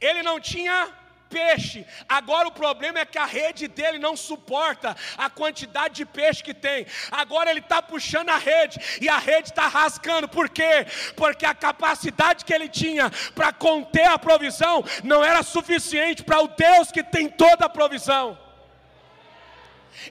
Ele 0.00 0.22
não 0.22 0.40
tinha 0.40 0.92
peixe. 1.30 1.86
Agora 2.08 2.48
o 2.48 2.52
problema 2.52 2.98
é 2.98 3.06
que 3.06 3.18
a 3.18 3.24
rede 3.24 3.68
dele 3.68 3.98
não 3.98 4.16
suporta 4.16 4.96
a 5.16 5.30
quantidade 5.30 5.94
de 5.94 6.04
peixe 6.04 6.42
que 6.42 6.52
tem. 6.52 6.86
Agora 7.10 7.50
ele 7.50 7.60
está 7.60 7.80
puxando 7.80 8.30
a 8.30 8.36
rede 8.36 8.78
e 9.00 9.08
a 9.08 9.18
rede 9.18 9.50
está 9.50 9.68
rascando. 9.68 10.28
Por 10.28 10.48
quê? 10.48 10.86
Porque 11.16 11.46
a 11.46 11.54
capacidade 11.54 12.44
que 12.44 12.52
ele 12.52 12.68
tinha 12.68 13.10
para 13.34 13.52
conter 13.52 14.06
a 14.06 14.18
provisão 14.18 14.84
não 15.04 15.24
era 15.24 15.42
suficiente 15.42 16.24
para 16.24 16.42
o 16.42 16.48
Deus 16.48 16.90
que 16.90 17.02
tem 17.02 17.28
toda 17.28 17.66
a 17.66 17.68
provisão. 17.68 18.36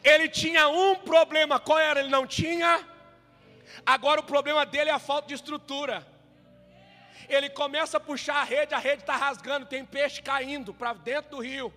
Ele 0.03 0.29
tinha 0.29 0.67
um 0.69 0.95
problema, 0.95 1.59
qual 1.59 1.79
era? 1.79 1.99
Ele 1.99 2.09
não 2.09 2.25
tinha. 2.25 2.79
Agora 3.85 4.21
o 4.21 4.23
problema 4.23 4.65
dele 4.65 4.89
é 4.89 4.93
a 4.93 4.99
falta 4.99 5.27
de 5.27 5.33
estrutura 5.33 6.05
ele 7.27 7.49
começa 7.49 7.97
a 7.97 7.99
puxar 7.99 8.37
a 8.37 8.43
rede, 8.43 8.73
a 8.73 8.79
rede 8.79 9.01
está 9.01 9.15
rasgando, 9.15 9.65
tem 9.65 9.83
peixe 9.85 10.21
caindo 10.21 10.73
para 10.73 10.93
dentro 10.93 11.31
do 11.31 11.39
rio. 11.41 11.73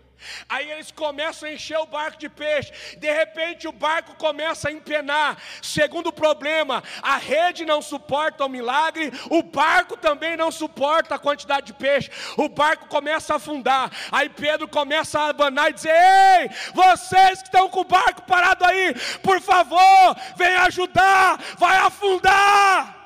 Aí 0.49 0.71
eles 0.71 0.91
começam 0.91 1.49
a 1.49 1.53
encher 1.53 1.79
o 1.79 1.87
barco 1.87 2.19
de 2.19 2.29
peixe. 2.29 2.97
De 2.97 3.11
repente 3.11 3.67
o 3.67 3.73
barco 3.73 4.15
começa 4.15 4.69
a 4.69 4.73
empenar. 4.73 5.37
Segundo 5.61 6.13
problema, 6.13 6.83
a 7.03 7.17
rede 7.17 7.65
não 7.65 7.83
suporta 7.83 8.45
o 8.45 8.49
milagre, 8.49 9.13
o 9.31 9.43
barco 9.43 9.97
também 9.97 10.37
não 10.37 10.51
suporta 10.51 11.15
a 11.15 11.19
quantidade 11.19 11.67
de 11.67 11.75
peixe. 11.75 12.11
O 12.37 12.49
barco 12.49 12.87
começa 12.87 13.33
a 13.33 13.37
afundar. 13.37 13.91
Aí 14.11 14.29
Pedro 14.29 14.69
começa 14.69 15.19
a 15.19 15.29
abanar 15.31 15.71
e 15.71 15.75
dizer: 15.75 15.95
Ei, 15.95 16.51
vocês 16.73 17.41
que 17.41 17.49
estão 17.49 17.69
com 17.69 17.81
o 17.81 17.85
barco 17.85 18.23
parado 18.23 18.65
aí, 18.65 18.95
por 19.23 19.41
favor, 19.41 20.17
vem 20.37 20.55
ajudar, 20.57 21.39
vai 21.59 21.79
afundar. 21.79 23.02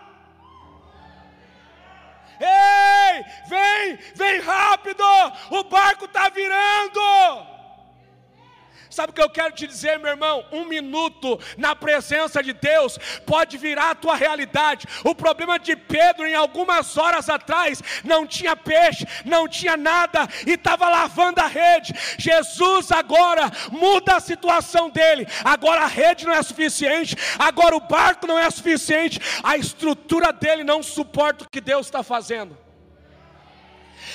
Ei, 2.41 3.25
vem, 3.47 3.99
vem 4.15 4.41
rápido, 4.41 5.05
o 5.51 5.65
barco 5.65 6.05
está 6.05 6.29
virando. 6.29 7.56
Sabe 8.97 9.11
o 9.11 9.13
que 9.13 9.21
eu 9.21 9.29
quero 9.29 9.53
te 9.53 9.67
dizer, 9.67 9.99
meu 9.99 10.09
irmão? 10.09 10.43
Um 10.51 10.65
minuto 10.65 11.39
na 11.59 11.77
presença 11.77 12.43
de 12.43 12.55
Deus 12.55 12.99
pode 13.27 13.59
virar 13.59 13.91
a 13.91 13.95
tua 13.95 14.17
realidade. 14.17 14.87
O 15.05 15.15
problema 15.15 15.59
de 15.59 15.77
Pedro, 15.77 16.27
em 16.27 16.35
algumas 16.35 16.97
horas 16.97 17.29
atrás, 17.29 17.83
não 18.03 18.27
tinha 18.27 18.57
peixe, 18.57 19.07
não 19.27 19.47
tinha 19.47 19.77
nada 19.77 20.27
e 20.47 20.53
estava 20.53 20.89
lavando 20.89 21.43
a 21.43 21.47
rede. 21.47 21.93
Jesus 22.17 22.91
agora 22.91 23.53
muda 23.71 24.17
a 24.17 24.21
situação 24.21 24.89
dele. 24.89 25.29
Agora 25.45 25.83
a 25.83 25.89
rede 25.89 26.25
não 26.25 26.33
é 26.33 26.43
suficiente, 26.43 27.15
agora 27.39 27.77
o 27.77 27.81
barco 27.81 28.27
não 28.27 28.39
é 28.39 28.49
suficiente, 28.49 29.21
a 29.43 29.59
estrutura 29.59 30.33
dele 30.33 30.65
não 30.65 30.83
suporta 30.83 31.45
o 31.45 31.51
que 31.51 31.61
Deus 31.61 31.87
está 31.87 32.03
fazendo. 32.03 32.57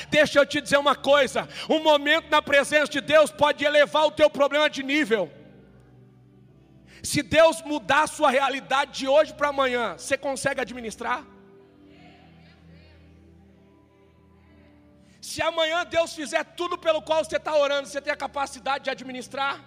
Deixa 0.09 0.39
eu 0.39 0.45
te 0.45 0.61
dizer 0.61 0.77
uma 0.77 0.95
coisa: 0.95 1.47
um 1.69 1.81
momento 1.81 2.29
na 2.29 2.41
presença 2.41 2.91
de 2.91 3.01
Deus 3.01 3.31
pode 3.31 3.63
elevar 3.63 4.05
o 4.05 4.11
teu 4.11 4.29
problema 4.29 4.69
de 4.69 4.83
nível. 4.83 5.31
Se 7.03 7.21
Deus 7.23 7.61
mudar 7.63 8.03
a 8.03 8.07
sua 8.07 8.29
realidade 8.29 8.91
de 8.99 9.07
hoje 9.07 9.33
para 9.33 9.49
amanhã, 9.49 9.95
você 9.97 10.17
consegue 10.17 10.61
administrar? 10.61 11.25
Se 15.21 15.41
amanhã 15.41 15.85
Deus 15.85 16.13
fizer 16.13 16.43
tudo 16.43 16.77
pelo 16.77 17.01
qual 17.01 17.23
você 17.23 17.37
está 17.37 17.55
orando, 17.55 17.87
você 17.87 18.01
tem 18.01 18.13
a 18.13 18.17
capacidade 18.17 18.83
de 18.85 18.89
administrar? 18.89 19.59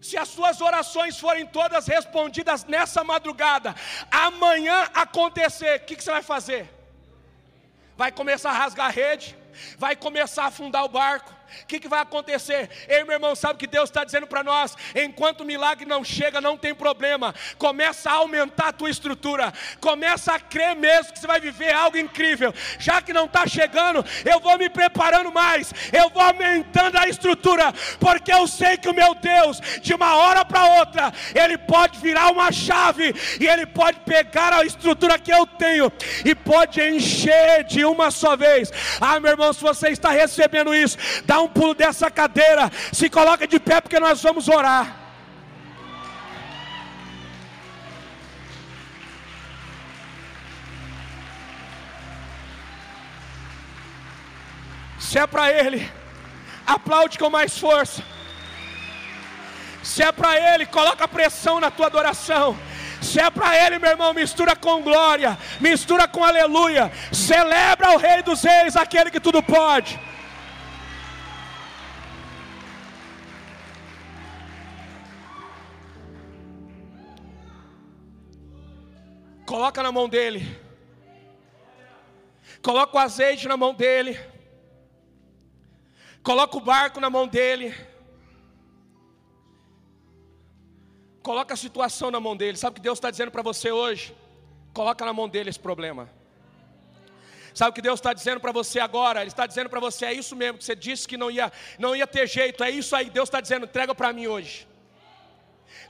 Se 0.00 0.16
as 0.16 0.28
suas 0.28 0.60
orações 0.60 1.18
forem 1.18 1.46
todas 1.46 1.86
respondidas 1.86 2.64
nessa 2.64 3.02
madrugada, 3.02 3.74
amanhã 4.10 4.88
acontecer, 4.94 5.76
o 5.76 5.84
que, 5.86 5.96
que 5.96 6.04
você 6.04 6.10
vai 6.10 6.22
fazer? 6.22 6.75
Vai 7.96 8.12
começar 8.12 8.50
a 8.50 8.54
rasgar 8.54 8.86
a 8.86 8.90
rede, 8.90 9.36
vai 9.78 9.96
começar 9.96 10.44
a 10.44 10.46
afundar 10.46 10.84
o 10.84 10.88
barco, 10.88 11.36
o 11.62 11.66
que, 11.66 11.80
que 11.80 11.88
vai 11.88 12.00
acontecer? 12.00 12.68
Ei, 12.88 13.02
meu 13.04 13.14
irmão, 13.14 13.34
sabe 13.34 13.54
o 13.54 13.58
que 13.58 13.66
Deus 13.66 13.88
está 13.88 14.04
dizendo 14.04 14.26
para 14.26 14.42
nós? 14.42 14.76
Enquanto 14.94 15.40
o 15.40 15.44
milagre 15.44 15.86
não 15.86 16.04
chega, 16.04 16.40
não 16.40 16.56
tem 16.56 16.74
problema. 16.74 17.34
Começa 17.58 18.10
a 18.10 18.14
aumentar 18.14 18.68
a 18.68 18.72
tua 18.72 18.90
estrutura. 18.90 19.52
Começa 19.80 20.34
a 20.34 20.40
crer 20.40 20.76
mesmo 20.76 21.12
que 21.12 21.18
você 21.18 21.26
vai 21.26 21.40
viver 21.40 21.72
algo 21.72 21.96
incrível. 21.96 22.54
Já 22.78 23.00
que 23.00 23.12
não 23.12 23.26
está 23.26 23.46
chegando, 23.46 24.04
eu 24.24 24.40
vou 24.40 24.58
me 24.58 24.68
preparando 24.68 25.32
mais. 25.32 25.72
Eu 25.92 26.10
vou 26.10 26.22
aumentando 26.22 26.98
a 26.98 27.08
estrutura. 27.08 27.72
Porque 27.98 28.32
eu 28.32 28.46
sei 28.46 28.76
que 28.76 28.88
o 28.88 28.94
meu 28.94 29.14
Deus, 29.14 29.60
de 29.80 29.94
uma 29.94 30.16
hora 30.16 30.44
para 30.44 30.78
outra, 30.78 31.12
Ele 31.34 31.58
pode 31.58 31.98
virar 31.98 32.30
uma 32.30 32.52
chave. 32.52 33.14
E 33.40 33.46
Ele 33.46 33.66
pode 33.66 34.00
pegar 34.00 34.52
a 34.52 34.64
estrutura 34.64 35.18
que 35.18 35.32
eu 35.32 35.46
tenho. 35.46 35.92
E 36.24 36.34
pode 36.34 36.80
encher 36.80 37.64
de 37.64 37.84
uma 37.84 38.10
só 38.10 38.36
vez. 38.36 38.70
Ah, 39.00 39.18
meu 39.18 39.30
irmão, 39.30 39.45
se 39.52 39.60
você 39.60 39.88
está 39.88 40.10
recebendo 40.10 40.74
isso, 40.74 40.96
dá 41.24 41.40
um 41.40 41.48
pulo 41.48 41.74
dessa 41.74 42.10
cadeira, 42.10 42.70
se 42.92 43.08
coloca 43.10 43.46
de 43.46 43.58
pé 43.58 43.80
porque 43.80 43.98
nós 43.98 44.22
vamos 44.22 44.48
orar. 44.48 45.06
Se 54.98 55.18
é 55.18 55.26
para 55.26 55.50
Ele, 55.50 55.88
aplaude 56.66 57.18
com 57.18 57.30
mais 57.30 57.56
força. 57.56 58.02
Se 59.82 60.02
é 60.02 60.10
para 60.10 60.54
Ele, 60.54 60.66
coloca 60.66 61.06
pressão 61.06 61.60
na 61.60 61.70
tua 61.70 61.86
adoração. 61.86 62.58
Se 63.02 63.20
é 63.20 63.30
para 63.30 63.56
Ele, 63.56 63.78
meu 63.78 63.90
irmão, 63.90 64.12
mistura 64.14 64.56
com 64.56 64.82
glória, 64.82 65.38
mistura 65.60 66.08
com 66.08 66.24
aleluia. 66.24 66.90
Celebra 67.12 67.92
o 67.92 67.96
Rei 67.96 68.22
dos 68.22 68.42
Reis, 68.42 68.76
aquele 68.76 69.10
que 69.10 69.20
tudo 69.20 69.42
pode. 69.42 69.98
Coloca 79.46 79.82
na 79.82 79.92
mão 79.92 80.08
dele. 80.08 80.60
Coloca 82.60 82.96
o 82.96 83.00
azeite 83.00 83.46
na 83.46 83.56
mão 83.56 83.72
dele. 83.72 84.18
Coloca 86.22 86.56
o 86.56 86.60
barco 86.60 86.98
na 86.98 87.08
mão 87.08 87.28
dele. 87.28 87.72
Coloca 91.28 91.54
a 91.54 91.56
situação 91.56 92.08
na 92.08 92.20
mão 92.20 92.36
dele. 92.36 92.56
Sabe 92.56 92.74
o 92.74 92.76
que 92.76 92.80
Deus 92.80 92.98
está 92.98 93.10
dizendo 93.10 93.32
para 93.32 93.42
você 93.42 93.72
hoje? 93.72 94.14
Coloca 94.72 95.04
na 95.04 95.12
mão 95.12 95.28
dele 95.28 95.50
esse 95.50 95.58
problema. 95.58 96.08
Sabe 97.52 97.70
o 97.70 97.72
que 97.72 97.82
Deus 97.82 97.98
está 97.98 98.12
dizendo 98.12 98.38
para 98.38 98.52
você 98.52 98.78
agora? 98.78 99.22
Ele 99.22 99.30
está 99.30 99.44
dizendo 99.44 99.68
para 99.68 99.80
você: 99.80 100.04
é 100.04 100.12
isso 100.12 100.36
mesmo 100.36 100.58
que 100.58 100.64
você 100.64 100.76
disse 100.76 101.08
que 101.08 101.16
não 101.16 101.28
ia, 101.28 101.52
não 101.80 101.96
ia 101.96 102.06
ter 102.06 102.28
jeito. 102.28 102.62
É 102.62 102.70
isso 102.70 102.94
aí. 102.94 103.10
Deus 103.10 103.28
está 103.28 103.40
dizendo: 103.40 103.64
entrega 103.64 103.92
para 103.92 104.12
mim 104.12 104.28
hoje. 104.28 104.68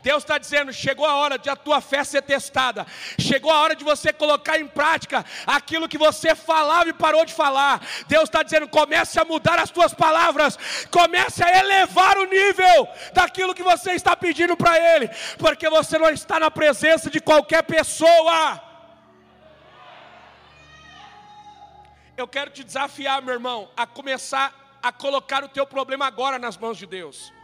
Deus 0.02 0.22
está 0.22 0.38
dizendo: 0.38 0.72
chegou 0.72 1.04
a 1.06 1.14
hora 1.16 1.38
de 1.38 1.50
a 1.50 1.56
tua 1.56 1.80
fé 1.80 2.04
ser 2.04 2.22
testada, 2.22 2.86
chegou 3.18 3.50
a 3.50 3.60
hora 3.60 3.74
de 3.74 3.84
você 3.84 4.12
colocar 4.12 4.58
em 4.58 4.66
prática 4.66 5.24
aquilo 5.46 5.88
que 5.88 5.98
você 5.98 6.34
falava 6.34 6.88
e 6.88 6.92
parou 6.92 7.24
de 7.24 7.34
falar. 7.34 7.80
Deus 8.06 8.24
está 8.24 8.42
dizendo: 8.42 8.68
comece 8.68 9.18
a 9.18 9.24
mudar 9.24 9.58
as 9.58 9.70
tuas 9.70 9.92
palavras, 9.92 10.58
comece 10.90 11.42
a 11.42 11.58
elevar 11.58 12.16
o 12.18 12.24
nível 12.26 12.88
daquilo 13.12 13.54
que 13.54 13.62
você 13.62 13.92
está 13.92 14.16
pedindo 14.16 14.56
para 14.56 14.78
Ele, 14.78 15.08
porque 15.38 15.68
você 15.68 15.98
não 15.98 16.10
está 16.10 16.38
na 16.38 16.50
presença 16.50 17.10
de 17.10 17.20
qualquer 17.20 17.62
pessoa. 17.62 18.62
Eu 22.16 22.26
quero 22.26 22.50
te 22.50 22.64
desafiar, 22.64 23.20
meu 23.20 23.34
irmão, 23.34 23.68
a 23.76 23.86
começar 23.86 24.78
a 24.82 24.92
colocar 24.92 25.42
o 25.42 25.48
teu 25.48 25.66
problema 25.66 26.06
agora 26.06 26.38
nas 26.38 26.56
mãos 26.56 26.78
de 26.78 26.86
Deus. 26.86 27.35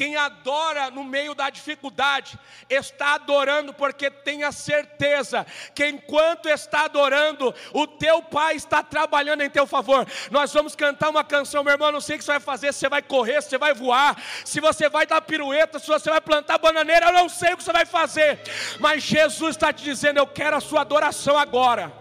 Quem 0.00 0.16
adora 0.16 0.90
no 0.90 1.04
meio 1.04 1.34
da 1.34 1.50
dificuldade, 1.50 2.38
está 2.70 3.16
adorando 3.16 3.74
porque 3.74 4.10
tem 4.10 4.44
a 4.44 4.50
certeza 4.50 5.46
que 5.74 5.86
enquanto 5.86 6.48
está 6.48 6.86
adorando, 6.86 7.54
o 7.74 7.86
teu 7.86 8.22
Pai 8.22 8.56
está 8.56 8.82
trabalhando 8.82 9.42
em 9.42 9.50
teu 9.50 9.66
favor. 9.66 10.06
Nós 10.30 10.54
vamos 10.54 10.74
cantar 10.74 11.10
uma 11.10 11.22
canção, 11.22 11.62
meu 11.62 11.74
irmão. 11.74 11.92
Não 11.92 12.00
sei 12.00 12.16
o 12.16 12.18
que 12.18 12.24
você 12.24 12.32
vai 12.32 12.40
fazer, 12.40 12.72
se 12.72 12.78
você 12.78 12.88
vai 12.88 13.02
correr, 13.02 13.42
se 13.42 13.50
você 13.50 13.58
vai 13.58 13.74
voar, 13.74 14.16
se 14.42 14.58
você 14.58 14.88
vai 14.88 15.04
dar 15.04 15.20
pirueta, 15.20 15.78
se 15.78 15.86
você 15.86 16.08
vai 16.08 16.22
plantar 16.22 16.56
bananeira, 16.56 17.08
eu 17.08 17.12
não 17.12 17.28
sei 17.28 17.52
o 17.52 17.58
que 17.58 17.62
você 17.62 17.72
vai 17.72 17.84
fazer, 17.84 18.40
mas 18.78 19.02
Jesus 19.02 19.50
está 19.50 19.70
te 19.70 19.84
dizendo: 19.84 20.16
Eu 20.16 20.26
quero 20.26 20.56
a 20.56 20.60
sua 20.60 20.80
adoração 20.80 21.36
agora. 21.36 21.92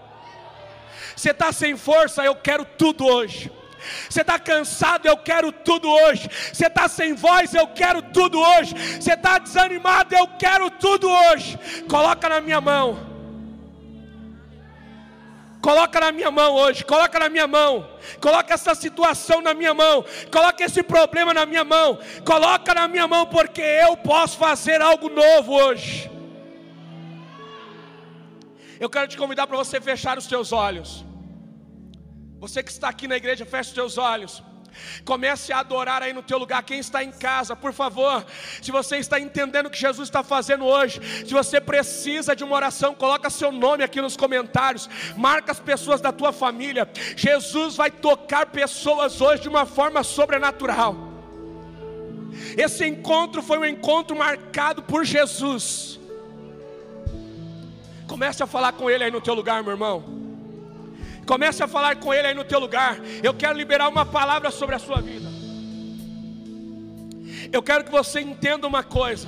Você 1.18 1.32
está 1.32 1.52
sem 1.52 1.76
força, 1.76 2.24
eu 2.24 2.34
quero 2.34 2.64
tudo 2.64 3.06
hoje. 3.06 3.59
Você 4.10 4.22
está 4.22 4.38
cansado, 4.38 5.08
eu 5.08 5.18
quero 5.18 5.52
tudo 5.52 5.90
hoje. 5.90 6.30
Você 6.52 6.68
está 6.68 6.88
sem 6.88 7.14
voz, 7.14 7.54
eu 7.54 7.68
quero 7.68 8.02
tudo 8.02 8.40
hoje. 8.40 8.74
Você 9.00 9.14
está 9.14 9.38
desanimado, 9.38 10.16
eu 10.16 10.28
quero 10.40 10.70
tudo 10.70 11.10
hoje. 11.10 11.58
Coloca 11.88 12.28
na 12.28 12.42
minha 12.42 12.62
mão. 12.62 13.10
Coloca 15.62 16.00
na 16.00 16.12
minha 16.12 16.32
mão 16.32 16.56
hoje, 16.56 16.86
coloca 16.86 17.20
na 17.20 17.28
minha 17.28 17.46
mão, 17.46 17.86
coloca 18.22 18.54
essa 18.54 18.74
situação 18.74 19.42
na 19.42 19.54
minha 19.54 19.74
mão, 19.74 20.06
coloca 20.32 20.64
esse 20.64 20.82
problema 20.82 21.34
na 21.34 21.46
minha 21.46 21.66
mão, 21.66 22.00
coloca 22.24 22.74
na 22.74 22.88
minha 22.88 23.06
mão, 23.06 23.26
porque 23.26 23.62
eu 23.62 23.98
posso 23.98 24.38
fazer 24.38 24.82
algo 24.82 25.10
novo 25.10 25.54
hoje. 25.54 26.10
Eu 28.80 28.90
quero 28.90 29.10
te 29.10 29.18
convidar 29.18 29.48
para 29.48 29.58
você 29.58 29.82
fechar 29.82 30.18
os 30.18 30.24
seus 30.24 30.54
olhos. 30.54 31.04
Você 32.40 32.64
que 32.64 32.72
está 32.72 32.88
aqui 32.88 33.08
na 33.08 33.18
igreja, 33.18 33.46
feche 33.46 33.70
os 33.70 33.76
seus 33.76 33.98
olhos. 33.98 34.42
Comece 35.04 35.52
a 35.52 35.60
adorar 35.60 36.02
aí 36.02 36.14
no 36.14 36.24
teu 36.24 36.38
lugar. 36.38 36.64
Quem 36.64 36.80
está 36.80 37.04
em 37.04 37.12
casa, 37.12 37.56
por 37.56 37.74
favor, 37.74 38.26
se 38.62 38.72
você 38.72 38.98
está 38.98 39.20
entendendo 39.20 39.66
o 39.66 39.70
que 39.70 39.80
Jesus 39.80 40.08
está 40.08 40.24
fazendo 40.24 40.66
hoje, 40.66 41.02
se 41.26 41.34
você 41.34 41.60
precisa 41.60 42.36
de 42.36 42.44
uma 42.44 42.56
oração, 42.56 42.96
coloca 42.96 43.30
seu 43.30 43.52
nome 43.52 43.84
aqui 43.84 44.02
nos 44.02 44.16
comentários. 44.16 44.90
Marca 45.18 45.52
as 45.52 45.60
pessoas 45.60 46.00
da 46.00 46.12
tua 46.12 46.32
família. 46.32 46.90
Jesus 47.16 47.76
vai 47.76 47.92
tocar 47.92 48.46
pessoas 48.48 49.20
hoje 49.20 49.42
de 49.44 49.50
uma 49.50 49.66
forma 49.66 50.04
sobrenatural. 50.04 50.96
Esse 52.58 52.86
encontro 52.86 53.42
foi 53.42 53.58
um 53.58 53.66
encontro 53.66 54.16
marcado 54.16 54.84
por 54.84 55.04
Jesus. 55.04 56.00
Comece 58.08 58.42
a 58.42 58.48
falar 58.48 58.74
com 58.74 58.90
ele 58.90 59.04
aí 59.04 59.12
no 59.12 59.22
teu 59.22 59.34
lugar, 59.34 59.62
meu 59.62 59.74
irmão. 59.74 60.19
Comece 61.30 61.62
a 61.62 61.68
falar 61.68 61.98
com 61.98 62.12
Ele 62.12 62.30
aí 62.30 62.34
no 62.34 62.44
teu 62.44 62.60
lugar. 62.60 62.98
Eu 63.22 63.36
quero 63.36 63.56
liberar 63.56 63.88
uma 63.88 64.04
palavra 64.04 64.50
sobre 64.50 64.74
a 64.74 64.80
sua 64.80 65.00
vida. 65.00 65.30
Eu 67.54 67.62
quero 67.62 67.84
que 67.84 67.92
você 67.92 68.20
entenda 68.20 68.66
uma 68.66 68.82
coisa. 68.82 69.28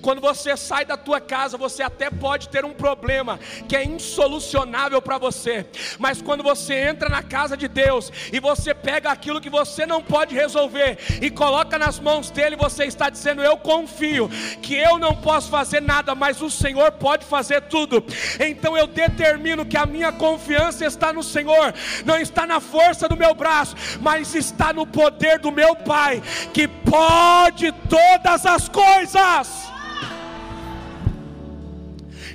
Quando 0.00 0.20
você 0.20 0.56
sai 0.56 0.84
da 0.84 0.96
tua 0.96 1.20
casa, 1.20 1.56
você 1.56 1.82
até 1.82 2.10
pode 2.10 2.48
ter 2.48 2.64
um 2.64 2.72
problema 2.72 3.38
que 3.68 3.76
é 3.76 3.84
insolucionável 3.84 5.00
para 5.00 5.18
você. 5.18 5.66
Mas 5.98 6.20
quando 6.22 6.42
você 6.42 6.74
entra 6.74 7.08
na 7.08 7.22
casa 7.22 7.56
de 7.56 7.68
Deus 7.68 8.12
e 8.32 8.40
você 8.40 8.74
pega 8.74 9.10
aquilo 9.10 9.40
que 9.40 9.50
você 9.50 9.86
não 9.86 10.02
pode 10.02 10.34
resolver 10.34 10.98
e 11.20 11.30
coloca 11.30 11.78
nas 11.78 11.98
mãos 11.98 12.30
dele, 12.30 12.56
você 12.56 12.84
está 12.84 13.08
dizendo: 13.08 13.42
Eu 13.42 13.56
confio 13.56 14.28
que 14.62 14.74
eu 14.74 14.98
não 14.98 15.14
posso 15.14 15.50
fazer 15.50 15.80
nada, 15.80 16.14
mas 16.14 16.40
o 16.42 16.50
Senhor 16.50 16.92
pode 16.92 17.24
fazer 17.24 17.62
tudo. 17.62 18.04
Então 18.40 18.76
eu 18.76 18.86
determino 18.86 19.64
que 19.64 19.76
a 19.76 19.86
minha 19.86 20.12
confiança 20.12 20.84
está 20.84 21.12
no 21.12 21.22
Senhor, 21.22 21.74
não 22.04 22.18
está 22.18 22.46
na 22.46 22.60
força 22.60 23.08
do 23.08 23.16
meu 23.16 23.34
braço, 23.34 23.76
mas 24.00 24.34
está 24.34 24.72
no 24.72 24.86
poder 24.86 25.38
do 25.38 25.52
meu 25.52 25.74
Pai, 25.76 26.22
que 26.52 26.66
pode 26.66 27.72
todas 27.88 28.46
as 28.46 28.68
coisas. 28.68 29.75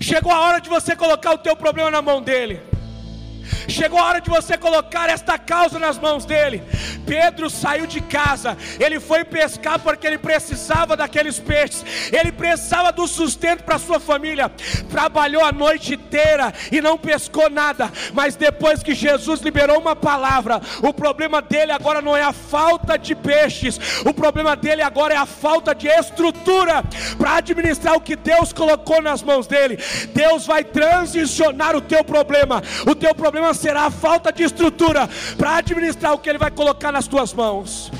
Chegou 0.02 0.32
a 0.32 0.40
hora 0.40 0.60
de 0.60 0.68
você 0.68 0.96
colocar 0.96 1.32
o 1.32 1.38
teu 1.38 1.56
problema 1.56 1.92
na 1.92 2.02
mão 2.02 2.22
dele. 2.24 2.71
Chegou 3.68 4.00
a 4.00 4.06
hora 4.06 4.22
de 4.22 4.30
você 4.30 4.58
colocar 4.58 5.10
esta 5.10 5.38
causa 5.38 5.80
nas 5.80 5.98
mãos 5.98 6.26
dele. 6.26 6.64
Pedro 7.06 7.50
saiu 7.50 7.86
de 7.86 8.02
casa, 8.02 8.58
ele 8.80 9.00
foi 9.00 9.24
pescar 9.24 9.80
porque 9.80 10.06
ele 10.06 10.18
precisava 10.18 10.96
daqueles 10.96 11.40
peixes, 11.40 11.84
ele 12.12 12.32
precisava 12.32 12.92
do 12.92 13.08
sustento 13.08 13.64
para 13.64 13.80
sua 13.80 14.00
família. 14.00 14.52
Trabalhou 14.90 15.44
a 15.44 15.52
noite 15.52 15.96
inteira 15.96 16.54
e 16.72 16.80
não 16.80 16.98
pescou 16.98 17.50
nada, 17.50 17.92
mas 18.14 18.36
depois 18.36 18.84
que 18.84 18.94
Jesus 18.94 19.42
liberou 19.42 19.80
uma 19.80 19.96
palavra, 19.96 20.62
o 20.82 20.94
problema 20.94 21.42
dele 21.42 21.72
agora 21.72 22.02
não 22.02 22.16
é 22.16 22.24
a 22.24 22.34
falta 22.34 22.98
de 22.98 23.16
peixes, 23.16 23.80
o 24.06 24.14
problema 24.14 24.56
dele 24.56 24.82
agora 24.82 25.14
é 25.14 25.18
a 25.18 25.26
falta 25.26 25.74
de 25.74 25.88
estrutura 25.88 26.84
para 27.18 27.38
administrar 27.38 27.96
o 27.96 28.02
que 28.02 28.16
Deus 28.16 28.54
colocou 28.54 29.02
nas 29.02 29.24
mãos 29.24 29.48
dele. 29.48 29.78
Deus 30.14 30.46
vai 30.46 30.64
transicionar 30.64 31.76
o 31.76 31.82
teu 31.82 32.04
problema, 32.04 32.62
o 32.86 32.96
teu 32.96 33.14
problema 33.16 33.41
será 33.54 33.84
a 33.84 33.92
falta 33.92 34.32
de 34.32 34.44
estrutura 34.44 35.10
para 35.38 35.58
administrar 35.58 36.14
o 36.14 36.18
que 36.18 36.30
Ele 36.30 36.38
vai 36.38 36.52
colocar 36.52 36.92
nas 36.92 37.08
tuas 37.08 37.34
mãos. 37.34 37.92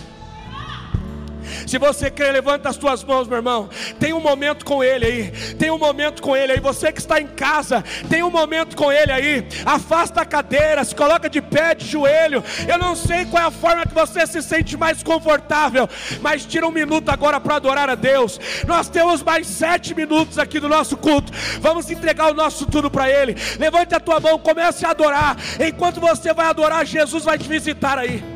Se 1.72 1.78
você 1.78 2.12
crê, 2.12 2.30
levanta 2.34 2.68
as 2.68 2.76
tuas 2.76 3.02
mãos, 3.02 3.30
meu 3.30 3.38
irmão. 3.38 3.70
Tem 3.98 4.12
um 4.12 4.20
momento 4.20 4.66
com 4.66 4.84
Ele 4.84 5.06
aí. 5.06 5.32
Tem 5.56 5.72
um 5.72 5.78
momento 5.78 6.22
com 6.22 6.36
Ele 6.36 6.52
aí. 6.52 6.60
Você 6.60 6.92
que 6.92 7.00
está 7.00 7.22
em 7.22 7.28
casa, 7.28 7.82
tem 8.10 8.22
um 8.22 8.30
momento 8.30 8.76
com 8.76 8.92
Ele 8.92 9.10
aí. 9.10 9.48
Afasta 9.66 10.20
a 10.20 10.26
cadeira, 10.26 10.84
se 10.84 10.94
coloca 10.94 11.30
de 11.30 11.42
pé, 11.42 11.74
de 11.74 11.88
joelho. 11.88 12.44
Eu 12.68 12.78
não 12.78 12.94
sei 12.94 13.24
qual 13.24 13.44
é 13.44 13.46
a 13.46 13.52
forma 13.52 13.86
que 13.86 13.94
você 13.94 14.28
se 14.28 14.42
sente 14.42 14.76
mais 14.76 15.02
confortável, 15.02 15.88
mas 16.20 16.46
tira 16.46 16.68
um 16.68 16.72
minuto 16.72 17.08
agora 17.08 17.40
para 17.40 17.56
adorar 17.56 17.90
a 17.90 17.96
Deus. 17.96 18.38
Nós 18.68 18.90
temos 18.90 19.24
mais 19.24 19.48
sete 19.48 19.96
minutos 19.96 20.38
aqui 20.38 20.60
do 20.60 20.68
nosso 20.68 20.98
culto. 20.98 21.32
Vamos 21.62 21.90
entregar 21.90 22.32
o 22.32 22.34
nosso 22.34 22.66
tudo 22.66 22.92
para 22.92 23.10
Ele. 23.10 23.34
Levante 23.58 23.96
a 23.96 24.00
tua 24.02 24.20
mão, 24.20 24.38
comece 24.38 24.86
a 24.86 24.90
adorar. 24.90 25.38
Enquanto 25.58 26.02
você 26.02 26.34
vai 26.34 26.48
adorar, 26.48 26.86
Jesus 26.86 27.24
vai 27.24 27.38
te 27.38 27.48
visitar 27.48 27.98
aí. 27.98 28.31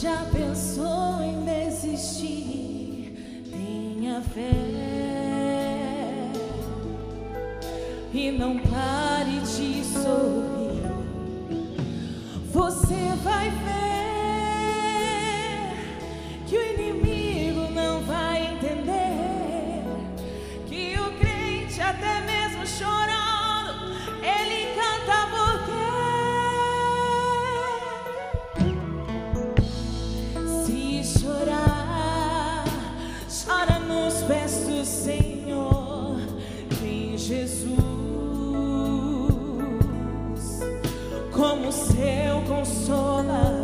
Já 0.00 0.24
pensou 0.32 1.20
em 1.22 1.44
desistir? 1.44 3.44
Tenha 3.50 4.22
fé 4.22 4.50
e 8.14 8.30
não 8.30 8.58
pare 8.60 9.40
de 9.40 9.84
sorrir. 9.84 10.80
Você 12.50 13.14
vai 13.22 13.50
ver 13.50 13.60
que 16.46 16.56
o 16.56 16.62
inimigo 16.62 17.70
não 17.74 18.00
vai 18.00 18.54
entender 18.54 19.84
que 20.66 20.98
o 20.98 21.12
crente 21.18 21.78
até 21.82 22.20
mesmo 22.20 22.29
seu 42.90 43.59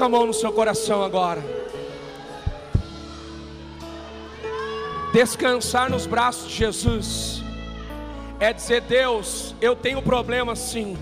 Coloca 0.00 0.16
a 0.16 0.18
mão 0.18 0.26
no 0.26 0.32
seu 0.32 0.50
coração 0.50 1.02
agora. 1.02 1.42
Descansar 5.12 5.90
nos 5.90 6.06
braços 6.06 6.50
de 6.50 6.56
Jesus 6.56 7.42
é 8.38 8.50
dizer: 8.50 8.80
Deus, 8.80 9.54
eu 9.60 9.76
tenho 9.76 10.00
problema 10.00 10.56
sim, 10.56 10.96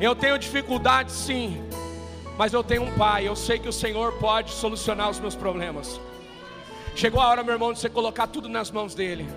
eu 0.00 0.14
tenho 0.14 0.38
dificuldade 0.38 1.12
sim, 1.12 1.62
mas 2.38 2.54
eu 2.54 2.64
tenho 2.64 2.84
um 2.84 2.96
Pai, 2.96 3.28
eu 3.28 3.36
sei 3.36 3.58
que 3.58 3.68
o 3.68 3.72
Senhor 3.72 4.14
pode 4.14 4.52
solucionar 4.52 5.10
os 5.10 5.20
meus 5.20 5.34
problemas. 5.34 6.00
Chegou 6.94 7.20
a 7.20 7.28
hora, 7.28 7.42
meu 7.42 7.52
irmão, 7.52 7.74
de 7.74 7.78
você 7.78 7.90
colocar 7.90 8.26
tudo 8.26 8.48
nas 8.48 8.70
mãos 8.70 8.94
dele. 8.94 9.28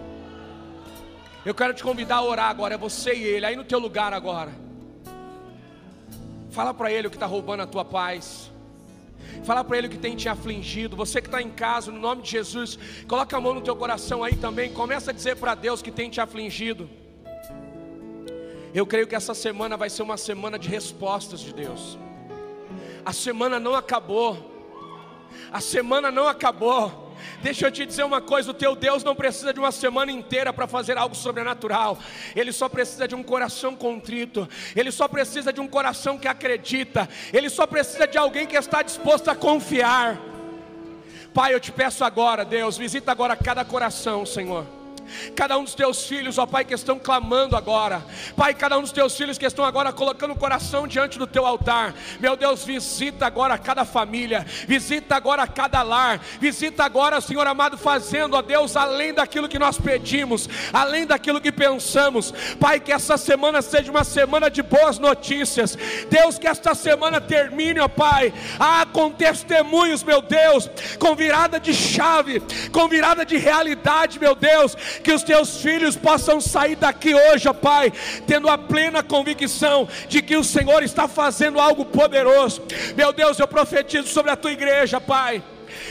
Eu 1.45 1.53
quero 1.53 1.73
te 1.73 1.83
convidar 1.83 2.17
a 2.17 2.23
orar 2.23 2.49
agora, 2.49 2.75
é 2.75 2.77
você 2.77 3.13
e 3.13 3.21
ele, 3.21 3.45
aí 3.45 3.57
no 3.57 3.65
teu 3.65 3.79
lugar 3.79 4.13
agora. 4.13 4.68
Fala 6.59 6.73
para 6.73 6.91
ele 6.91 7.07
o 7.07 7.09
que 7.09 7.15
está 7.15 7.25
roubando 7.25 7.61
a 7.61 7.65
tua 7.65 7.85
paz. 7.85 8.51
Fala 9.45 9.63
para 9.63 9.77
ele 9.77 9.87
o 9.87 9.89
que 9.89 9.97
tem 9.97 10.13
te 10.13 10.27
afligido. 10.27 10.93
Você 10.97 11.21
que 11.21 11.29
está 11.29 11.41
em 11.41 11.49
casa, 11.49 11.89
no 11.89 11.97
nome 11.97 12.21
de 12.21 12.31
Jesus, 12.31 12.77
coloca 13.07 13.37
a 13.37 13.39
mão 13.39 13.53
no 13.53 13.61
teu 13.61 13.77
coração 13.77 14.25
aí 14.25 14.35
também. 14.35 14.73
Começa 14.73 15.11
a 15.11 15.13
dizer 15.13 15.37
para 15.37 15.55
Deus 15.55 15.81
que 15.81 15.89
tem 15.89 16.09
te 16.09 16.19
afligido. 16.19 16.89
Eu 18.73 18.85
creio 18.85 19.07
que 19.07 19.15
essa 19.15 19.33
semana 19.33 19.77
vai 19.77 19.89
ser 19.89 20.01
uma 20.01 20.17
semana 20.17 20.59
de 20.59 20.67
respostas 20.67 21.39
de 21.39 21.53
Deus. 21.53 21.97
A 23.05 23.13
semana 23.13 23.57
não 23.57 23.73
acabou. 23.73 24.37
A 25.53 25.61
semana 25.61 26.11
não 26.11 26.27
acabou. 26.27 27.08
Deixa 27.41 27.67
eu 27.67 27.71
te 27.71 27.85
dizer 27.85 28.03
uma 28.03 28.21
coisa: 28.21 28.51
o 28.51 28.53
teu 28.53 28.75
Deus 28.75 29.03
não 29.03 29.15
precisa 29.15 29.53
de 29.53 29.59
uma 29.59 29.71
semana 29.71 30.11
inteira 30.11 30.51
para 30.53 30.67
fazer 30.67 30.97
algo 30.97 31.15
sobrenatural, 31.15 31.97
Ele 32.35 32.51
só 32.51 32.69
precisa 32.69 33.07
de 33.07 33.15
um 33.15 33.23
coração 33.23 33.75
contrito, 33.75 34.47
Ele 34.75 34.91
só 34.91 35.07
precisa 35.07 35.51
de 35.51 35.59
um 35.59 35.67
coração 35.67 36.17
que 36.17 36.27
acredita, 36.27 37.07
Ele 37.33 37.49
só 37.49 37.67
precisa 37.67 38.07
de 38.07 38.17
alguém 38.17 38.47
que 38.47 38.55
está 38.55 38.81
disposto 38.81 39.29
a 39.29 39.35
confiar. 39.35 40.17
Pai, 41.33 41.53
eu 41.53 41.59
te 41.59 41.71
peço 41.71 42.03
agora, 42.03 42.43
Deus, 42.43 42.77
visita 42.77 43.11
agora 43.11 43.35
cada 43.35 43.63
coração, 43.63 44.25
Senhor 44.25 44.78
cada 45.35 45.57
um 45.57 45.63
dos 45.63 45.75
teus 45.75 46.05
filhos, 46.05 46.37
ó 46.37 46.45
Pai, 46.45 46.65
que 46.65 46.73
estão 46.73 46.99
clamando 46.99 47.55
agora, 47.55 48.03
Pai, 48.35 48.53
cada 48.53 48.77
um 48.77 48.81
dos 48.81 48.91
teus 48.91 49.15
filhos 49.15 49.37
que 49.37 49.45
estão 49.45 49.65
agora 49.65 49.91
colocando 49.91 50.31
o 50.31 50.37
coração 50.37 50.87
diante 50.87 51.17
do 51.17 51.27
teu 51.27 51.45
altar, 51.45 51.93
meu 52.19 52.35
Deus, 52.35 52.63
visita 52.63 53.25
agora 53.25 53.57
cada 53.57 53.85
família, 53.85 54.45
visita 54.67 55.15
agora 55.15 55.45
cada 55.47 55.81
lar, 55.81 56.19
visita 56.39 56.83
agora, 56.83 57.21
Senhor 57.21 57.45
amado, 57.47 57.77
fazendo, 57.77 58.35
ó 58.35 58.41
Deus, 58.41 58.75
além 58.75 59.13
daquilo 59.13 59.49
que 59.49 59.59
nós 59.59 59.77
pedimos, 59.77 60.47
além 60.73 61.05
daquilo 61.05 61.41
que 61.41 61.51
pensamos, 61.51 62.33
Pai, 62.59 62.79
que 62.79 62.91
essa 62.91 63.17
semana 63.17 63.61
seja 63.61 63.91
uma 63.91 64.03
semana 64.03 64.49
de 64.49 64.61
boas 64.61 64.99
notícias, 64.99 65.77
Deus, 66.09 66.37
que 66.37 66.47
esta 66.47 66.73
semana 66.75 67.19
termine, 67.19 67.79
ó 67.79 67.87
Pai, 67.87 68.33
ah, 68.59 68.85
com 68.91 69.11
testemunhos, 69.11 70.03
meu 70.03 70.21
Deus, 70.21 70.69
com 70.97 71.15
virada 71.15 71.59
de 71.59 71.73
chave, 71.73 72.41
com 72.71 72.87
virada 72.87 73.25
de 73.25 73.37
realidade, 73.37 74.19
meu 74.19 74.35
Deus, 74.35 74.75
que 74.99 75.11
os 75.11 75.23
teus 75.23 75.61
filhos 75.61 75.95
possam 75.95 76.39
sair 76.41 76.75
daqui 76.75 77.13
hoje, 77.13 77.47
ó 77.47 77.53
Pai, 77.53 77.91
tendo 78.25 78.49
a 78.49 78.57
plena 78.57 79.03
convicção 79.03 79.87
de 80.07 80.21
que 80.21 80.35
o 80.35 80.43
Senhor 80.43 80.83
está 80.83 81.07
fazendo 81.07 81.59
algo 81.59 81.85
poderoso. 81.85 82.61
Meu 82.95 83.11
Deus, 83.11 83.39
eu 83.39 83.47
profetizo 83.47 84.07
sobre 84.07 84.31
a 84.31 84.35
tua 84.35 84.51
igreja, 84.51 84.99
Pai 84.99 85.43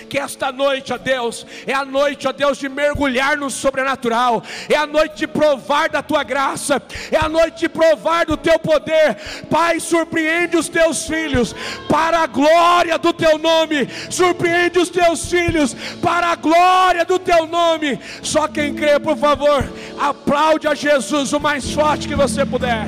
que 0.09 0.19
esta 0.19 0.51
noite, 0.53 0.93
ó 0.93 0.99
Deus, 0.99 1.47
é 1.67 1.75
a 1.75 1.85
noite, 1.85 2.27
ó 2.27 2.33
Deus, 2.33 2.59
de 2.59 2.69
mergulhar 2.69 3.37
no 3.37 3.51
sobrenatural, 3.51 4.43
é 4.69 4.77
a 4.77 4.87
noite 4.87 5.17
de 5.17 5.27
provar 5.27 5.89
da 5.89 6.03
tua 6.03 6.23
graça, 6.23 6.83
é 7.11 7.17
a 7.17 7.29
noite 7.29 7.61
de 7.61 7.69
provar 7.69 8.27
do 8.27 8.37
teu 8.37 8.59
poder. 8.59 9.17
Pai, 9.51 9.81
surpreende 9.81 10.57
os 10.57 10.69
teus 10.69 11.07
filhos 11.07 11.55
para 11.89 12.21
a 12.21 12.27
glória 12.27 12.99
do 12.99 13.13
teu 13.13 13.39
nome, 13.39 13.89
surpreende 14.11 14.79
os 14.79 14.89
teus 14.89 15.31
filhos 15.31 15.75
para 16.03 16.29
a 16.29 16.37
glória 16.37 17.05
do 17.05 17.19
teu 17.19 17.47
nome. 17.47 17.99
Só 18.23 18.49
quem 18.49 18.75
crê, 18.75 18.99
por 18.99 19.17
favor, 19.17 19.65
aplaude 19.99 20.69
a 20.69 20.75
Jesus 20.75 21.33
o 21.33 21.41
mais 21.41 21.71
forte 21.73 22.09
que 22.09 22.15
você 22.15 22.45
puder. 22.45 22.87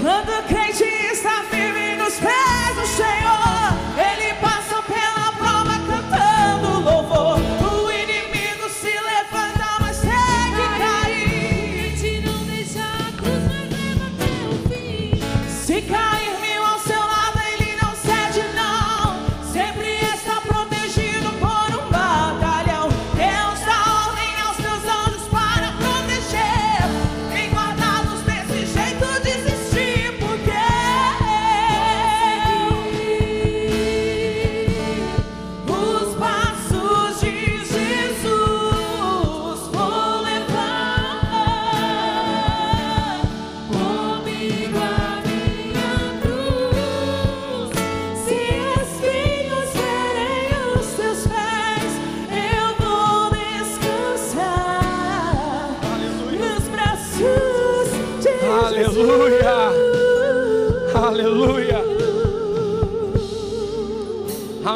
Quando 0.00 0.28
o 0.28 0.42
crente 0.44 0.84
está 0.84 1.42
firme 1.50 1.96
nos 1.96 2.14
pés 2.14 2.76
do 2.76 2.86
Senhor, 2.86 3.47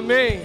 Amém. 0.02 0.41